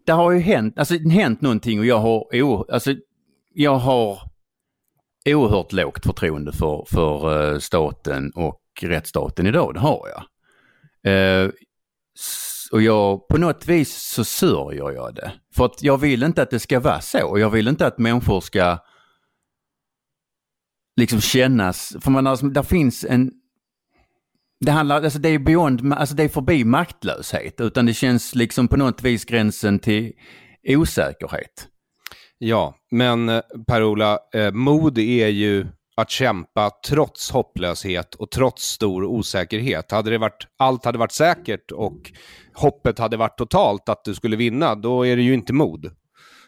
det 0.05 0.11
har 0.11 0.31
ju 0.31 0.39
hänt, 0.39 0.79
alltså, 0.79 0.97
hänt 1.09 1.41
någonting 1.41 1.79
och 1.79 1.85
jag 1.85 1.99
har, 1.99 2.41
o, 2.41 2.65
alltså, 2.71 2.95
jag 3.53 3.75
har 3.75 4.19
oerhört 5.25 5.71
lågt 5.73 6.05
förtroende 6.05 6.51
för, 6.51 6.85
för 6.91 7.43
eh, 7.53 7.59
staten 7.59 8.31
och 8.35 8.61
rättsstaten 8.81 9.47
idag, 9.47 9.73
det 9.73 9.79
har 9.79 10.01
jag. 10.09 10.23
Eh, 11.43 11.49
och 12.71 12.81
jag, 12.81 13.27
på 13.27 13.37
något 13.37 13.67
vis 13.67 13.95
så 13.95 14.23
sörjer 14.23 14.91
jag 14.91 15.15
det. 15.15 15.31
För 15.55 15.65
att 15.65 15.83
jag 15.83 15.97
vill 15.97 16.23
inte 16.23 16.41
att 16.41 16.49
det 16.49 16.59
ska 16.59 16.79
vara 16.79 17.01
så. 17.01 17.37
Jag 17.39 17.49
vill 17.49 17.67
inte 17.67 17.87
att 17.87 17.97
människor 17.97 18.41
ska 18.41 18.77
liksom 20.95 21.21
kännas, 21.21 21.95
för 22.01 22.11
man, 22.11 22.27
alltså, 22.27 22.45
där 22.45 22.63
finns 22.63 23.05
en, 23.09 23.31
det 24.59 24.71
handlar, 24.71 25.03
alltså 25.03 25.19
det 25.19 25.29
är 25.29 25.39
beyond, 25.39 25.93
alltså 25.93 26.15
det 26.15 26.23
är 26.23 26.29
förbi 26.29 26.63
maktlöshet, 26.63 27.61
utan 27.61 27.85
det 27.85 27.93
känns 27.93 28.35
liksom 28.35 28.67
på 28.67 28.77
något 28.77 29.03
vis 29.03 29.25
gränsen 29.25 29.79
till 29.79 30.13
osäkerhet. 30.67 31.67
Ja, 32.37 32.75
men 32.91 33.29
eh, 33.29 33.41
Per-Ola, 33.67 34.19
eh, 34.33 34.51
mod 34.51 34.97
är 34.97 35.27
ju 35.27 35.67
att 35.99 36.09
kämpa 36.09 36.71
trots 36.87 37.31
hopplöshet 37.31 38.15
och 38.15 38.31
trots 38.31 38.63
stor 38.63 39.05
osäkerhet. 39.05 39.91
Hade 39.91 40.09
det 40.09 40.17
varit, 40.17 40.47
allt 40.57 40.85
hade 40.85 40.97
varit 40.97 41.11
säkert 41.11 41.71
och 41.71 42.11
hoppet 42.53 42.99
hade 42.99 43.17
varit 43.17 43.37
totalt 43.37 43.89
att 43.89 44.03
du 44.03 44.15
skulle 44.15 44.35
vinna, 44.35 44.75
då 44.75 45.07
är 45.07 45.15
det 45.15 45.21
ju 45.21 45.33
inte 45.33 45.53
mod. 45.53 45.91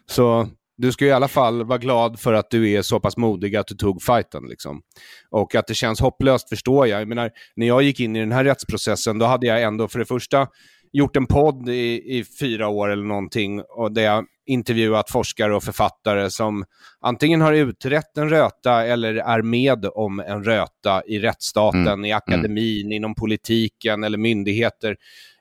Så 0.10 0.48
du 0.78 0.92
ska 0.92 1.06
i 1.06 1.12
alla 1.12 1.28
fall 1.28 1.64
vara 1.64 1.78
glad 1.78 2.20
för 2.20 2.34
att 2.34 2.50
du 2.50 2.72
är 2.72 2.82
så 2.82 3.00
pass 3.00 3.18
modig 3.18 3.56
att 3.56 3.68
du 3.68 3.76
tog 3.76 4.04
fighten. 4.04 4.44
Liksom. 4.50 4.82
Och 5.30 5.56
att 5.56 5.68
det 5.68 5.74
känns 5.74 6.00
hopplöst 6.00 6.50
förstår 6.50 6.88
jag. 6.88 7.02
jag 7.02 7.08
menar, 7.08 7.32
när 7.56 7.68
jag 7.68 7.84
gick 7.84 8.00
in 8.00 8.16
i 8.16 8.20
den 8.20 8.32
här 8.32 8.44
rättsprocessen, 8.44 9.20
då 9.20 9.26
hade 9.26 9.48
jag 9.48 9.62
ändå 9.62 9.88
för 9.88 10.00
det 10.00 10.06
första 10.06 10.48
gjort 10.94 11.16
en 11.16 11.26
podd 11.26 11.70
i, 11.70 12.18
i 12.18 12.26
fyra 12.40 12.68
år 12.68 12.90
eller 12.90 13.04
någonting 13.04 13.62
och 13.62 13.92
där 13.92 14.02
jag 14.02 14.26
intervjuat 14.46 15.10
forskare 15.12 15.56
och 15.56 15.64
författare 15.64 16.30
som 16.30 16.66
antingen 17.02 17.42
har 17.42 17.54
utrett 17.54 18.18
en 18.18 18.30
röta 18.30 18.86
eller 18.86 19.16
är 19.16 19.42
med 19.42 19.86
om 19.86 20.20
en 20.20 20.44
röta 20.44 21.04
i 21.08 21.20
rättsstaten, 21.20 21.88
Mm. 21.88 22.06
i 22.06 22.12
akademin, 22.12 22.92
inom 22.92 23.16
politiken 23.16 24.04
eller 24.04 24.18
myndigheter. 24.18 24.96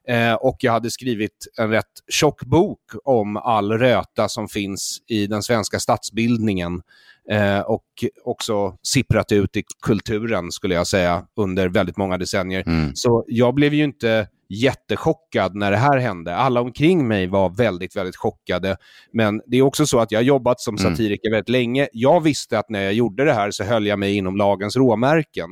Eh, 0.08 0.34
och 0.34 0.56
jag 0.60 0.72
hade 0.72 0.90
skrivit 0.90 1.46
en 1.58 1.70
rätt 1.70 1.84
tjock 2.08 2.42
bok 2.44 2.80
om 3.04 3.36
all 3.36 3.72
röta 3.72 4.28
som 4.28 4.48
finns 4.48 4.98
i 5.06 5.26
den 5.26 5.42
svenska 5.42 5.78
statsbildningen 5.78 6.82
eh, 7.30 7.60
och 7.60 7.84
också 8.24 8.76
sipprat 8.82 9.32
ut 9.32 9.56
i 9.56 9.62
kulturen, 9.82 10.52
skulle 10.52 10.74
jag 10.74 10.86
säga, 10.86 11.24
under 11.36 11.68
väldigt 11.68 11.96
många 11.96 12.18
decennier. 12.18 12.62
Mm. 12.66 12.94
Så 12.94 13.24
jag 13.28 13.54
blev 13.54 13.74
ju 13.74 13.84
inte 13.84 14.28
jättechockad 14.50 15.54
när 15.54 15.70
det 15.70 15.76
här 15.76 15.98
hände. 15.98 16.36
Alla 16.36 16.60
omkring 16.60 17.08
mig 17.08 17.26
var 17.26 17.50
väldigt, 17.50 17.96
väldigt 17.96 18.16
chockade. 18.16 18.76
Men 19.12 19.40
det 19.46 19.56
är 19.56 19.62
också 19.62 19.86
så 19.86 19.98
att 19.98 20.12
jag 20.12 20.18
har 20.18 20.24
jobbat 20.24 20.60
som 20.60 20.76
Mm. 20.76 20.90
satiriker 20.90 21.30
väldigt 21.30 21.48
länge. 21.48 21.88
Jag 21.92 22.20
visste 22.20 22.58
att 22.58 22.68
när 22.70 22.82
jag 22.82 22.92
gjorde 22.92 23.24
det 23.24 23.32
här 23.32 23.50
så 23.50 23.64
höll 23.64 23.86
jag 23.86 23.98
mig 23.98 24.16
inom 24.16 24.36
lagens 24.36 24.76
råmärken. 24.76 25.48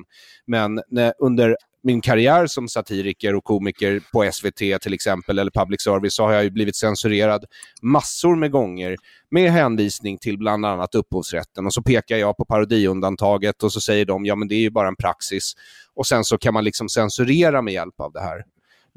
Men 0.46 0.80
när, 0.90 1.12
under 1.18 1.57
min 1.82 2.01
karriär 2.01 2.46
som 2.46 2.68
satiriker 2.68 3.34
och 3.34 3.44
komiker 3.44 4.01
på 4.12 4.30
SVT 4.32 4.80
till 4.82 4.92
exempel, 4.94 5.38
eller 5.38 5.51
public 5.51 5.82
service, 5.82 6.14
så 6.14 6.24
har 6.24 6.32
jag 6.32 6.44
ju 6.44 6.51
blivit 6.51 6.76
censurerad 6.76 7.44
massor 7.82 8.36
med 8.36 8.51
gånger 8.51 8.96
med 9.30 9.53
hänvisning 9.53 10.18
till 10.18 10.38
bland 10.38 10.66
annat 10.66 10.94
upphovsrätten. 10.94 11.66
Och 11.66 11.74
så 11.74 11.82
pekar 11.82 12.16
jag 12.16 12.36
på 12.36 12.44
parodiundantaget 12.44 13.62
och 13.62 13.72
så 13.72 13.80
säger 13.80 14.05
de, 14.05 14.26
ja 14.26 14.34
men 14.34 14.49
det 14.49 14.55
är 14.55 14.61
ju 14.61 14.70
bara 14.70 14.88
en 14.88 14.96
praxis. 14.96 15.53
Och 15.94 16.07
sen 16.07 16.24
så 16.24 16.38
kan 16.38 16.55
man 16.55 16.64
liksom 16.64 16.88
censurera 16.88 17.62
med 17.62 17.74
hjälp 17.74 18.01
av 18.01 18.12
det 18.12 18.20
här. 18.20 18.42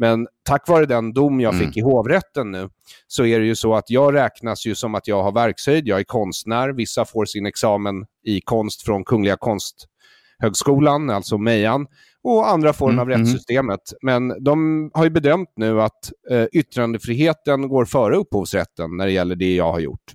Men 0.02 0.28
tack 0.44 0.68
vare 0.68 0.86
den 0.86 1.14
dom 1.14 1.40
jag 1.40 1.54
Mm. 1.54 1.66
fick 1.68 1.78
i 1.78 1.82
hovrätten 1.82 2.52
nu 2.52 2.70
så 3.08 3.26
är 3.26 3.40
det 3.40 3.46
ju 3.46 3.56
så 3.56 3.76
att 3.76 3.90
jag 3.90 4.14
räknas 4.14 4.66
ju 4.66 4.76
som 4.76 4.96
att 4.96 5.08
jag 5.08 5.24
har 5.24 5.32
verkshöjd. 5.32 5.88
Jag 5.88 6.00
är 6.00 6.04
konstnär. 6.04 6.70
Vissa 6.70 7.06
får 7.06 7.26
sin 7.26 7.46
examen 7.46 8.06
i 8.26 8.42
konst 8.42 8.82
från 8.82 9.04
Kungliga 9.04 9.38
Konsthögskolan, 9.38 11.10
alltså 11.10 11.38
Mejan. 11.38 11.88
och 12.24 12.50
andra 12.50 12.74
former 12.74 13.02
av 13.02 13.08
Mm, 13.08 13.16
mm. 13.16 13.22
rättssystemet. 13.28 13.80
Men 14.02 14.44
de 14.44 14.92
har 14.94 15.04
ju 15.04 15.10
bedömt 15.10 15.50
nu 15.56 15.82
att 15.82 16.12
eh, 16.30 16.46
yttrandefriheten 16.54 17.68
går 17.68 17.86
före 17.86 18.16
upphovsrätten 18.16 18.98
när 18.98 19.06
det 19.06 19.12
gäller 19.12 19.36
det 19.36 19.56
jag 19.56 19.72
har 19.72 19.80
gjort. 19.80 20.14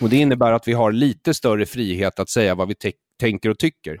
Och 0.00 0.08
Det 0.08 0.16
innebär 0.16 0.52
att 0.52 0.68
vi 0.68 0.72
har 0.72 0.92
lite 0.92 1.34
större 1.34 1.66
frihet 1.66 2.18
att 2.20 2.28
säga 2.30 2.54
vad 2.54 2.68
vi 2.68 2.74
tänker 3.18 3.50
och 3.50 3.58
tycker. 3.58 4.00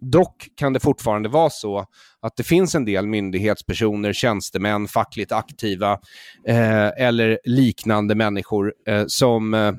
Dock 0.00 0.48
kan 0.56 0.72
det 0.72 0.80
fortfarande 0.80 1.28
vara 1.28 1.50
så 1.50 1.86
att 2.20 2.36
det 2.36 2.42
finns 2.42 2.74
en 2.74 2.84
del 2.84 3.06
myndighetspersoner, 3.06 4.12
tjänstemän, 4.12 4.88
fackligt 4.88 5.32
aktiva 5.32 5.92
eh, 6.46 6.86
eller 6.86 7.38
liknande 7.44 8.14
människor 8.14 8.74
eh, 8.86 9.04
som 9.06 9.54
eh, 9.54 9.72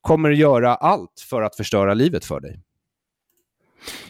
kommer 0.00 0.30
göra 0.30 0.74
allt 0.74 1.24
för 1.30 1.42
att 1.42 1.56
förstöra 1.56 1.94
livet 1.94 2.24
för 2.24 2.40
dig. 2.40 2.60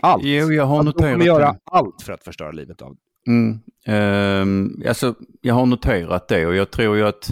Allt. 0.01 0.25
Jo, 0.25 0.53
jag 0.53 0.65
har 0.65 0.79
Att 0.79 0.85
de 0.85 0.87
noterat 0.87 1.13
kommer 1.13 1.27
göra 1.27 1.53
det. 1.53 1.59
allt 1.65 2.03
för 2.03 2.13
att 2.13 2.25
förstöra 2.25 2.51
livet 2.51 2.83
av 2.83 2.95
dig. 2.95 3.03
Mm. 3.27 3.61
Ehm, 3.87 4.83
alltså, 4.89 5.15
jag 5.41 5.55
har 5.55 5.67
noterat 5.67 6.29
det 6.29 6.47
och 6.47 6.55
jag 6.55 6.71
tror 6.71 6.97
ju 6.97 7.07
att 7.07 7.31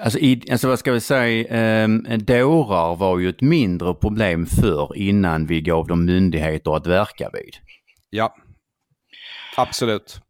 Alltså, 0.00 0.18
i, 0.18 0.42
alltså 0.50 0.68
vad 0.68 0.78
ska 0.78 0.92
vi 0.92 1.00
säga, 1.00 1.84
um, 1.84 2.06
dårar 2.18 2.96
var 2.96 3.18
ju 3.18 3.28
ett 3.28 3.40
mindre 3.40 3.94
problem 3.94 4.46
för 4.46 4.96
innan 4.96 5.46
vi 5.46 5.60
gav 5.60 5.86
dem 5.86 6.04
myndigheter 6.04 6.76
att 6.76 6.86
verka 6.86 7.30
vid. 7.32 7.56
Ja, 8.10 8.34
absolut. 9.56 10.20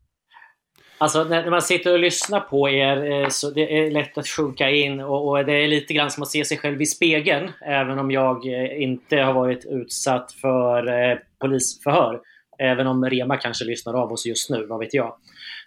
Alltså 0.99 1.25
när, 1.25 1.43
när 1.43 1.51
man 1.51 1.63
sitter 1.63 1.93
och 1.93 1.99
lyssnar 1.99 2.41
på 2.41 2.69
er 2.69 3.11
eh, 3.13 3.29
så 3.29 3.51
det 3.51 3.79
är 3.79 3.91
lätt 3.91 4.19
att 4.19 4.29
sjunka 4.29 4.71
in 4.71 5.01
och, 5.01 5.29
och 5.29 5.45
det 5.45 5.53
är 5.53 5.69
lite 5.69 5.95
grann 5.95 6.11
som 6.11 6.23
att 6.23 6.29
se 6.29 6.45
sig 6.45 6.59
själv 6.59 6.83
i 6.83 6.87
spegeln. 6.87 7.51
Även 7.61 7.99
om 7.99 8.11
jag 8.11 8.47
eh, 8.47 8.83
inte 8.83 9.17
har 9.17 9.33
varit 9.33 9.65
utsatt 9.65 10.33
för 10.33 11.11
eh, 11.11 11.19
polisförhör. 11.41 12.21
Även 12.59 12.87
om 12.87 13.05
Rema 13.05 13.37
kanske 13.37 13.65
lyssnar 13.65 13.95
av 13.95 14.13
oss 14.13 14.27
just 14.27 14.51
nu, 14.51 14.67
vad 14.67 14.79
vet 14.79 14.95
jag. 14.95 15.17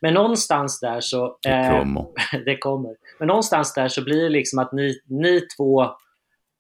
Men 0.01 0.13
någonstans 0.13 0.79
där 0.79 0.99
så... 0.99 1.37
Det 1.41 1.49
eh, 1.49 1.79
kommer. 1.79 2.05
det 2.45 2.57
kommer. 2.57 2.95
Men 3.19 3.27
någonstans 3.27 3.73
där 3.73 3.87
så 3.87 4.03
blir 4.03 4.23
det 4.23 4.29
liksom 4.29 4.59
att 4.59 4.71
ni, 4.73 4.99
ni 5.05 5.41
två 5.57 5.85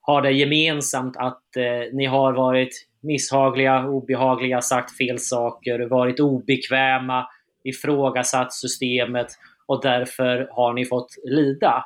har 0.01 0.21
det 0.21 0.31
gemensamt 0.31 1.17
att 1.17 1.55
eh, 1.57 1.93
ni 1.93 2.05
har 2.05 2.33
varit 2.33 2.87
misshagliga, 3.01 3.87
obehagliga, 3.87 4.61
sagt 4.61 4.97
fel 4.97 5.19
saker, 5.19 5.79
varit 5.79 6.19
obekväma, 6.19 7.27
ifrågasatt 7.63 8.53
systemet 8.53 9.27
och 9.65 9.81
därför 9.81 10.49
har 10.51 10.73
ni 10.73 10.85
fått 10.85 11.15
lida. 11.23 11.85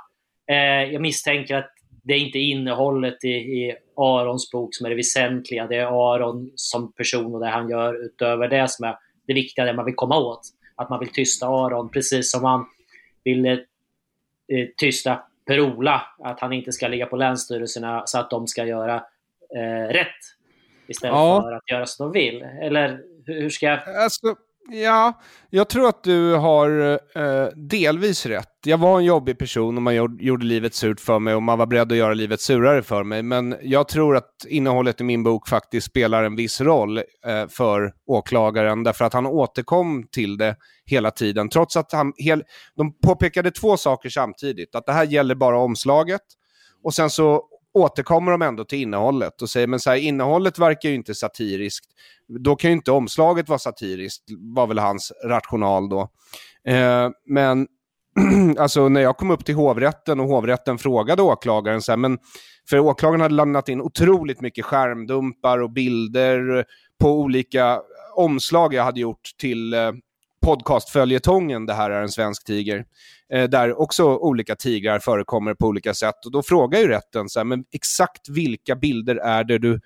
Eh, 0.50 0.94
jag 0.94 1.02
misstänker 1.02 1.56
att 1.56 1.70
det 2.04 2.14
är 2.14 2.20
inte 2.20 2.40
innehållet 2.40 3.24
i, 3.24 3.28
i 3.28 3.76
Arons 3.98 4.52
bok 4.52 4.76
som 4.76 4.86
är 4.86 4.90
det 4.90 4.96
väsentliga. 4.96 5.68
Det 5.68 5.76
är 5.76 6.14
Aron 6.14 6.52
som 6.56 6.94
person 6.94 7.34
och 7.34 7.40
det 7.40 7.48
han 7.48 7.70
gör 7.70 8.06
utöver 8.06 8.48
det 8.48 8.68
som 8.70 8.86
är 8.86 8.96
det 9.28 9.34
viktiga, 9.34 9.66
det 9.66 9.74
man 9.74 9.86
vill 9.86 9.96
komma 9.96 10.18
åt. 10.18 10.42
Att 10.84 10.90
man 10.90 11.00
vill 11.00 11.14
tysta 11.14 11.48
Aron, 11.48 11.90
precis 11.90 12.32
som 12.32 12.42
man 12.42 12.66
vill 13.24 13.46
eh, 13.46 13.58
tysta 14.78 15.24
Per-Ola. 15.48 16.02
Att 16.20 16.40
han 16.40 16.54
inte 16.54 16.72
ska 16.72 16.88
ligga 16.88 17.06
på 17.06 17.16
länsstyrelserna 17.18 18.04
så 18.06 18.20
att 18.20 18.30
de 18.30 18.48
ska 18.48 18.66
göra 18.66 18.96
eh, 19.56 19.88
rätt. 19.94 20.08
Istället 20.88 21.14
Ja. 21.16 21.42
för 21.42 21.52
att 21.52 21.72
göra 21.72 21.86
som 21.86 22.06
de 22.06 22.20
vill. 22.20 22.42
Eller 22.42 23.02
hur 23.26 23.50
ska 23.50 23.66
jag... 23.66 23.80
Alltså, 24.04 24.36
ja, 24.72 25.22
jag 25.50 25.70
tror 25.70 25.88
att 25.88 26.04
du 26.04 26.34
har 26.34 27.00
eh, 27.16 27.48
delvis 27.56 28.26
rätt. 28.26 28.50
Jag 28.66 28.78
var 28.78 29.00
en 29.00 29.06
jobbig 29.06 29.38
person 29.38 29.78
och 29.78 29.82
man 29.82 29.96
gjorde, 30.20 30.46
livet 30.46 30.74
surt 30.74 31.00
för 31.00 31.20
mig 31.20 31.36
och 31.36 31.44
man 31.44 31.58
var 31.58 31.66
beredd 31.66 31.92
att 31.92 31.98
göra 31.98 32.14
livet 32.14 32.42
surare 32.42 32.84
för 32.84 33.04
mig. 33.04 33.24
Men 33.24 33.56
jag 33.62 33.88
tror 33.88 34.16
att 34.16 34.46
innehållet 34.48 35.02
i 35.02 35.04
min 35.04 35.24
bok 35.24 35.48
faktiskt 35.48 35.88
spelar 35.88 36.24
en 36.24 36.36
viss 36.36 36.62
roll 36.62 36.98
eh, 36.98 37.48
för 37.50 37.94
åklagaren 38.06 38.84
därför 38.84 39.06
att 39.06 39.14
han 39.14 39.26
återkom 39.26 40.08
till 40.12 40.38
det 40.38 40.56
hela 40.86 41.12
tiden. 41.12 41.50
Trots 41.50 41.78
att 41.78 41.92
han, 41.92 42.14
hel, 42.18 42.44
de 42.76 43.00
påpekade 43.00 43.52
två 43.52 43.78
saker 43.78 44.10
samtidigt. 44.10 44.76
Att 44.76 44.86
det 44.86 44.94
här 44.94 45.06
gäller 45.06 45.36
bara 45.36 45.60
omslaget 45.60 46.22
och 46.84 46.94
sen 46.94 47.10
så 47.10 47.44
återkommer 47.74 48.32
de 48.32 48.42
ändå 48.42 48.66
till 48.66 48.80
innehållet 48.82 49.42
och 49.42 49.50
säger 49.50 49.68
men 49.68 49.80
så 49.80 49.90
här, 49.90 49.98
innehållet 49.98 50.60
verkar 50.60 50.90
ju 50.90 50.96
inte 50.96 51.16
satiriskt. 51.16 51.86
Då 52.28 52.56
kan 52.56 52.70
ju 52.70 52.76
inte 52.78 52.92
omslaget 52.92 53.50
vara 53.50 53.60
satiriskt, 53.60 54.24
var 54.56 54.68
väl 54.68 54.80
hans 54.80 55.12
rational 55.26 55.90
då. 55.90 56.02
Eh, 56.68 57.10
men 57.26 57.68
alltså 58.58 58.90
när 58.90 59.02
jag 59.02 59.18
kom 59.18 59.32
upp 59.32 59.46
till 59.46 59.56
hovrätten 59.56 60.20
och 60.20 60.28
hovrätten 60.28 60.78
frågade 60.78 61.22
åklagaren 61.22 61.82
så 61.82 61.92
här, 61.92 61.98
men 61.98 62.18
för 62.70 62.80
åklagaren 62.80 63.22
hade 63.22 63.36
lämnat 63.36 63.70
in 63.70 63.82
otroligt 63.82 64.42
mycket 64.42 64.66
skärmdumpar 64.66 65.60
och 65.60 65.72
bilder 65.72 66.66
på 67.00 67.20
olika 67.20 67.82
omslag 68.16 68.74
jag 68.74 68.84
hade 68.84 69.00
gjort 69.00 69.32
till 69.38 69.74
eh, 69.74 69.92
podcastföljetongen 70.44 71.66
Det 71.66 71.74
här 71.74 71.92
är 71.92 72.02
en 72.02 72.10
svensk 72.10 72.46
tiger. 72.46 72.86
Eh, 73.34 73.50
där 73.50 73.82
också 73.82 74.18
olika 74.18 74.56
tigrar 74.56 75.00
förekommer 75.00 75.54
på 75.54 75.68
olika 75.68 75.94
sätt. 75.94 76.26
Och 76.26 76.32
då 76.32 76.44
frågar 76.44 76.80
ju 76.80 76.88
rätten 76.88 77.30
så 77.30 77.40
här, 77.40 77.46
men 77.46 77.64
exakt 77.72 78.30
vilka 78.30 78.76
bilder 78.76 79.16
är 79.16 79.44
det 79.44 79.58
du 79.58 79.80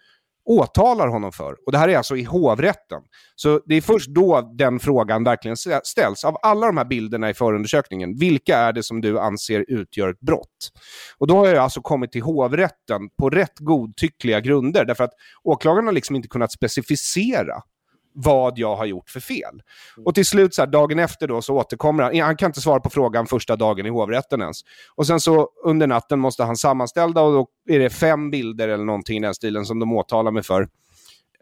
åtalar 0.46 1.08
honom 1.08 1.32
för? 1.32 1.56
Och 1.66 1.72
det 1.72 1.78
här 1.78 1.90
är 1.90 1.98
alltså 1.98 2.18
i 2.18 2.24
hovrätten. 2.24 3.02
Så 3.36 3.62
det 3.66 3.76
är 3.76 3.82
först 3.82 4.10
då 4.10 4.54
den 4.58 4.80
frågan 4.80 5.24
verkligen 5.24 5.58
ställs. 5.84 6.24
Av 6.24 6.38
alla 6.42 6.68
de 6.68 6.78
här 6.78 6.86
bilderna 6.86 7.30
i 7.30 7.34
förundersökningen, 7.34 8.18
vilka 8.20 8.58
är 8.58 8.74
det 8.74 8.84
som 8.84 9.02
du 9.02 9.20
anser 9.20 9.66
utgör 9.68 10.10
ett 10.10 10.20
brott? 10.20 10.72
Och 11.18 11.28
då 11.28 11.38
har 11.38 11.48
jag 11.48 11.58
alltså 11.58 11.82
kommit 11.82 12.12
till 12.12 12.22
hovrätten 12.22 13.02
på 13.20 13.30
rätt 13.30 13.60
godtyckliga 13.60 14.40
grunder, 14.40 14.86
därför 14.86 15.04
att 15.04 15.14
åklagaren 15.44 15.86
har 15.86 15.94
liksom 15.94 16.16
inte 16.16 16.28
kunnat 16.28 16.52
specificera 16.52 17.62
vad 18.20 18.58
jag 18.58 18.76
har 18.76 18.86
gjort 18.86 19.10
för 19.10 19.20
fel. 19.20 19.62
Och 20.06 20.16
till 20.16 20.26
slut, 20.26 20.54
så 20.54 20.62
här, 20.62 20.68
dagen 20.68 21.00
efter 21.00 21.28
då, 21.28 21.42
så 21.42 21.56
återkommer 21.56 22.04
han. 22.04 22.20
Han 22.20 22.38
kan 22.38 22.50
inte 22.50 22.62
svara 22.62 22.80
på 22.80 22.90
frågan 22.90 23.28
första 23.28 23.56
dagen 23.56 23.86
i 23.86 23.90
hovrätten 23.90 24.42
ens. 24.42 24.62
Och 24.96 25.08
sen 25.08 25.20
så 25.20 25.50
under 25.66 25.88
natten 25.88 26.20
måste 26.20 26.44
han 26.44 26.58
sammanställa 26.58 27.22
och 27.22 27.34
då 27.34 27.48
är 27.74 27.80
det 27.80 27.90
fem 27.90 28.32
bilder 28.32 28.68
eller 28.68 28.86
någonting 28.86 29.18
i 29.18 29.22
den 29.22 29.34
stilen 29.34 29.66
som 29.66 29.80
de 29.80 29.94
åtalar 29.94 30.32
mig 30.32 30.44
för. 30.44 30.68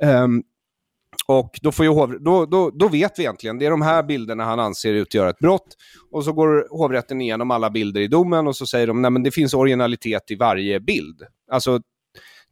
Ehm, 0.01 0.43
och 1.27 1.59
då, 1.61 1.71
får 1.71 1.85
ju 1.85 1.91
hov, 1.91 2.23
då, 2.23 2.45
då, 2.45 2.69
då 2.69 2.87
vet 2.87 3.19
vi 3.19 3.23
egentligen, 3.23 3.59
det 3.59 3.65
är 3.65 3.71
de 3.71 3.81
här 3.81 4.03
bilderna 4.03 4.43
han 4.43 4.59
anser 4.59 4.93
utgöra 4.93 5.29
ett 5.29 5.39
brott. 5.39 5.75
Och 6.11 6.23
så 6.23 6.33
går 6.33 6.67
hovrätten 6.77 7.21
igenom 7.21 7.51
alla 7.51 7.69
bilder 7.69 8.01
i 8.01 8.07
domen 8.07 8.47
och 8.47 8.55
så 8.55 8.65
säger 8.67 8.87
de, 8.87 9.01
nej 9.01 9.11
men 9.11 9.23
det 9.23 9.31
finns 9.31 9.53
originalitet 9.53 10.31
i 10.31 10.35
varje 10.35 10.79
bild. 10.79 11.21
Alltså 11.51 11.79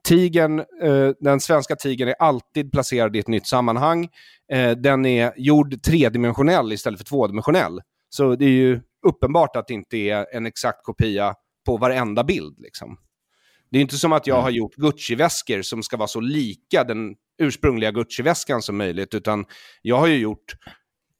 Tigen, 0.08 0.60
eh, 0.60 1.10
den 1.20 1.40
svenska 1.40 1.76
tigern 1.76 2.08
är 2.08 2.16
alltid 2.20 2.72
placerad 2.72 3.16
i 3.16 3.20
ett 3.20 3.28
nytt 3.28 3.48
sammanhang. 3.48 4.10
Eh, 4.52 4.72
den 4.72 5.06
är 5.06 5.34
gjord 5.38 5.84
tredimensionell 5.84 6.74
istället 6.74 7.00
för 7.00 7.06
tvådimensionell. 7.06 7.82
Så 8.10 8.36
det 8.36 8.46
är 8.46 8.50
ju 8.50 8.82
uppenbart 9.08 9.56
att 9.56 9.68
det 9.68 9.74
inte 9.74 9.98
är 9.98 10.36
en 10.36 10.46
exakt 10.46 10.84
kopia 10.84 11.36
på 11.66 11.78
varenda 11.78 12.24
bild. 12.24 12.60
Liksom. 12.60 12.98
Det 13.72 13.78
är 13.78 13.82
inte 13.82 13.98
som 13.98 14.14
att 14.14 14.28
jag 14.28 14.42
har 14.42 14.50
gjort 14.50 14.76
Gucci-väskor 14.76 15.62
som 15.62 15.84
ska 15.84 15.98
vara 15.98 16.08
så 16.08 16.20
lika 16.20 16.84
den 16.84 17.16
ursprungliga 17.42 17.92
Gucci-väskan 17.92 18.62
som 18.62 18.78
möjligt, 18.78 19.14
utan 19.14 19.46
jag 19.82 19.98
har 19.98 20.08
ju 20.08 20.18
gjort 20.18 20.56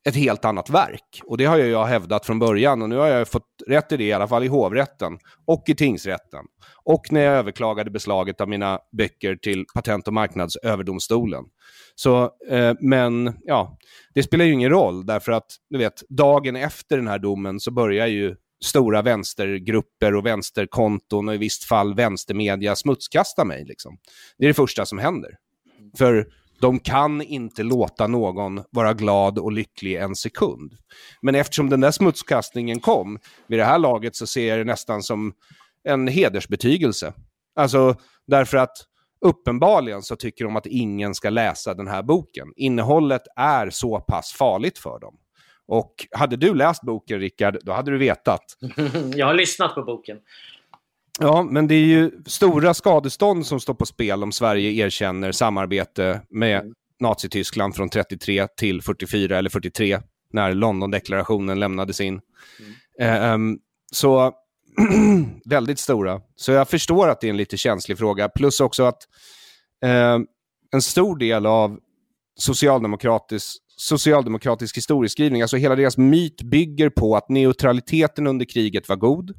ett 0.06 0.16
helt 0.16 0.46
annat 0.46 0.70
verk. 0.70 1.22
Och 1.26 1.38
det 1.38 1.46
har 1.46 1.58
jag 1.58 1.86
hävdat 1.86 2.26
från 2.26 2.40
början 2.40 2.82
och 2.82 2.90
nu 2.90 2.96
har 2.96 3.08
jag 3.08 3.28
fått 3.28 3.48
rätt 3.68 3.92
i 3.92 3.98
det 3.98 4.04
i 4.04 4.14
alla 4.14 4.28
fall 4.28 4.44
i 4.44 4.48
hovrätten 4.48 5.18
och 5.46 5.64
i 5.68 5.76
tingsrätten. 5.76 6.46
Och 6.84 7.12
när 7.12 7.22
jag 7.22 7.36
överklagade 7.36 7.92
beslaget 7.92 8.42
av 8.42 8.50
mina 8.50 8.80
böcker 8.98 9.36
till 9.36 9.66
Patent 9.74 10.08
och 10.08 10.14
marknadsöverdomstolen. 10.14 11.44
Så, 11.96 12.24
eh, 12.50 12.74
men 12.80 13.38
ja, 13.44 13.78
det 14.14 14.24
spelar 14.24 14.46
ju 14.46 14.52
ingen 14.52 14.70
roll 14.70 15.06
därför 15.06 15.32
att, 15.32 15.48
du 15.70 15.78
vet, 15.78 16.04
dagen 16.10 16.56
efter 16.56 16.98
den 16.98 17.08
här 17.08 17.20
domen 17.20 17.60
så 17.60 17.72
börjar 17.72 18.08
ju 18.08 18.36
stora 18.66 19.02
vänstergrupper 19.02 20.16
och 20.16 20.26
vänsterkonton 20.26 21.28
och 21.28 21.36
i 21.36 21.38
visst 21.38 21.64
fall 21.64 21.96
vänstermedia 21.96 22.76
smutskasta 22.76 23.46
mig. 23.46 23.66
Liksom. 23.66 23.98
Det 24.38 24.46
är 24.46 24.48
det 24.48 24.54
första 24.54 24.86
som 24.86 25.00
händer. 25.00 25.32
För 25.98 26.28
de 26.64 26.80
kan 26.80 27.22
inte 27.22 27.64
låta 27.64 28.08
någon 28.08 28.64
vara 28.70 28.94
glad 28.94 29.40
och 29.40 29.52
lycklig 29.52 29.96
en 29.96 30.16
sekund. 30.16 30.74
Men 31.22 31.36
eftersom 31.36 31.70
den 31.70 31.82
där 31.82 31.92
smutskastningen 31.92 32.80
kom, 32.80 33.20
vid 33.48 33.60
det 33.60 33.66
här 33.66 33.80
laget 33.80 34.16
så 34.16 34.28
ser 34.28 34.48
jag 34.48 34.60
det 34.60 34.64
nästan 34.64 35.04
som 35.04 35.34
en 35.84 36.08
hedersbetygelse. 36.08 37.14
Alltså 37.56 37.96
därför 38.28 38.58
att 38.58 38.78
uppenbarligen 39.26 40.02
så 40.02 40.16
tycker 40.16 40.46
de 40.46 40.56
att 40.56 40.66
ingen 40.66 41.16
ska 41.16 41.30
läsa 41.30 41.74
den 41.74 41.88
här 41.88 42.04
boken. 42.04 42.48
Innehållet 42.56 43.24
är 43.36 43.70
så 43.70 44.00
pass 44.00 44.34
farligt 44.34 44.78
för 44.78 45.00
dem. 45.00 45.18
Och 45.68 46.08
hade 46.12 46.36
du 46.36 46.54
läst 46.54 46.82
boken, 46.82 47.20
Rickard, 47.20 47.58
då 47.64 47.72
hade 47.72 47.92
du 47.92 47.98
vetat. 47.98 48.44
Jag 49.16 49.28
har 49.28 49.34
lyssnat 49.34 49.76
på 49.76 49.84
boken. 49.84 50.18
Ja, 51.20 51.44
men 51.44 51.68
det 51.68 51.76
är 51.76 51.86
ju 51.86 52.12
stora 52.26 52.74
skadestånd 52.74 53.46
som 53.46 53.60
står 53.60 53.74
på 53.74 53.86
spel 53.86 54.24
om 54.24 54.32
Sverige 54.32 54.86
erkänner 54.86 55.32
samarbete 55.32 56.22
med 56.30 56.74
Nazityskland 57.00 57.76
från 57.76 57.90
33 57.90 58.48
till 58.58 58.82
44 58.82 59.38
eller 59.38 59.50
43 59.50 60.00
när 60.34 60.54
Londondeklarationen 60.54 61.60
lämnades 61.60 62.02
in. 62.02 62.22
Mm. 63.00 63.60
så 63.92 64.32
väldigt 65.46 65.80
stora. 65.80 66.22
Så 66.36 66.52
jag 66.52 66.70
förstår 66.70 67.10
att 67.10 67.22
det 67.22 67.28
är 67.28 67.30
en 67.30 67.38
lite 67.38 67.58
känslig 67.58 67.98
fråga. 67.98 68.30
Plus 68.30 68.60
också 68.60 68.84
att 68.84 69.04
eh, 69.84 70.20
en 70.72 70.82
stor 70.82 71.18
del 71.18 71.46
av 71.46 71.80
socialdemokratisk, 72.36 73.58
socialdemokratisk 73.68 74.78
historieskrivning. 74.78 75.42
Alltså 75.42 75.58
hela 75.58 75.76
deras 75.76 75.98
myt 75.98 76.42
bygger 76.42 76.90
på 76.90 77.16
att 77.16 77.30
neutraliteten 77.30 78.28
under 78.28 78.46
kriget 78.46 78.90
var 78.90 78.96
god 78.96 79.34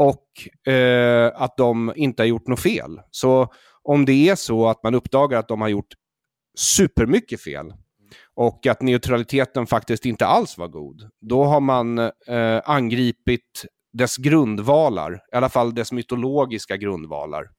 och 0.00 0.68
eh, 0.72 1.32
att 1.34 1.56
de 1.56 1.92
inte 1.96 2.22
har 2.22 2.26
gjort 2.26 2.46
något 2.46 2.60
fel. 2.60 3.00
Så 3.10 3.52
om 3.82 4.04
det 4.04 4.28
är 4.28 4.34
så 4.34 4.68
att 4.68 4.82
man 4.82 4.94
uppdagar 4.94 5.38
att 5.38 5.48
de 5.48 5.60
har 5.60 5.68
gjort 5.68 5.94
supermycket 6.58 7.40
fel 7.40 7.74
och 8.34 8.66
att 8.66 8.82
neutraliteten 8.82 9.66
faktiskt 9.66 10.04
inte 10.04 10.26
alls 10.26 10.58
var 10.58 10.68
god, 10.68 11.10
då 11.20 11.44
har 11.44 11.60
man 11.60 11.98
eh, 11.98 12.60
angripit 12.64 13.64
dess 13.92 14.16
grundvalar, 14.16 15.14
i 15.32 15.36
alla 15.36 15.48
fall 15.48 15.74
dess 15.74 15.92
mytologiska 15.92 16.76
grundvalar. 16.76 17.50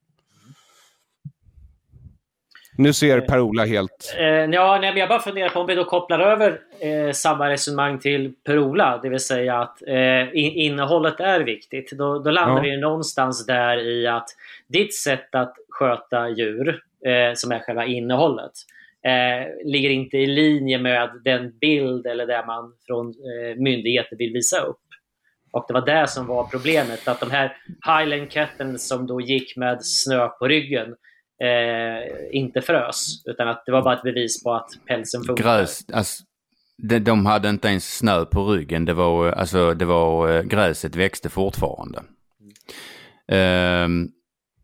Nu 2.82 2.92
ser 2.92 3.18
Eh, 3.18 3.24
Per-Ola 3.24 3.64
helt... 3.64 4.14
Eh, 4.18 4.24
ja, 4.26 4.78
nej, 4.80 4.90
men 4.90 5.00
jag 5.00 5.08
bara 5.08 5.18
funderar 5.20 5.48
på 5.48 5.60
om 5.60 5.66
vi 5.66 5.74
då 5.74 5.84
kopplar 5.84 6.18
över 6.20 6.60
eh, 6.80 7.12
samma 7.12 7.50
resonemang 7.50 7.98
till 7.98 8.32
Per-Ola, 8.46 9.00
det 9.02 9.08
vill 9.08 9.20
säga 9.20 9.58
att 9.60 9.82
eh, 9.86 10.20
in, 10.36 10.52
innehållet 10.52 11.20
är 11.20 11.40
viktigt. 11.40 11.90
Då, 11.92 12.18
då 12.18 12.30
landar 12.30 12.56
Ja. 12.56 12.62
vi 12.62 12.76
någonstans 12.76 13.46
där 13.46 13.78
i 13.78 14.06
att 14.06 14.28
ditt 14.68 14.94
sätt 14.94 15.34
att 15.34 15.54
sköta 15.68 16.28
djur, 16.28 16.68
eh, 17.06 17.34
som 17.34 17.52
är 17.52 17.58
själva 17.58 17.84
innehållet, 17.86 18.52
eh, 19.06 19.70
ligger 19.72 19.90
inte 19.90 20.16
i 20.16 20.26
linje 20.26 20.78
med 20.78 21.10
den 21.24 21.58
bild 21.60 22.06
eller 22.06 22.26
det 22.26 22.44
man 22.46 22.72
från 22.86 23.14
myndigheter 23.56 24.16
vill 24.16 24.32
visa 24.32 24.60
upp. 24.60 24.78
Och 25.50 25.64
det 25.68 25.74
var 25.74 25.86
det 25.86 26.06
som 26.08 26.26
var 26.26 26.44
problemet, 26.44 27.08
att 27.08 27.20
de 27.20 27.30
här 27.30 27.56
Highland 27.86 28.32
Kettens 28.32 28.88
som 28.88 29.06
då 29.06 29.20
gick 29.20 29.56
med 29.56 29.78
snö 29.82 30.28
på 30.28 30.48
ryggen 30.48 30.94
inte 32.32 32.60
frös. 32.60 33.22
Utan 33.26 33.48
att 33.48 33.62
det 33.66 33.72
var 33.72 33.82
bara 33.82 33.96
ett 33.96 34.02
bevis 34.02 34.42
på 34.42 34.52
att 34.54 34.68
pälsen 34.86 35.22
funkar. 35.22 35.44
Gräs, 35.44 35.84
alltså, 35.92 36.24
de, 36.82 36.98
de 36.98 37.26
hade 37.26 37.48
inte 37.48 37.68
ens 37.68 37.96
snö 37.96 38.24
på 38.24 38.44
ryggen. 38.44 38.84
Det 38.84 38.94
var, 38.94 39.26
eh, 39.26 39.32
alltså, 39.36 39.74
det 39.74 39.84
var, 39.84 40.36
eh, 40.36 40.42
gräset 40.42 40.96
växte 40.96 41.28
fortfarande. 41.28 42.02
Ehm, 43.32 44.08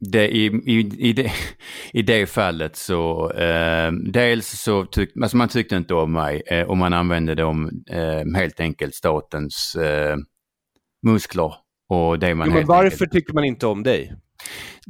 det, 0.01 0.29
i, 0.29 0.47
i, 0.47 0.79
i, 1.09 1.13
det, 1.13 1.33
I 1.93 2.03
det 2.03 2.27
fallet 2.27 2.77
så, 2.77 3.31
ehm, 3.31 4.13
dels 4.13 4.49
så 4.49 4.85
tyckte, 4.85 5.21
alltså 5.23 5.37
man 5.37 5.49
tyckte 5.49 5.77
inte 5.77 5.95
om 5.95 6.13
mig 6.13 6.43
eh, 6.47 6.67
och 6.67 6.77
man 6.77 6.93
använde 6.93 7.35
dem 7.35 7.71
ehm, 7.91 8.35
helt 8.35 8.61
enkelt 8.61 8.95
statens 8.95 9.75
eh, 9.75 10.17
muskler 11.07 11.55
och 11.89 12.19
det 12.19 12.35
man 12.35 12.49
Jo, 12.49 12.55
men 12.55 12.67
varför 12.67 12.91
enkelt 12.91 13.13
tycker 13.13 13.35
man 13.35 13.45
inte 13.45 13.67
om 13.67 13.83
dig? 13.83 14.13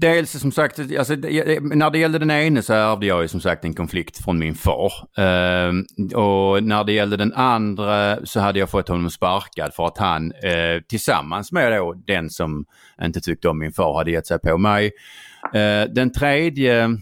Dels 0.00 0.40
som 0.40 0.52
sagt, 0.52 0.78
alltså, 0.78 1.14
när 1.14 1.90
det 1.90 1.98
gällde 1.98 2.18
den 2.18 2.30
ene 2.30 2.62
så 2.62 2.72
ärvde 2.72 3.06
jag 3.06 3.22
ju 3.22 3.28
som 3.28 3.40
sagt 3.40 3.64
en 3.64 3.74
konflikt 3.74 4.24
från 4.24 4.38
min 4.38 4.54
far. 4.54 4.92
Ehm, 5.16 5.84
och 6.14 6.64
när 6.64 6.84
det 6.84 6.92
gällde 6.92 7.16
den 7.16 7.32
andra 7.32 8.26
så 8.26 8.40
hade 8.40 8.58
jag 8.58 8.70
fått 8.70 8.88
honom 8.88 9.10
sparkad 9.10 9.74
för 9.74 9.86
att 9.86 9.98
han 9.98 10.32
eh, 10.32 10.82
tillsammans 10.88 11.52
med 11.52 11.72
då 11.72 11.94
den 12.06 12.30
som 12.30 12.64
inte 13.02 13.20
tyckte 13.20 13.48
om 13.48 13.58
min 13.58 13.72
far 13.72 13.98
hade 13.98 14.10
gett 14.10 14.26
sig 14.26 14.38
på 14.38 14.58
mig. 14.58 14.90
Eh, 15.54 15.90
den 15.94 16.12
tredje 16.12 16.98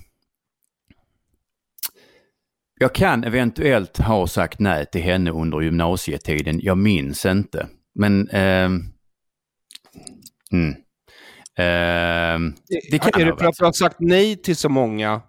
jag 2.79 2.95
kan 2.95 3.25
eventuellt 3.25 3.99
ha 3.99 4.27
sagt 4.27 4.61
nej 4.61 4.87
till 4.87 5.03
henne 5.03 5.31
under 5.31 5.61
gymnasietiden. 5.61 6.61
Jag 6.63 6.79
minns 6.79 7.27
inte. 7.27 7.67
Men... 7.95 8.29
Eh, 8.29 8.71
mm. 10.53 10.75
Ehm, 11.59 12.55
det 12.91 12.99
kan 12.99 13.21
är 13.21 13.25
det 13.27 13.37
för 13.39 13.47
att 13.47 13.57
du 13.57 13.65
har 13.65 13.73
sagt 13.73 13.97
nej 13.99 14.37
till 14.43 14.57
så 14.57 14.69
många? 14.69 15.21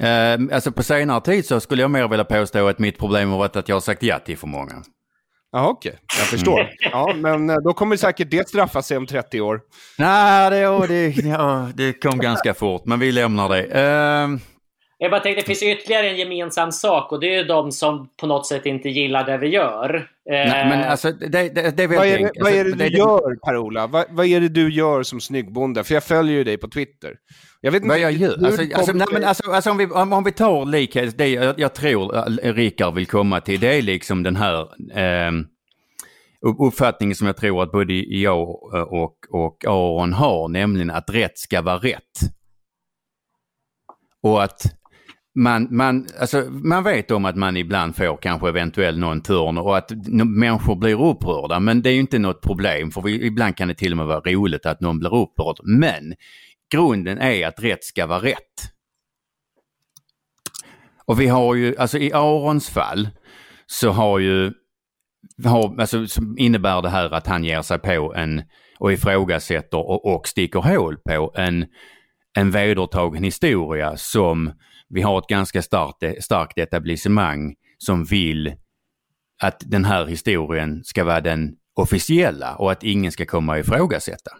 Ehm, 0.00 0.50
alltså 0.52 0.72
på 0.72 0.82
senare 0.82 1.20
tid 1.20 1.46
så 1.46 1.60
skulle 1.60 1.82
jag 1.82 1.90
mer 1.90 2.08
vilja 2.08 2.24
påstå 2.24 2.68
att 2.68 2.78
mitt 2.78 2.98
problem 2.98 3.30
har 3.30 3.38
varit 3.38 3.56
att 3.56 3.68
jag 3.68 3.76
har 3.76 3.80
sagt 3.80 4.02
ja 4.02 4.18
till 4.18 4.38
för 4.38 4.46
många. 4.46 4.82
Ja, 5.52 5.68
okej. 5.68 5.98
Jag 6.18 6.26
förstår. 6.26 6.70
Ja, 6.92 7.14
men 7.16 7.50
eh, 7.50 7.56
då 7.56 7.72
kommer 7.72 7.96
säkert 7.96 8.30
det 8.30 8.48
straffa 8.48 8.82
sig 8.82 8.96
om 8.96 9.06
30 9.06 9.40
år. 9.40 9.60
Nej, 9.98 10.50
det, 10.50 10.58
ja, 10.58 10.86
det, 10.88 11.08
ja, 11.08 11.68
det 11.74 11.92
kom 11.92 12.18
ganska 12.18 12.54
fort, 12.54 12.82
men 12.84 13.00
vi 13.00 13.12
lämnar 13.12 13.48
det. 13.48 13.62
Ehm, 13.64 14.40
Jag 15.04 15.10
bara 15.10 15.20
tänkte, 15.20 15.40
det 15.42 15.46
finns 15.46 15.62
ytterligare 15.62 16.08
en 16.10 16.16
gemensam 16.16 16.72
sak 16.72 17.12
och 17.12 17.20
det 17.20 17.34
är 17.34 17.38
ju 17.38 17.44
de 17.44 17.72
som 17.72 18.08
på 18.20 18.26
något 18.26 18.46
sätt 18.46 18.66
inte 18.66 18.88
gillar 18.88 19.26
det 19.26 19.38
vi 19.38 19.48
gör. 19.48 19.94
Eh, 19.94 20.02
nej, 20.32 20.68
men 20.68 20.84
alltså 20.90 21.12
det, 21.12 21.26
det, 21.28 21.76
det 21.76 21.82
är 21.82 21.88
Vad 21.88 22.06
är 22.06 22.10
det, 22.10 22.16
enkelt. 22.16 22.32
vad 22.40 22.52
är 22.52 22.64
det 22.64 22.70
Alltså, 22.72 22.88
du 22.88 22.96
gör, 22.98 23.36
Per-Ola? 23.46 23.86
Vad, 23.86 24.04
vad 24.10 24.26
är 24.26 24.40
det 24.40 24.48
du 24.48 24.72
gör 24.72 25.02
som 25.02 25.20
snyggbonde? 25.20 25.84
För 25.84 25.94
jag 25.94 26.04
följer 26.04 26.34
ju 26.36 26.44
dig 26.44 26.56
på 26.58 26.68
Twitter. 26.68 27.14
Jag 27.60 27.72
vet 27.72 27.82
inte 27.82 27.88
Vad 27.88 27.98
jag 27.98 28.12
gör? 28.12 28.44
Alltså, 28.44 28.62
du 28.62 28.74
alltså, 28.74 28.92
nej, 28.92 29.06
men 29.12 29.24
alltså, 29.24 29.50
alltså 29.50 29.70
om, 29.70 29.76
vi, 29.76 29.86
om, 29.86 30.12
om 30.12 30.24
vi 30.24 30.32
tar 30.32 30.64
likhet, 30.66 31.18
det 31.18 31.28
jag, 31.28 31.60
jag 31.60 31.74
tror 31.74 32.16
äh, 32.16 32.52
Rickard 32.54 32.94
vill 32.94 33.06
komma 33.06 33.40
till, 33.40 33.60
det 33.60 33.78
är 33.78 33.82
liksom 33.82 34.22
den 34.22 34.36
här 34.36 34.62
upp- 36.46 36.60
uppfattningen 36.60 37.16
som 37.16 37.26
jag 37.26 37.36
tror 37.36 37.62
att 37.62 37.72
både 37.72 37.92
jag 37.94 38.48
och, 38.92 39.16
och 39.30 39.64
Aron 39.66 40.12
har, 40.12 40.48
nämligen 40.48 40.90
att 40.90 41.10
rätt 41.10 41.38
ska 41.38 41.62
vara 41.62 41.78
rätt. 41.78 42.18
Och 44.22 44.42
att 44.42 44.62
man, 45.34 45.68
man, 45.70 46.06
alltså, 46.20 46.40
man 46.50 46.84
vet 46.84 47.10
om 47.10 47.24
att 47.24 47.36
man 47.36 47.56
ibland 47.56 47.96
får 47.96 48.16
kanske 48.22 48.48
eventuellt 48.48 48.98
någon 48.98 49.20
törn 49.20 49.58
och 49.58 49.76
att 49.76 49.90
människor 50.26 50.76
blir 50.76 51.02
upprörda. 51.02 51.60
Men 51.60 51.82
det 51.82 51.90
är 51.90 51.94
ju 51.94 52.00
inte 52.00 52.18
något 52.18 52.42
problem 52.42 52.90
för 52.90 53.02
vi, 53.02 53.26
ibland 53.26 53.56
kan 53.56 53.68
det 53.68 53.74
till 53.74 53.92
och 53.92 53.96
med 53.96 54.06
vara 54.06 54.20
roligt 54.20 54.66
att 54.66 54.80
någon 54.80 54.98
blir 54.98 55.14
upprörd. 55.14 55.56
Men 55.62 56.14
grunden 56.72 57.18
är 57.18 57.46
att 57.46 57.62
rätt 57.62 57.84
ska 57.84 58.06
vara 58.06 58.22
rätt. 58.22 58.70
Och 61.06 61.20
vi 61.20 61.26
har 61.26 61.54
ju, 61.54 61.76
alltså 61.76 61.98
i 61.98 62.12
Arons 62.12 62.70
fall 62.70 63.08
så 63.66 63.90
har 63.90 64.18
ju, 64.18 64.52
har, 65.44 65.80
alltså, 65.80 66.06
innebär 66.36 66.82
det 66.82 66.90
här 66.90 67.14
att 67.14 67.26
han 67.26 67.44
ger 67.44 67.62
sig 67.62 67.78
på 67.78 68.14
en 68.16 68.42
och 68.78 68.92
ifrågasätter 68.92 69.78
och, 69.78 70.14
och 70.14 70.28
sticker 70.28 70.60
hål 70.60 70.96
på 70.96 71.32
en, 71.34 71.66
en 72.36 72.50
vedertagen 72.50 73.24
historia 73.24 73.96
som 73.96 74.52
vi 74.94 75.02
har 75.02 75.18
ett 75.18 75.26
ganska 75.28 75.62
starkt, 75.62 76.24
starkt 76.24 76.58
etablissemang 76.58 77.54
som 77.78 78.04
vill 78.04 78.54
att 79.42 79.62
den 79.66 79.84
här 79.84 80.06
historien 80.06 80.84
ska 80.84 81.04
vara 81.04 81.20
den 81.20 81.56
officiella 81.74 82.56
och 82.56 82.72
att 82.72 82.82
ingen 82.82 83.12
ska 83.12 83.26
komma 83.26 83.52
och 83.52 83.58
ifrågasätta. 83.58 84.30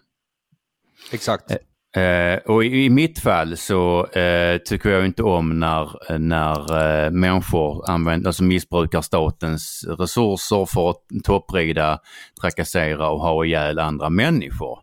Exakt. 1.13 1.51
Eh, 1.97 2.37
och 2.47 2.65
i, 2.65 2.85
i 2.85 2.91
mitt 2.91 3.19
fall 3.19 3.57
så 3.57 4.07
eh, 4.07 4.59
tycker 4.59 4.91
jag 4.91 5.07
inte 5.07 5.23
om 5.23 5.61
när, 5.61 6.19
när 6.19 7.05
eh, 7.05 7.11
människor 7.11 7.91
använder, 7.91 8.29
alltså 8.29 8.45
missbrukar 8.45 9.03
statens 9.03 9.85
resurser 9.99 10.67
för 10.67 10.91
att 10.91 11.03
topprida, 11.25 11.99
trakassera 12.41 13.11
och 13.11 13.21
ha 13.21 13.45
ihjäl 13.45 13.79
andra 13.79 14.11
människor. 14.11 14.79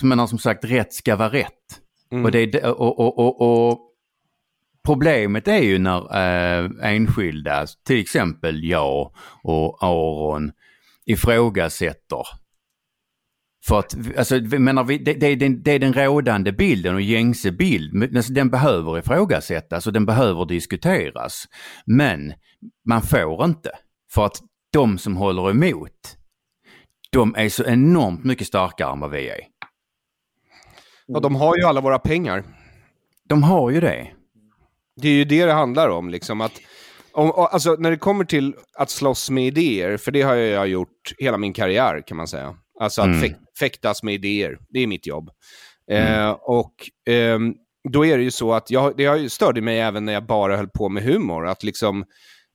Så 0.00 0.06
menar 0.06 0.26
som 0.26 0.38
sagt, 0.38 0.64
rätt 0.64 0.92
ska 0.92 1.16
vara 1.16 1.32
rätt. 1.32 1.52
Mm. 2.12 2.24
Och, 2.24 2.30
det, 2.30 2.38
är 2.38 2.46
det- 2.46 2.68
och, 2.70 2.98
och, 3.00 3.18
och, 3.18 3.70
och 3.70 3.87
Problemet 4.88 5.48
är 5.48 5.58
ju 5.58 5.78
när 5.78 6.16
eh, 6.16 6.70
enskilda, 6.82 7.66
till 7.86 8.00
exempel 8.00 8.64
jag 8.64 9.12
och 9.42 9.78
Aron, 9.84 10.52
ifrågasätter 11.06 12.26
för 13.66 13.78
att, 13.78 13.96
alltså, 14.18 14.40
menar, 14.40 14.84
vi, 14.84 14.98
det, 14.98 15.14
det, 15.14 15.26
är 15.26 15.36
den, 15.36 15.62
det 15.62 15.72
är 15.72 15.78
den 15.78 15.92
rådande 15.92 16.52
bilden 16.52 16.94
och 16.94 17.00
gängse 17.00 17.52
bild. 17.52 17.94
Men, 17.94 18.16
alltså, 18.16 18.32
den 18.32 18.50
behöver 18.50 18.98
ifrågasättas 18.98 19.86
och 19.86 19.92
den 19.92 20.06
behöver 20.06 20.44
diskuteras. 20.44 21.44
Men 21.86 22.32
man 22.88 23.02
får 23.02 23.44
inte. 23.44 23.70
För 24.14 24.26
att 24.26 24.36
de 24.72 24.98
som 24.98 25.16
håller 25.16 25.50
emot, 25.50 26.16
de 27.12 27.34
är 27.34 27.48
så 27.48 27.64
enormt 27.64 28.24
mycket 28.24 28.46
starkare 28.46 28.92
än 28.92 29.00
vad 29.00 29.10
vi 29.10 29.28
är. 29.28 29.40
Och 31.14 31.22
de 31.22 31.36
har 31.36 31.56
ju 31.56 31.64
alla 31.64 31.80
våra 31.80 31.98
pengar. 31.98 32.44
De 33.28 33.42
har 33.42 33.70
ju 33.70 33.80
det. 33.80 34.17
Det 35.00 35.08
är 35.08 35.12
ju 35.12 35.24
det 35.24 35.44
det 35.44 35.52
handlar 35.52 35.88
om. 35.88 36.10
Liksom, 36.10 36.40
att, 36.40 36.52
om, 37.12 37.32
alltså, 37.36 37.76
när 37.78 37.90
det 37.90 37.96
kommer 37.96 38.24
till 38.24 38.54
att 38.74 38.90
slåss 38.90 39.30
med 39.30 39.46
idéer, 39.46 39.96
för 39.96 40.10
det 40.10 40.22
har 40.22 40.34
jag 40.34 40.68
gjort 40.68 41.12
hela 41.18 41.38
min 41.38 41.52
karriär 41.52 42.02
kan 42.06 42.16
man 42.16 42.28
säga. 42.28 42.54
Alltså 42.80 43.00
att 43.02 43.06
Mm. 43.06 43.20
fäk, 43.20 43.36
fäktas 43.60 44.02
med 44.02 44.14
idéer, 44.14 44.58
det 44.68 44.80
är 44.80 44.86
mitt 44.86 45.06
jobb. 45.06 45.30
Eh, 45.90 46.30
och 46.30 46.74
ehm, 47.08 47.54
då 47.92 48.06
är 48.06 48.16
det 48.18 48.22
ju 48.24 48.30
så 48.30 48.52
att 48.52 48.70
jag, 48.70 48.96
det 48.96 49.32
störde 49.32 49.60
mig 49.60 49.80
även 49.80 50.04
när 50.04 50.12
jag 50.12 50.26
bara 50.26 50.56
höll 50.56 50.68
på 50.68 50.88
med 50.88 51.02
humor. 51.02 51.46
Att 51.46 51.62
liksom 51.62 52.04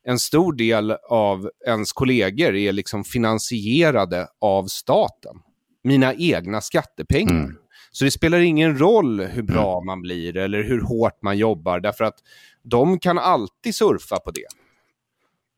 en 0.07 0.19
stor 0.19 0.53
del 0.53 0.91
av 1.09 1.49
ens 1.67 1.91
kollegor 1.91 2.55
är 2.55 2.71
liksom 2.71 3.03
finansierade 3.03 4.27
av 4.41 4.65
staten. 4.67 5.35
Mina 5.83 6.13
egna 6.13 6.61
skattepengar. 6.61 7.31
Mm. 7.43 7.55
Så 7.95 8.05
det 8.05 8.11
spelar 8.11 8.39
ingen 8.39 8.79
roll 8.79 9.21
hur 9.21 9.43
bra 9.43 9.81
man 9.81 10.01
blir 10.01 10.37
eller 10.37 10.63
hur 10.63 10.81
hårt 10.81 11.21
man 11.21 11.37
jobbar, 11.37 11.79
därför 11.79 12.03
att 12.03 12.19
de 12.63 12.99
kan 12.99 13.19
alltid 13.19 13.75
surfa 13.75 14.19
på 14.19 14.31
det. 14.31 14.47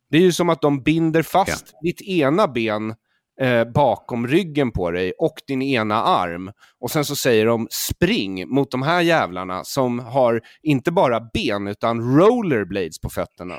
Det 0.09 0.17
är 0.17 0.21
ju 0.21 0.31
som 0.31 0.49
att 0.49 0.61
de 0.61 0.83
binder 0.83 1.23
fast 1.23 1.73
ditt 1.81 2.01
ena 2.01 2.47
ben 2.47 2.95
eh, 3.41 3.63
bakom 3.65 4.27
ryggen 4.27 4.71
på 4.71 4.91
dig 4.91 5.13
och 5.19 5.35
din 5.47 5.61
ena 5.61 6.03
arm. 6.03 6.51
Och 6.79 6.91
sen 6.91 7.05
så 7.05 7.15
säger 7.15 7.45
de 7.45 7.67
spring 7.71 8.49
mot 8.49 8.71
de 8.71 8.81
här 8.81 9.01
jävlarna 9.01 9.63
som 9.63 9.99
har 9.99 10.41
inte 10.63 10.91
bara 10.91 11.19
ben 11.33 11.67
utan 11.67 12.17
rollerblades 12.17 12.99
på 12.99 13.09
fötterna. 13.09 13.55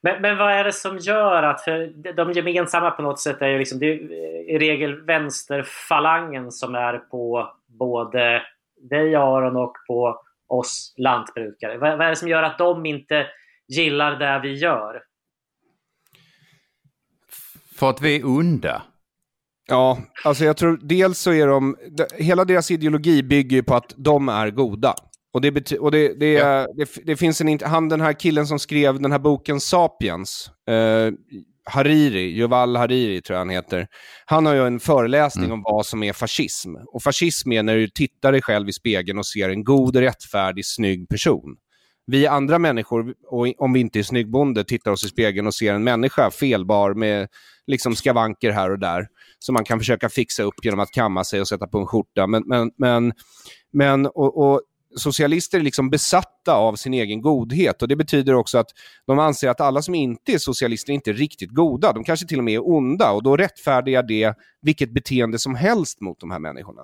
Men, 0.00 0.22
men 0.22 0.38
vad 0.38 0.52
är 0.52 0.64
det 0.64 0.72
som 0.72 0.98
gör 0.98 1.42
att, 1.42 1.64
för 1.64 1.92
de 2.12 2.32
gemensamma 2.32 2.90
på 2.90 3.02
något 3.02 3.20
sätt 3.20 3.42
är 3.42 3.48
ju 3.48 3.58
liksom, 3.58 3.78
det 3.78 3.86
är 3.86 4.12
i 4.50 4.58
regel 4.58 5.00
vänsterfalangen 5.04 6.52
som 6.52 6.74
är 6.74 6.98
på 6.98 7.52
både 7.66 8.42
dig 8.90 9.14
Aron 9.14 9.56
och 9.56 9.76
på 9.86 10.20
oss 10.48 10.94
lantbrukare. 10.96 11.78
Vad, 11.78 11.98
vad 11.98 12.06
är 12.06 12.10
det 12.10 12.16
som 12.16 12.28
gör 12.28 12.42
att 12.42 12.58
de 12.58 12.86
inte 12.86 13.26
gillar 13.68 14.16
det 14.16 14.40
vi 14.42 14.54
gör? 14.54 15.02
För 17.78 17.90
att 17.90 18.00
vi 18.00 18.16
är 18.16 18.26
onda. 18.26 18.82
Ja, 19.68 19.98
alltså 20.24 20.44
jag 20.44 20.56
tror 20.56 20.78
dels 20.82 21.18
så 21.18 21.32
är 21.32 21.46
de, 21.46 21.76
hela 22.14 22.44
deras 22.44 22.70
ideologi 22.70 23.22
bygger 23.22 23.56
ju 23.56 23.62
på 23.62 23.74
att 23.74 23.94
de 23.96 24.28
är 24.28 24.50
goda. 24.50 24.94
Och 25.32 25.40
det, 25.40 25.50
bety- 25.50 25.76
och 25.76 25.90
det, 25.90 26.14
det, 26.20 26.32
ja. 26.32 26.66
det, 26.76 26.88
det, 27.04 27.16
finns 27.16 27.40
en, 27.40 27.58
han 27.62 27.88
den 27.88 28.00
här 28.00 28.12
killen 28.12 28.46
som 28.46 28.58
skrev 28.58 29.00
den 29.00 29.12
här 29.12 29.18
boken 29.18 29.60
Sapiens, 29.60 30.50
eh, 30.68 31.12
Hariri, 31.64 32.38
Yuval 32.38 32.76
Hariri 32.76 33.22
tror 33.22 33.34
jag 33.34 33.40
han 33.40 33.50
heter. 33.50 33.86
Han 34.24 34.46
har 34.46 34.54
ju 34.54 34.66
en 34.66 34.80
föreläsning 34.80 35.44
mm. 35.44 35.54
om 35.54 35.62
vad 35.62 35.86
som 35.86 36.02
är 36.02 36.12
fascism. 36.12 36.74
Och 36.92 37.02
fascism 37.02 37.52
är 37.52 37.62
när 37.62 37.76
du 37.76 37.88
tittar 37.88 38.32
dig 38.32 38.42
själv 38.42 38.68
i 38.68 38.72
spegeln 38.72 39.18
och 39.18 39.26
ser 39.26 39.48
en 39.48 39.64
god, 39.64 39.96
rättfärdig, 39.96 40.66
snygg 40.66 41.08
person. 41.08 41.56
Vi 42.06 42.26
andra 42.26 42.58
människor, 42.58 43.14
om 43.58 43.72
vi 43.72 43.80
inte 43.80 43.98
är 43.98 44.02
snyggbonde, 44.02 44.64
tittar 44.64 44.90
oss 44.90 45.04
i 45.04 45.08
spegeln 45.08 45.46
och 45.46 45.54
ser 45.54 45.74
en 45.74 45.84
människa 45.84 46.30
felbar 46.30 46.94
med 46.94 47.28
liksom 47.66 47.96
skavanker 47.96 48.50
här 48.50 48.70
och 48.70 48.78
där 48.78 49.06
som 49.38 49.52
man 49.52 49.64
kan 49.64 49.78
försöka 49.78 50.08
fixa 50.08 50.42
upp 50.42 50.54
genom 50.62 50.80
att 50.80 50.90
kamma 50.90 51.24
sig 51.24 51.40
och 51.40 51.48
sätta 51.48 51.66
på 51.66 51.78
en 51.78 51.86
skjorta. 51.86 52.26
Men, 52.26 52.42
men, 52.46 52.70
men, 52.78 53.12
men 53.72 54.06
och, 54.06 54.50
och 54.50 54.62
socialister 54.96 55.58
är 55.58 55.62
liksom 55.62 55.90
besatta 55.90 56.54
av 56.54 56.74
sin 56.76 56.94
egen 56.94 57.22
godhet 57.22 57.82
och 57.82 57.88
det 57.88 57.96
betyder 57.96 58.34
också 58.34 58.58
att 58.58 58.70
de 59.06 59.18
anser 59.18 59.48
att 59.48 59.60
alla 59.60 59.82
som 59.82 59.94
inte 59.94 60.32
är 60.32 60.38
socialister 60.38 60.92
är 60.92 60.94
inte 60.94 61.10
är 61.10 61.14
riktigt 61.14 61.50
goda. 61.50 61.92
De 61.92 62.04
kanske 62.04 62.26
till 62.26 62.38
och 62.38 62.44
med 62.44 62.54
är 62.54 62.68
onda 62.68 63.10
och 63.10 63.22
då 63.22 63.36
rättfärdigar 63.36 64.02
det 64.02 64.34
vilket 64.62 64.94
beteende 64.94 65.38
som 65.38 65.54
helst 65.54 66.00
mot 66.00 66.20
de 66.20 66.30
här 66.30 66.38
människorna. 66.38 66.82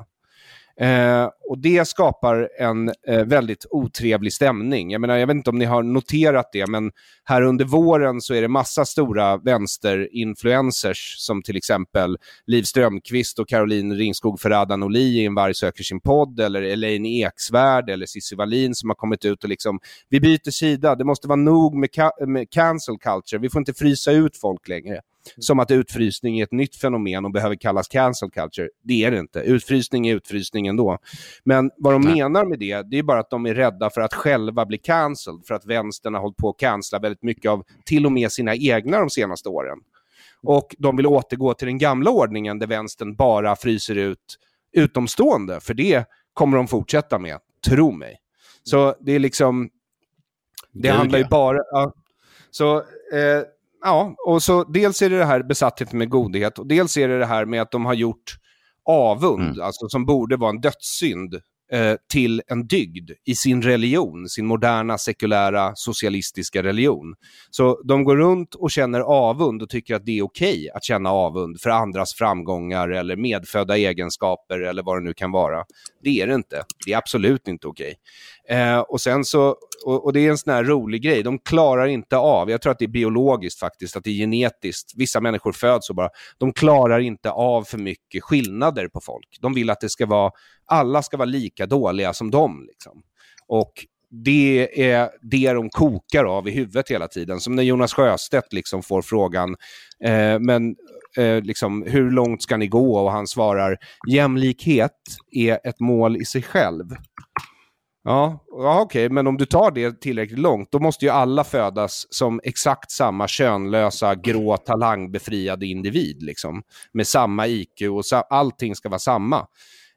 Eh, 0.80 1.28
och 1.48 1.58
det 1.58 1.88
skapar 1.88 2.48
en 2.58 2.92
eh, 3.08 3.24
väldigt 3.24 3.66
otrevlig 3.70 4.32
stämning. 4.32 4.90
Jag, 4.90 5.00
menar, 5.00 5.16
jag 5.16 5.26
vet 5.26 5.34
inte 5.34 5.50
om 5.50 5.58
ni 5.58 5.64
har 5.64 5.82
noterat 5.82 6.48
det, 6.52 6.66
men 6.66 6.90
här 7.24 7.42
under 7.42 7.64
våren 7.64 8.20
så 8.20 8.34
är 8.34 8.42
det 8.42 8.48
massa 8.48 8.84
stora 8.84 9.36
vänsterinfluencers 9.36 11.14
som 11.18 11.42
till 11.42 11.56
exempel 11.56 12.16
Liv 12.46 12.62
Strömqvist 12.62 13.38
och 13.38 13.48
Caroline 13.48 13.94
Ringskog 13.94 14.40
Ferrada 14.40 14.76
Noli 14.76 15.20
i 15.20 15.26
En 15.26 15.34
varg 15.34 15.54
söker 15.54 15.84
sin 15.84 16.00
podd, 16.00 16.40
eller 16.40 16.62
Elaine 16.62 17.06
Eksvärd 17.06 17.90
eller 17.90 18.06
Cissi 18.06 18.36
Wallin 18.36 18.74
som 18.74 18.90
har 18.90 18.94
kommit 18.94 19.24
ut 19.24 19.44
och 19.44 19.50
liksom, 19.50 19.80
vi 20.08 20.20
byter 20.20 20.50
sida, 20.50 20.94
det 20.94 21.04
måste 21.04 21.28
vara 21.28 21.36
nog 21.36 21.74
med, 21.74 21.92
ca 21.92 22.12
med 22.26 22.50
cancel 22.50 22.98
culture, 22.98 23.40
vi 23.40 23.50
får 23.50 23.58
inte 23.58 23.74
frysa 23.74 24.12
ut 24.12 24.36
folk 24.36 24.68
längre 24.68 25.00
som 25.38 25.58
att 25.58 25.70
utfrysning 25.70 26.38
är 26.38 26.44
ett 26.44 26.52
nytt 26.52 26.76
fenomen 26.76 27.24
och 27.24 27.30
behöver 27.30 27.56
kallas 27.56 27.88
cancel 27.88 28.30
culture. 28.30 28.68
Det 28.82 29.04
är 29.04 29.10
det 29.10 29.18
inte. 29.18 29.40
Utfrysning 29.40 30.08
är 30.08 30.14
utfrysning 30.14 30.66
ändå. 30.66 30.98
Men 31.44 31.70
vad 31.76 31.92
de 31.92 32.02
Nej. 32.02 32.14
menar 32.14 32.44
med 32.44 32.58
det, 32.58 32.82
det 32.82 32.98
är 32.98 33.02
bara 33.02 33.20
att 33.20 33.30
de 33.30 33.46
är 33.46 33.54
rädda 33.54 33.90
för 33.90 34.00
att 34.00 34.14
själva 34.14 34.66
bli 34.66 34.78
cancelled, 34.78 35.46
för 35.46 35.54
att 35.54 35.66
vänstern 35.66 36.14
har 36.14 36.20
hållit 36.20 36.36
på 36.36 36.48
att 36.48 36.58
cancella 36.58 37.00
väldigt 37.00 37.22
mycket 37.22 37.50
av 37.50 37.64
till 37.84 38.06
och 38.06 38.12
med 38.12 38.32
sina 38.32 38.54
egna 38.54 38.98
de 38.98 39.10
senaste 39.10 39.48
åren. 39.48 39.78
Och 40.42 40.74
de 40.78 40.96
vill 40.96 41.06
återgå 41.06 41.54
till 41.54 41.66
den 41.66 41.78
gamla 41.78 42.10
ordningen 42.10 42.58
där 42.58 42.66
vänstern 42.66 43.16
bara 43.16 43.56
fryser 43.56 43.94
ut 43.94 44.38
utomstående, 44.72 45.60
för 45.60 45.74
det 45.74 46.04
kommer 46.32 46.56
de 46.56 46.68
fortsätta 46.68 47.18
med, 47.18 47.38
tro 47.66 47.90
mig. 47.90 48.16
Så 48.62 48.94
det 49.00 49.12
är 49.12 49.18
liksom, 49.18 49.70
det 50.72 50.88
handlar 50.88 51.18
ju 51.18 51.24
bara... 51.24 51.58
Ja, 51.70 51.92
så 52.50 52.76
eh, 52.76 53.42
ja, 53.84 54.14
och 54.26 54.42
så 54.42 54.64
dels 54.64 55.02
är 55.02 55.10
det 55.10 55.18
det 55.18 55.24
här 55.24 55.42
besattheten 55.42 55.98
med 55.98 56.08
godhet 56.08 56.58
och 56.58 56.66
dels 56.66 56.96
är 56.96 57.08
det 57.08 57.18
det 57.18 57.26
här 57.26 57.44
med 57.44 57.62
att 57.62 57.70
de 57.70 57.84
har 57.84 57.94
gjort 57.94 58.36
avund, 58.84 59.42
mm. 59.42 59.60
alltså 59.60 59.88
som 59.88 60.06
borde 60.06 60.36
vara 60.36 60.50
en 60.50 60.60
dödssynd, 60.60 61.34
eh, 61.72 61.94
till 62.12 62.42
en 62.46 62.66
dygd 62.66 63.10
i 63.26 63.34
sin 63.34 63.62
religion, 63.62 64.28
sin 64.28 64.46
moderna 64.46 64.98
sekulära 64.98 65.72
socialistiska 65.74 66.62
religion. 66.62 67.14
Så 67.50 67.82
de 67.84 68.04
går 68.04 68.16
runt 68.16 68.54
och 68.54 68.70
känner 68.70 69.00
avund 69.00 69.62
och 69.62 69.68
tycker 69.68 69.94
att 69.94 70.04
det 70.04 70.18
är 70.18 70.22
okej 70.22 70.54
okay 70.54 70.68
att 70.68 70.84
känna 70.84 71.10
avund 71.10 71.60
för 71.60 71.70
andras 71.70 72.14
framgångar 72.14 72.88
eller 72.88 73.16
medfödda 73.16 73.76
egenskaper 73.76 74.60
eller 74.60 74.82
vad 74.82 74.96
det 74.96 75.04
nu 75.04 75.14
kan 75.14 75.30
vara. 75.30 75.64
Det 76.02 76.20
är 76.20 76.26
det 76.26 76.34
inte. 76.34 76.64
Det 76.86 76.92
är 76.92 76.98
absolut 76.98 77.48
inte 77.48 77.66
okej. 77.66 77.94
Okay. 78.44 78.58
Eh, 78.58 78.78
och 78.78 79.00
sen 79.00 79.24
så 79.24 79.56
och, 79.84 80.04
och, 80.04 80.12
det 80.12 80.20
är 80.20 80.30
en 80.30 80.38
sån 80.38 80.52
här 80.52 80.64
rolig 80.64 81.02
grej. 81.02 81.22
De 81.22 81.38
klarar 81.38 81.86
inte 81.86 82.16
av, 82.16 82.50
jag 82.50 82.62
tror 82.62 82.72
att 82.72 82.78
det 82.78 82.84
är 82.84 82.88
biologiskt 82.88 83.60
faktiskt, 83.60 83.96
att 83.96 84.04
det 84.04 84.10
är 84.10 84.14
genetiskt. 84.14 84.92
Vissa 84.96 85.20
människor 85.20 85.52
föds 85.52 85.86
så 85.86 85.94
bara. 85.94 86.08
De 86.38 86.52
klarar 86.52 87.00
inte 87.00 87.30
av 87.30 87.64
för 87.64 87.78
mycket 87.78 88.22
skillnader 88.22 88.88
på 88.88 89.00
folk. 89.00 89.38
De 89.40 89.54
vill 89.54 89.70
att 89.70 89.80
det 89.80 89.88
ska 89.88 90.06
vara, 90.06 90.30
alla 90.66 91.02
ska 91.02 91.16
vara 91.16 91.26
lika 91.26 91.66
dåliga 91.66 92.12
som 92.12 92.30
dem. 92.30 92.64
Liksom. 92.68 93.02
Och 93.48 93.72
det 94.10 94.82
är 94.90 95.10
det 95.22 95.52
de 95.52 95.70
kokar 95.70 96.24
av 96.24 96.48
i 96.48 96.50
huvudet 96.50 96.90
hela 96.90 97.08
tiden. 97.08 97.40
Som 97.40 97.56
när 97.56 97.62
Jonas 97.62 97.94
Sjöstedt 97.94 98.52
liksom 98.52 98.82
får 98.82 99.02
frågan, 99.02 99.56
eh, 100.04 100.38
men 100.38 100.76
eh, 101.16 101.42
liksom, 101.42 101.82
hur 101.82 102.10
långt 102.10 102.42
ska 102.42 102.56
ni 102.56 102.66
gå? 102.66 102.98
Och 102.98 103.10
han 103.10 103.26
svarar, 103.26 103.76
jämlikhet 104.08 104.90
är 105.30 105.58
ett 105.64 105.80
mål 105.80 106.16
i 106.16 106.24
sig 106.24 106.42
själv. 106.42 106.84
Ja, 108.06 108.44
ja 108.50 108.80
okej, 108.80 109.06
okay. 109.06 109.14
men 109.14 109.26
om 109.26 109.36
du 109.36 109.46
tar 109.46 109.70
det 109.70 110.00
tillräckligt 110.00 110.38
långt, 110.38 110.72
då 110.72 110.78
måste 110.78 111.04
ju 111.04 111.10
alla 111.10 111.44
födas 111.44 112.06
som 112.10 112.40
exakt 112.44 112.90
samma 112.90 113.28
könlösa, 113.28 114.14
grå, 114.14 114.56
talangbefriade 114.56 115.66
individ. 115.66 116.22
Liksom, 116.22 116.62
med 116.92 117.06
samma 117.06 117.46
IQ 117.46 117.82
och 117.90 118.06
sa 118.06 118.20
allting 118.20 118.76
ska 118.76 118.88
vara 118.88 118.98
samma. 118.98 119.46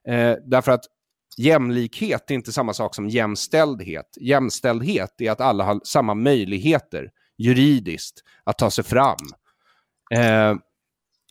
Eh, 0.07 0.35
därför 0.45 0.71
att 0.71 0.85
jämlikhet 1.37 2.31
är 2.31 2.35
inte 2.35 2.51
samma 2.51 2.73
sak 2.73 2.95
som 2.95 3.09
jämställdhet. 3.09 4.17
Jämställdhet 4.21 5.21
är 5.21 5.31
att 5.31 5.41
alla 5.41 5.63
har 5.63 5.79
samma 5.83 6.13
möjligheter 6.13 7.09
juridiskt 7.37 8.23
att 8.43 8.57
ta 8.57 8.71
sig 8.71 8.83
fram. 8.83 9.17
Eh, 10.15 10.55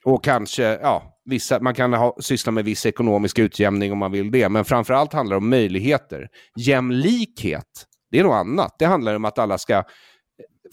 och 0.05 0.25
kanske, 0.25 0.63
ja, 0.63 1.16
vissa, 1.27 1.61
man 1.61 1.75
kan 1.75 1.93
ha, 1.93 2.17
syssla 2.21 2.53
med 2.53 2.65
viss 2.65 2.87
ekonomisk 2.87 3.39
utjämning 3.39 3.93
om 3.93 3.99
man 3.99 4.13
vill 4.13 4.31
det, 4.31 4.49
men 4.49 4.65
framförallt 4.65 5.13
handlar 5.13 5.35
det 5.35 5.39
om 5.39 5.51
möjligheter. 5.51 6.29
Jämlikhet, 6.57 7.87
det 8.11 8.19
är 8.19 8.25
något 8.25 8.35
annat. 8.35 8.77
Det 8.79 8.85
handlar 8.85 9.15
om 9.15 9.25
att 9.25 9.39
alla 9.39 9.59
ska 9.59 9.75
eh, 9.75 9.83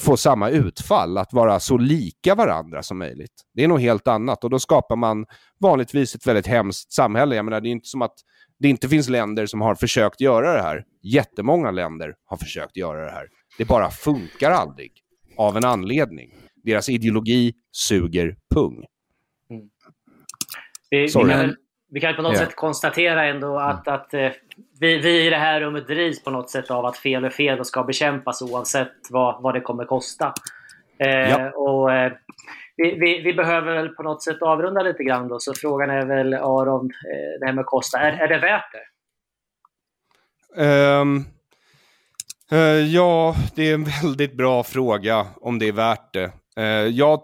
få 0.01 0.17
samma 0.17 0.49
utfall, 0.49 1.17
att 1.17 1.33
vara 1.33 1.59
så 1.59 1.77
lika 1.77 2.35
varandra 2.35 2.83
som 2.83 2.97
möjligt. 2.97 3.33
Det 3.53 3.63
är 3.63 3.67
något 3.67 3.81
helt 3.81 4.07
annat 4.07 4.43
och 4.43 4.49
då 4.49 4.59
skapar 4.59 4.95
man 4.95 5.25
vanligtvis 5.59 6.15
ett 6.15 6.27
väldigt 6.27 6.47
hemskt 6.47 6.93
samhälle. 6.93 7.35
Jag 7.35 7.45
menar, 7.45 7.61
det 7.61 7.69
är 7.69 7.71
inte 7.71 7.87
som 7.87 8.01
att 8.01 8.15
det 8.59 8.69
inte 8.69 8.89
finns 8.89 9.09
länder 9.09 9.45
som 9.45 9.61
har 9.61 9.75
försökt 9.75 10.21
göra 10.21 10.53
det 10.53 10.61
här. 10.61 10.83
Jättemånga 11.03 11.71
länder 11.71 12.13
har 12.25 12.37
försökt 12.37 12.77
göra 12.77 13.05
det 13.05 13.11
här. 13.11 13.27
Det 13.57 13.65
bara 13.65 13.91
funkar 13.91 14.51
aldrig, 14.51 14.91
av 15.37 15.57
en 15.57 15.65
anledning. 15.65 16.29
Deras 16.63 16.89
ideologi 16.89 17.53
suger 17.71 18.35
pung. 18.55 18.85
Vi, 20.93 20.99
vi, 20.99 21.11
kan, 21.11 21.55
vi 21.91 21.99
kan 21.99 22.15
på 22.15 22.21
något 22.21 22.33
yeah. 22.33 22.45
sätt 22.45 22.55
konstatera 22.55 23.25
ändå 23.25 23.59
att, 23.59 23.87
mm. 23.87 23.99
att 23.99 24.13
eh, 24.13 24.31
vi, 24.79 24.97
vi 24.97 25.27
i 25.27 25.29
det 25.29 25.37
här 25.37 25.61
rummet 25.61 25.87
drivs 25.87 26.23
på 26.23 26.31
något 26.31 26.49
sätt 26.49 26.71
av 26.71 26.85
att 26.85 26.97
fel 26.97 27.23
är 27.23 27.29
fel 27.29 27.59
och 27.59 27.67
ska 27.67 27.83
bekämpas 27.83 28.41
oavsett 28.41 28.91
vad, 29.09 29.41
vad 29.41 29.53
det 29.53 29.61
kommer 29.61 29.85
kosta. 29.85 30.33
Eh, 30.99 31.29
ja. 31.29 31.51
och, 31.51 31.93
eh, 31.93 32.11
vi, 32.75 32.95
vi, 32.99 33.21
vi, 33.21 33.33
behöver 33.33 33.73
väl 33.73 33.89
på 33.89 34.03
något 34.03 34.23
sätt 34.23 34.41
avrunda 34.41 34.81
lite 34.81 35.03
grann 35.03 35.27
då, 35.27 35.39
så 35.39 35.53
frågan 35.53 35.89
är 35.89 36.05
väl 36.05 36.33
Aron, 36.33 36.85
eh, 36.85 37.39
det 37.39 37.45
här 37.45 37.53
med 37.53 37.65
kosta, 37.65 37.99
är, 37.99 38.11
är 38.11 38.27
det 38.27 38.37
värt 38.37 38.71
det? 38.71 38.85
Um, 40.63 41.25
uh, 42.51 42.59
ja, 42.95 43.35
det 43.55 43.69
är 43.69 43.73
en 43.73 43.85
väldigt 44.01 44.33
bra 44.33 44.63
fråga 44.63 45.27
om 45.35 45.59
det 45.59 45.67
är 45.67 45.71
värt 45.71 46.13
det. 46.13 46.31
Uh, 46.59 46.87
jag 46.87 47.21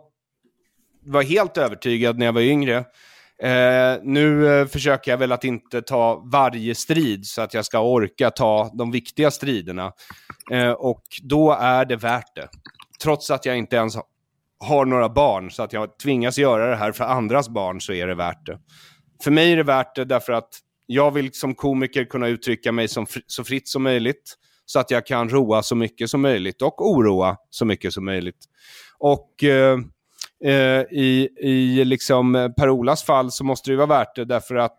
var 1.05 1.23
helt 1.23 1.57
övertygad 1.57 2.17
när 2.17 2.25
jag 2.25 2.33
var 2.33 2.41
yngre 2.41 2.85
Eh, 3.43 3.99
nu 4.03 4.47
eh, 4.47 4.67
försöker 4.67 5.11
jag 5.11 5.17
väl 5.17 5.31
att 5.31 5.43
inte 5.43 5.81
ta 5.81 6.23
varje 6.31 6.75
strid 6.75 7.25
så 7.25 7.41
att 7.41 7.53
jag 7.53 7.65
ska 7.65 7.79
orka 7.79 8.31
ta 8.31 8.71
de 8.73 8.91
viktiga 8.91 9.31
striderna. 9.31 9.93
Eh, 10.51 10.71
och 10.71 11.03
då 11.23 11.51
är 11.51 11.85
det 11.85 11.95
värt 11.95 12.35
det. 12.35 12.47
Trots 13.03 13.31
att 13.31 13.45
jag 13.45 13.57
inte 13.57 13.75
ens 13.75 13.95
har 14.59 14.85
några 14.85 15.09
barn 15.09 15.51
så 15.51 15.63
att 15.63 15.73
jag 15.73 15.99
tvingas 15.99 16.37
göra 16.37 16.69
det 16.69 16.75
här 16.75 16.91
för 16.91 17.03
andras 17.03 17.49
barn 17.49 17.81
så 17.81 17.93
är 17.93 18.07
det 18.07 18.15
värt 18.15 18.45
det. 18.45 18.59
För 19.23 19.31
mig 19.31 19.51
är 19.51 19.57
det 19.57 19.63
värt 19.63 19.95
det 19.95 20.05
därför 20.05 20.33
att 20.33 20.49
jag 20.85 21.11
vill 21.11 21.33
som 21.33 21.55
komiker 21.55 22.05
kunna 22.05 22.27
uttrycka 22.27 22.71
mig 22.71 22.87
som 22.87 23.07
fr 23.07 23.19
så 23.27 23.43
fritt 23.43 23.67
som 23.67 23.83
möjligt 23.83 24.35
så 24.65 24.79
att 24.79 24.91
jag 24.91 25.05
kan 25.05 25.29
roa 25.29 25.63
så 25.63 25.75
mycket 25.75 26.09
som 26.09 26.21
möjligt 26.21 26.61
och 26.61 26.89
oroa 26.89 27.37
så 27.49 27.65
mycket 27.65 27.93
som 27.93 28.05
möjligt. 28.05 28.45
Och 28.99 29.43
eh, 29.43 29.77
Eh, 29.77 29.77
Eh, 30.43 30.81
I 30.91 31.29
i 31.39 31.85
liksom 31.85 32.35
eh, 32.35 32.49
Per-Olas 32.49 33.03
fall 33.03 33.31
så 33.31 33.43
måste 33.43 33.69
det 33.69 33.73
ju 33.73 33.77
vara 33.77 33.87
värt 33.87 34.15
det 34.15 34.25
därför 34.25 34.55
att 34.55 34.77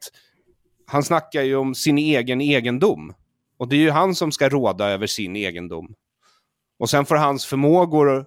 han 0.86 1.02
snackar 1.02 1.42
ju 1.42 1.56
om 1.56 1.74
sin 1.74 1.98
egen 1.98 2.40
egendom. 2.40 3.14
Och 3.58 3.68
det 3.68 3.76
är 3.76 3.80
ju 3.80 3.90
han 3.90 4.14
som 4.14 4.32
ska 4.32 4.48
råda 4.48 4.88
över 4.88 5.06
sin 5.06 5.36
egendom. 5.36 5.94
Och 6.78 6.90
sen 6.90 7.04
får 7.04 7.16
hans 7.16 7.46
förmågor 7.46 8.18
eh, 8.18 8.24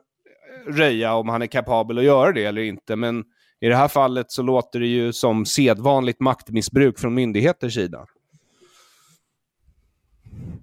röja 0.71 1.13
om 1.13 1.29
han 1.29 1.41
är 1.41 1.47
kapabel 1.47 1.97
att 1.97 2.03
göra 2.03 2.31
det 2.31 2.45
eller 2.45 2.61
inte. 2.61 2.95
Men 2.95 3.23
i 3.59 3.67
det 3.67 3.75
här 3.75 3.87
fallet 3.87 4.31
så 4.31 4.41
låter 4.41 4.79
det 4.79 4.87
ju 4.87 5.13
som 5.13 5.45
sedvanligt 5.45 6.19
maktmissbruk 6.19 6.99
från 6.99 7.13
myndigheters 7.13 7.73
sida. 7.73 8.05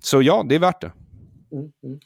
Så 0.00 0.22
ja, 0.22 0.44
det 0.48 0.54
är 0.54 0.58
värt 0.58 0.80
det. 0.80 0.92
Mm, 1.52 1.72
mm. 1.84 2.00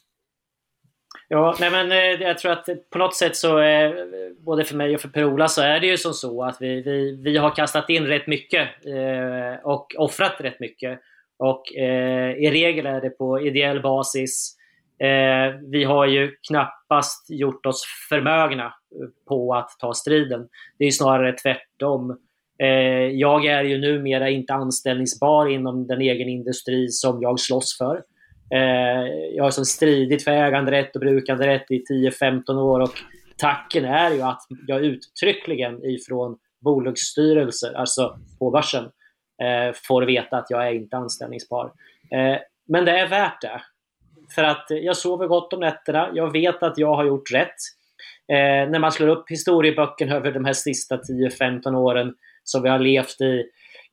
Ja, 1.28 1.56
nej 1.60 1.70
men 1.70 1.92
eh, 1.92 1.98
jag 1.98 2.38
tror 2.38 2.52
att 2.52 2.68
på 2.90 2.98
något 2.98 3.16
sätt 3.16 3.36
så, 3.36 3.58
eh, 3.58 3.92
både 4.38 4.64
för 4.64 4.76
mig 4.76 4.94
och 4.94 5.00
för 5.00 5.08
Per-Ola, 5.08 5.48
så 5.48 5.62
är 5.62 5.80
det 5.80 5.86
ju 5.86 5.96
som 5.96 6.12
så 6.12 6.42
att 6.42 6.56
vi, 6.60 6.82
vi, 6.82 7.22
vi 7.22 7.36
har 7.36 7.50
kastat 7.50 7.90
in 7.90 8.06
rätt 8.06 8.26
mycket 8.26 8.68
eh, 8.86 9.66
och 9.66 9.94
offrat 9.98 10.36
rätt 10.38 10.60
mycket. 10.60 11.00
Och 11.38 11.76
eh, 11.76 12.32
i 12.32 12.50
regel 12.50 12.86
är 12.86 13.00
det 13.00 13.10
på 13.10 13.40
ideell 13.40 13.82
basis. 13.82 14.56
Eh, 14.98 15.60
vi 15.70 15.84
har 15.84 16.06
ju 16.06 16.30
knappast 16.48 17.30
gjort 17.30 17.66
oss 17.66 17.84
förmögna 18.08 18.74
på 19.28 19.54
att 19.54 19.70
ta 19.80 19.94
striden. 19.94 20.48
Det 20.78 20.84
är 20.84 20.90
snarare 20.90 21.32
tvärtom. 21.32 22.18
Eh, 22.62 23.08
jag 23.12 23.46
är 23.46 23.62
ju 23.62 23.78
numera 23.78 24.30
inte 24.30 24.54
anställningsbar 24.54 25.46
inom 25.46 25.86
den 25.86 26.00
egen 26.00 26.28
industri 26.28 26.88
som 26.88 27.22
jag 27.22 27.40
slåss 27.40 27.78
för. 27.78 28.02
Eh, 28.50 29.34
jag 29.36 29.44
har 29.44 29.50
som 29.50 29.64
stridit 29.64 30.24
för 30.24 30.30
äganderätt 30.30 30.94
och 30.96 31.00
brukanderätt 31.00 31.70
i 31.70 31.84
10-15 31.90 32.58
år 32.58 32.80
och 32.80 32.98
tacken 33.36 33.84
är 33.84 34.10
ju 34.10 34.22
att 34.22 34.42
jag 34.66 34.84
uttryckligen 34.84 35.84
ifrån 35.84 36.38
bolagsstyrelser, 36.60 37.72
alltså 37.72 38.18
på 38.38 38.50
börsen, 38.50 38.84
eh, 39.42 39.74
får 39.88 40.02
veta 40.02 40.36
att 40.36 40.50
jag 40.50 40.68
är 40.68 40.72
inte 40.72 40.96
anställningsbar. 40.96 41.72
Eh, 42.12 42.38
men 42.68 42.84
det 42.84 42.98
är 42.98 43.08
värt 43.08 43.40
det. 43.40 43.62
För 44.34 44.44
att 44.44 44.66
jag 44.68 44.96
sover 44.96 45.26
gott 45.26 45.52
om 45.52 45.60
nätterna. 45.60 46.10
Jag 46.14 46.32
vet 46.32 46.62
att 46.62 46.78
jag 46.78 46.94
har 46.94 47.04
gjort 47.04 47.32
rätt. 47.32 47.56
Eh, 48.28 48.70
när 48.70 48.78
man 48.78 48.92
slår 48.92 49.08
upp 49.08 49.30
historieböckerna 49.30 50.14
över 50.14 50.32
de 50.32 50.44
här 50.44 50.52
sista 50.52 50.96
10-15 50.96 51.74
åren 51.74 52.14
som 52.44 52.62
vi 52.62 52.68
har 52.68 52.78
levt 52.78 53.20
i 53.20 53.44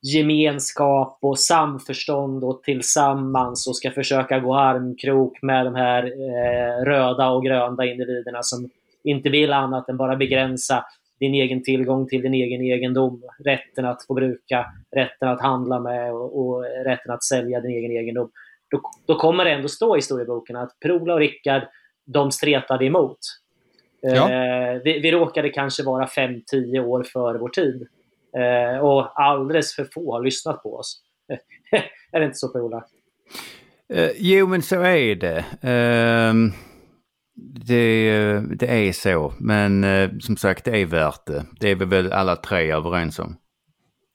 gemenskap 0.02 1.18
och 1.20 1.38
samförstånd 1.38 2.44
och 2.44 2.62
tillsammans 2.62 3.66
och 3.66 3.76
ska 3.76 3.90
försöka 3.90 4.38
gå 4.38 4.54
armkrok 4.54 5.42
med 5.42 5.66
de 5.66 5.74
här 5.74 6.04
eh, 6.04 6.84
röda 6.84 7.30
och 7.30 7.44
gröna 7.44 7.84
individerna 7.84 8.42
som 8.42 8.70
inte 9.04 9.28
vill 9.28 9.52
annat 9.52 9.88
än 9.88 9.96
bara 9.96 10.16
begränsa 10.16 10.84
din 11.20 11.34
egen 11.34 11.62
tillgång 11.62 12.06
till 12.06 12.22
din 12.22 12.34
egen 12.34 12.62
egendom. 12.62 13.22
Rätten 13.44 13.84
att 13.84 14.06
få 14.06 14.14
bruka, 14.14 14.66
rätten 14.96 15.28
att 15.28 15.40
handla 15.40 15.80
med 15.80 16.12
och, 16.12 16.40
och 16.40 16.62
rätten 16.84 17.12
att 17.12 17.24
sälja 17.24 17.60
din 17.60 17.70
egen 17.70 17.90
egendom. 17.90 18.30
Då, 18.70 18.80
då 19.06 19.14
kommer 19.14 19.44
det 19.44 19.50
ändå 19.50 19.68
stå 19.68 19.96
i 19.96 19.98
historieboken 19.98 20.56
att 20.56 20.80
Prola 20.80 21.14
och 21.14 21.20
Rickard, 21.20 21.62
de 22.06 22.32
stretade 22.32 22.84
emot. 22.84 23.18
Ja. 24.00 24.30
Eh, 24.30 24.80
vi, 24.84 25.00
vi 25.00 25.12
råkade 25.12 25.48
kanske 25.48 25.82
vara 25.82 26.06
5-10 26.06 26.78
år 26.80 27.02
före 27.02 27.38
vår 27.38 27.48
tid. 27.48 27.88
Eh, 28.38 28.78
och 28.78 29.20
alldeles 29.22 29.74
för 29.74 29.88
få 29.94 30.12
har 30.12 30.24
lyssnat 30.24 30.62
på 30.62 30.76
oss. 30.76 31.02
är 32.12 32.20
det 32.20 32.26
inte 32.26 32.38
så 32.38 32.48
Per-Ola? 32.48 32.84
Eh, 33.94 34.10
jo, 34.16 34.46
men 34.46 34.62
så 34.62 34.80
är 34.80 35.14
det. 35.14 35.38
Eh, 35.62 36.34
det. 37.66 38.40
Det 38.58 38.88
är 38.88 38.92
så, 38.92 39.34
men 39.38 39.84
eh, 39.84 40.10
som 40.20 40.36
sagt 40.36 40.64
det 40.64 40.80
är 40.80 40.86
värt 40.86 41.26
det. 41.26 41.44
Det 41.60 41.70
är 41.70 41.74
vi 41.74 41.84
väl 41.84 42.12
alla 42.12 42.36
tre 42.36 42.72
överens 42.72 43.18
om. 43.18 43.36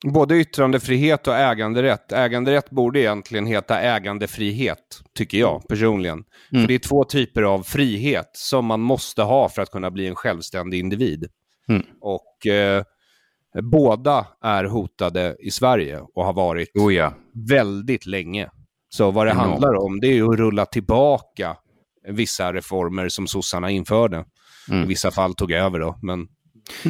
Både 0.06 0.36
yttrandefrihet 0.36 1.28
och 1.28 1.36
äganderätt. 1.36 2.12
Äganderätt 2.12 2.70
borde 2.70 3.00
egentligen 3.00 3.46
heta 3.46 3.80
ägandefrihet, 3.80 5.02
tycker 5.18 5.38
jag 5.38 5.68
personligen. 5.70 6.24
Mm. 6.52 6.64
För 6.64 6.68
det 6.68 6.74
är 6.74 6.80
två 6.80 7.04
typer 7.04 7.42
av 7.42 7.64
frihet 7.64 8.30
som 8.34 8.66
man 8.66 8.80
måste 8.80 9.22
ha 9.22 9.50
för 9.50 9.62
att 9.62 9.72
kunna 9.72 9.92
bli 9.92 10.08
en 10.08 10.16
självständig 10.16 10.80
individ. 10.80 11.28
Mm. 11.70 11.84
Och 12.02 12.48
eh, 12.48 12.84
Båda 13.72 14.28
är 14.44 14.64
hotade 14.64 15.36
i 15.40 15.52
Sverige 15.52 16.02
och 16.16 16.26
har 16.26 16.34
varit 16.34 16.76
oh 16.76 16.94
ja. 16.94 17.14
väldigt 17.50 18.06
länge. 18.06 18.50
Så 18.90 19.12
vad 19.12 19.28
det 19.28 19.32
mm. 19.32 19.44
handlar 19.44 19.76
om 19.86 20.00
det 20.00 20.08
är 20.08 20.24
att 20.24 20.40
rulla 20.40 20.66
tillbaka 20.66 21.58
vissa 22.08 22.54
reformer 22.54 23.10
som 23.10 23.28
sossarna 23.28 23.70
införde. 23.70 24.26
Mm. 24.70 24.84
I 24.84 24.88
vissa 24.88 25.12
fall 25.12 25.34
tog 25.34 25.52
över 25.52 25.80
då, 25.80 26.00
men... 26.02 26.28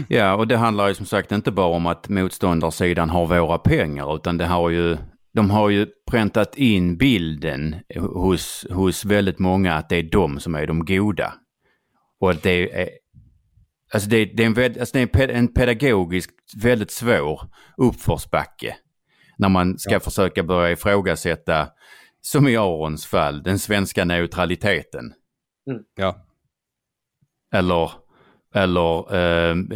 Ja, 0.08 0.36
och 0.36 0.48
det 0.48 0.58
handlar 0.58 0.88
ju 0.88 0.94
som 0.94 1.06
sagt 1.06 1.32
inte 1.32 1.52
bara 1.52 1.76
om 1.76 1.86
att 1.86 2.10
motståndarsidan 2.10 3.10
har 3.10 3.26
våra 3.26 3.58
pengar, 3.58 4.16
utan 4.16 4.38
det 4.38 4.46
har 4.46 4.70
ju, 4.70 4.98
de 5.34 5.50
har 5.50 5.70
ju 5.70 5.88
präntat 6.12 6.56
in 6.56 6.98
bilden 6.98 7.76
hos, 7.96 8.66
hos 8.72 9.06
väldigt 9.06 9.40
många 9.40 9.74
att 9.74 9.90
det 9.90 9.96
är 9.96 10.04
de 10.04 10.40
som 10.40 10.56
är 10.56 10.68
de 10.68 10.86
goda. 10.86 11.34
Och 12.20 12.32
att 12.32 12.44
det 12.44 12.82
är 12.82 12.90
Alltså 13.94 14.10
det, 14.10 14.26
det, 14.26 14.44
är 14.44 14.60
en, 14.60 14.80
alltså 14.80 14.98
det 14.98 15.16
är 15.16 15.30
en 15.30 15.54
pedagogiskt 15.54 16.32
väldigt 16.64 16.92
svår 16.92 17.42
uppförsbacke. 17.78 18.78
När 19.38 19.50
man 19.50 19.80
ska 19.80 19.92
ja. 19.94 20.00
försöka 20.00 20.44
börja 20.44 20.72
ifrågasätta, 20.72 21.70
som 22.22 22.48
i 22.48 22.58
Arons 22.58 23.06
fall, 23.06 23.44
den 23.44 23.60
svenska 23.60 24.06
neutraliteten. 24.06 25.14
Mm. 25.70 25.84
Ja. 25.96 26.26
Eller 27.54 27.92
eller 28.58 29.16
ehm, 29.16 29.72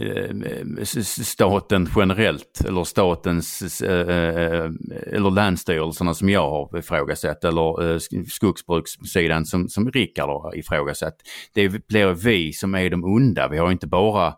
eh, 0.77 0.83
staten 1.03 1.89
generellt 1.95 2.61
eller 2.67 2.83
statens 2.83 3.81
eh, 3.81 4.09
eh, 4.09 4.71
eller 5.07 5.31
länsstyrelserna 5.31 6.13
som 6.13 6.29
jag 6.29 6.49
har 6.49 6.77
ifrågasatt 6.77 7.43
eller 7.43 7.93
eh, 7.93 7.99
skogsbrukssidan 8.27 9.45
som, 9.45 9.69
som 9.69 9.91
Rickard 9.91 10.29
har 10.29 10.57
ifrågasatt. 10.57 11.15
Det 11.53 11.87
blir 11.87 12.13
vi 12.13 12.53
som 12.53 12.75
är 12.75 12.89
de 12.89 13.03
onda. 13.03 13.47
Vi 13.47 13.57
har 13.57 13.71
inte 13.71 13.87
bara 13.87 14.33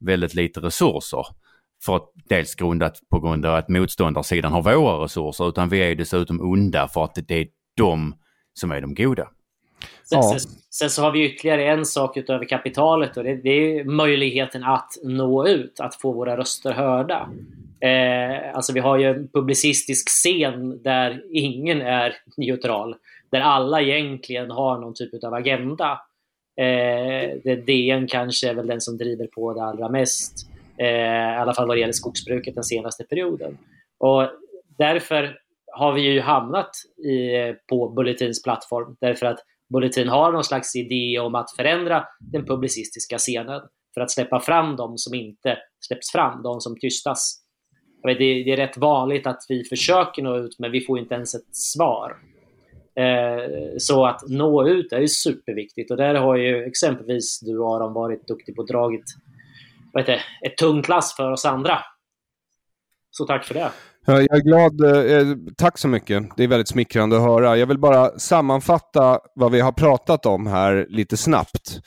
väldigt 0.00 0.34
lite 0.34 0.60
resurser 0.60 1.26
för 1.84 1.96
att 1.96 2.12
dels 2.28 2.54
grundat 2.54 3.00
på 3.10 3.20
grund 3.20 3.46
av 3.46 3.54
att 3.54 3.68
motståndarsidan 3.68 4.52
har 4.52 4.62
våra 4.62 5.04
resurser 5.04 5.48
utan 5.48 5.68
vi 5.68 5.78
är 5.78 5.94
dessutom 5.94 6.40
onda 6.40 6.88
för 6.88 7.04
att 7.04 7.14
det 7.14 7.34
är 7.34 7.46
de 7.76 8.14
som 8.54 8.72
är 8.72 8.80
de 8.80 8.94
goda. 8.94 9.28
Sen, 10.04 10.18
ja. 10.18 10.22
sen, 10.22 10.50
sen, 10.70 10.90
så 10.90 11.02
har 11.02 11.12
vi 11.12 11.24
ytterligare 11.24 11.64
en 11.64 11.86
sak 11.86 12.16
utöver 12.16 12.44
kapitalet 12.44 13.16
och 13.16 13.24
det, 13.24 13.34
det 13.34 13.50
är 13.50 13.84
möjligheten 13.84 14.64
att 14.64 14.92
nå 15.02 15.48
ut, 15.48 15.80
att 15.80 15.94
få 15.94 16.12
våra 16.12 16.36
röster 16.36 16.72
hörda. 16.72 17.28
Eh, 17.80 18.54
alltså 18.56 18.72
vi 18.72 18.80
har 18.80 18.98
ju 18.98 19.04
en 19.04 19.28
publicistisk 19.28 20.08
scen 20.08 20.82
där 20.82 21.22
ingen 21.30 21.80
är 21.82 22.16
neutral. 22.36 22.96
Där 23.30 23.40
alla 23.40 23.80
egentligen 23.80 24.50
har 24.50 24.78
någon 24.78 24.94
typ 24.94 25.24
av 25.24 25.34
agenda. 25.34 26.00
Eh, 26.56 27.38
det 27.44 27.56
DN 27.66 28.06
kanske 28.06 28.48
är 28.48 28.54
väl 28.54 28.66
den 28.66 28.80
som 28.80 28.98
driver 28.98 29.26
på 29.26 29.54
det 29.54 29.62
allra 29.62 29.88
mest. 29.88 30.48
Eh, 30.78 30.86
I 30.86 31.36
alla 31.36 31.54
fall 31.54 31.68
vad 31.68 31.76
det 31.76 31.80
gäller 31.80 31.92
skogsbruket 31.92 32.54
den 32.54 32.64
senaste 32.64 33.04
perioden. 33.04 33.58
Och 33.98 34.30
därför 34.78 35.38
har 35.72 35.92
vi 35.92 36.00
ju 36.00 36.20
hamnat 36.20 36.70
i, 37.04 37.30
på 37.68 37.88
Bulletins 37.88 38.42
plattform. 38.42 38.96
Därför 39.00 39.26
att 39.26 39.38
Bulletin 39.72 40.08
har 40.08 40.32
någon 40.32 40.44
slags 40.44 40.76
idé 40.76 41.18
om 41.18 41.34
att 41.34 41.50
förändra 41.56 42.04
den 42.20 42.46
publicistiska 42.46 43.18
scenen 43.18 43.60
för 43.94 44.00
att 44.00 44.10
släppa 44.10 44.40
fram 44.40 44.76
de 44.76 44.98
som 44.98 45.14
inte 45.14 45.58
släpps 45.80 46.12
fram, 46.12 46.42
de 46.42 46.60
som 46.60 46.78
tystas. 46.78 47.42
Vet, 48.02 48.18
det, 48.18 48.52
är 48.52 48.56
rätt 48.56 48.76
vanligt 48.76 49.26
att 49.26 49.40
vi 49.48 49.64
försöker 49.64 50.22
nå 50.22 50.36
ut 50.36 50.58
men 50.58 50.70
vi 50.70 50.80
får 50.80 50.98
inte 50.98 51.14
ens 51.14 51.34
ett 51.34 51.56
svar. 51.56 52.16
Eh, 52.94 53.76
så 53.78 54.06
att 54.06 54.28
nå 54.28 54.68
ut 54.68 54.92
är 54.92 55.00
ju 55.00 55.08
superviktigt 55.08 55.90
och 55.90 55.96
där 55.96 56.14
har 56.14 56.36
ju 56.36 56.64
exempelvis 56.64 57.40
du 57.40 57.64
Aron 57.64 57.92
varit 57.92 58.26
duktig 58.26 58.56
på 58.56 58.62
att 58.62 58.68
dragit 58.68 59.04
vad 59.92 60.02
heter, 60.02 60.22
ett 60.46 60.56
tungt 60.56 60.88
lass 60.88 61.16
för 61.16 61.30
oss 61.32 61.44
andra. 61.44 61.78
Så 63.10 63.26
tack 63.26 63.44
för 63.44 63.54
det. 63.54 63.70
Jag 64.12 64.36
är 64.36 64.40
glad. 64.40 64.80
Eh, 64.80 65.36
tack 65.56 65.78
så 65.78 65.88
mycket. 65.88 66.22
Det 66.36 66.44
är 66.44 66.48
väldigt 66.48 66.68
smickrande 66.68 67.16
att 67.16 67.22
höra. 67.22 67.56
Jag 67.56 67.66
vill 67.66 67.78
bara 67.78 68.18
sammanfatta 68.18 69.20
vad 69.34 69.52
vi 69.52 69.60
har 69.60 69.72
pratat 69.72 70.26
om 70.26 70.46
här 70.46 70.86
lite 70.88 71.16
snabbt. 71.16 71.80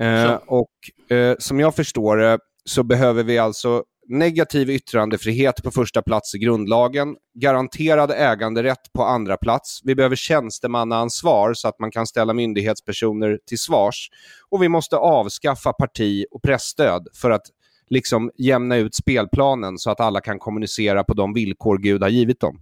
Eh, 0.00 0.38
och 0.46 1.16
eh, 1.16 1.36
Som 1.38 1.60
jag 1.60 1.74
förstår 1.74 2.16
det 2.16 2.38
så 2.64 2.82
behöver 2.82 3.22
vi 3.22 3.38
alltså 3.38 3.84
negativ 4.08 4.70
yttrandefrihet 4.70 5.62
på 5.62 5.70
första 5.70 6.02
plats 6.02 6.34
i 6.34 6.38
grundlagen, 6.38 7.16
garanterad 7.34 8.10
äganderätt 8.10 8.92
på 8.92 9.04
andra 9.04 9.36
plats. 9.36 9.80
Vi 9.84 9.94
behöver 9.94 10.16
tjänstemannaansvar 10.16 11.54
så 11.54 11.68
att 11.68 11.78
man 11.78 11.90
kan 11.90 12.06
ställa 12.06 12.32
myndighetspersoner 12.32 13.38
till 13.46 13.58
svars. 13.58 14.08
Och 14.48 14.62
vi 14.62 14.68
måste 14.68 14.96
avskaffa 14.96 15.72
parti 15.72 16.24
och 16.30 16.42
pressstöd 16.42 17.08
för 17.14 17.30
att 17.30 17.46
liksom 17.90 18.30
jämna 18.38 18.76
ut 18.76 18.94
spelplanen 18.94 19.78
så 19.78 19.90
att 19.90 20.00
alla 20.00 20.20
kan 20.20 20.38
kommunicera 20.38 21.04
på 21.04 21.14
de 21.14 21.32
villkor 21.34 21.78
Gud 21.78 22.02
har 22.02 22.08
givit 22.10 22.40
dem. 22.40 22.60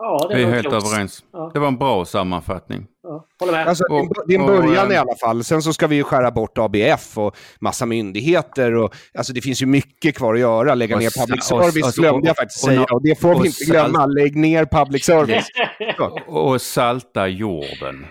Ja, 0.00 0.26
det 0.28 0.34
Vi 0.36 0.42
är 0.42 0.46
var 0.46 0.54
helt 0.54 0.68
klokt. 0.68 0.86
överens. 0.86 1.24
Ja. 1.32 1.50
Det 1.54 1.58
var 1.60 1.68
en 1.68 1.78
bra 1.78 2.04
sammanfattning. 2.04 2.86
Ja, 3.02 3.26
håller 3.40 3.52
med. 3.52 3.66
Alltså, 3.68 3.84
Och- 3.90 4.12
det 4.26 4.34
är 4.34 4.38
en 4.38 4.40
och, 4.44 4.46
början 4.62 4.86
eh, 4.90 4.94
i 4.94 4.96
alla 4.96 5.14
fall. 5.20 5.44
Sen 5.44 5.62
så 5.62 5.72
ska 5.72 5.86
vi 5.86 5.96
ju 5.96 6.02
skära 6.04 6.30
bort 6.30 6.58
ABF 6.58 7.18
och 7.18 7.36
massa 7.60 7.86
myndigheter. 7.86 8.74
Och, 8.74 8.94
alltså 9.14 9.32
det 9.32 9.40
finns 9.40 9.62
ju 9.62 9.66
mycket 9.66 10.14
kvar 10.16 10.34
att 10.34 10.40
göra. 10.40 10.74
Lägga 10.74 10.96
Och 10.96 11.02
ner 11.02 11.20
public 11.26 11.50
och- 11.52 11.62
service 11.64 11.84
alltså, 11.84 12.00
glömde 12.00 12.26
jag 12.26 12.32
och- 12.32 12.36
faktiskt 12.36 12.64
och- 12.64 12.68
säga. 12.70 12.84
Och 12.84 13.02
det 13.02 13.20
får 13.20 13.34
och 13.34 13.42
vi 13.44 13.46
inte 13.48 13.64
salt- 13.64 13.70
glömma. 13.70 14.06
Lägg 14.06 14.36
ner 14.36 14.64
public 14.64 15.04
service. 15.04 15.46
Och 16.26 16.60
salta 16.62 17.28
jorden. 17.28 18.06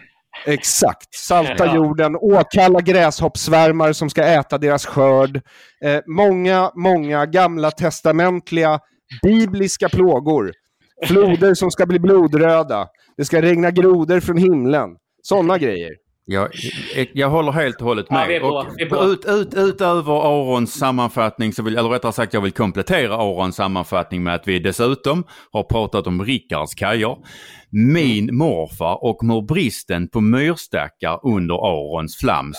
Exakt. 0.46 1.16
Salta 1.16 1.66
Ja. 1.66 1.76
jorden, 1.76 2.16
åkalla 2.16 2.80
gräshoppsvärmar 2.82 3.94
som 3.94 4.10
ska 4.10 4.24
äta 4.24 4.58
deras 4.58 4.86
skörd. 4.86 5.42
Eh, 5.86 6.00
många, 6.08 6.72
många 6.76 7.26
gamla 7.26 7.72
testamentliga 7.72 8.80
bibliska 9.24 9.90
plågor. 9.90 10.52
Floder 11.08 11.54
som 11.54 11.72
ska 11.72 11.86
bli 11.86 12.00
blodröda. 12.00 12.88
Det 13.18 13.26
ska 13.26 13.42
regna 13.42 13.72
grodor 13.72 14.20
från 14.20 14.38
himlen. 14.38 14.90
Sådana 15.22 15.58
grejer. 15.58 15.92
Jag, 16.30 16.50
jag, 16.96 17.08
jag 17.14 17.30
håller 17.30 17.52
helt 17.52 17.82
och 17.82 17.88
hållet 17.88 18.06
Ja, 18.10 18.26
med. 18.28 18.42
på, 18.42 18.48
och. 18.48 18.66
Ut, 19.12 19.26
ut, 19.26 19.54
utöver 19.56 20.14
Arons 20.14 20.74
sammanfattning, 20.74 21.54
så 21.54 21.64
vill, 21.64 21.78
eller 21.78 21.90
rättare 21.90 22.12
sagt 22.14 22.34
jag 22.34 22.42
vill 22.42 22.52
komplettera 22.52 23.16
Arons 23.16 23.56
sammanfattning 23.56 24.24
med 24.24 24.36
att 24.36 24.48
vi 24.48 24.60
dessutom 24.60 25.24
har 25.52 25.64
pratat 25.64 26.08
om 26.08 26.26
Rickards 26.26 26.76
kajer, 26.76 27.18
min 27.70 28.36
morfar 28.38 29.04
och 29.04 29.18
hur 29.22 29.42
bristen 29.42 30.08
på 30.08 30.22
myrstackar 30.22 31.20
under 31.24 31.56
Arons 31.56 32.18
flams 32.18 32.58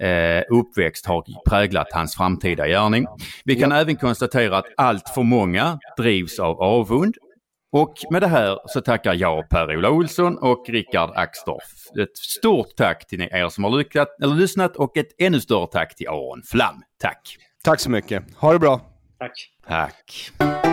eh, 0.00 0.42
uppväxt 0.58 1.06
har 1.06 1.24
präglat 1.50 1.86
hans 1.92 2.16
framtida 2.16 2.66
gärning. 2.68 3.06
Vi 3.44 3.54
kan 3.54 3.72
även 3.72 3.96
konstatera 3.96 4.58
att 4.58 4.66
allt 4.76 5.08
för 5.14 5.22
många 5.22 5.78
drivs 5.98 6.38
av 6.38 6.60
avund 6.62 7.14
och 7.72 7.94
med 8.10 8.22
det 8.22 8.28
här 8.28 8.58
så 8.66 8.80
tackar 8.80 9.14
jag 9.14 9.48
Per-Ola 9.48 9.90
Olsson 9.90 10.38
och 10.38 10.68
Rickard 10.68 11.10
Axdorff. 11.14 11.98
Ett 12.02 12.16
stort 12.16 12.76
tack 12.76 13.06
till 13.06 13.20
er 13.22 13.48
som 13.48 13.64
har 13.64 13.78
lyckat, 13.78 14.08
eller 14.22 14.34
lyssnat 14.34 14.76
och 14.76 14.96
ett 14.96 15.08
ännu 15.18 15.40
större 15.40 15.66
tack 15.66 15.96
till 15.96 16.08
Aron 16.08 16.42
Flam. 16.50 16.82
Tack! 16.98 17.36
Tack 17.64 17.80
så 17.80 17.90
mycket. 17.90 18.24
Ha 18.36 18.52
det 18.52 18.58
bra. 18.58 18.80
Tack. 19.18 19.32
Tack! 19.68 20.71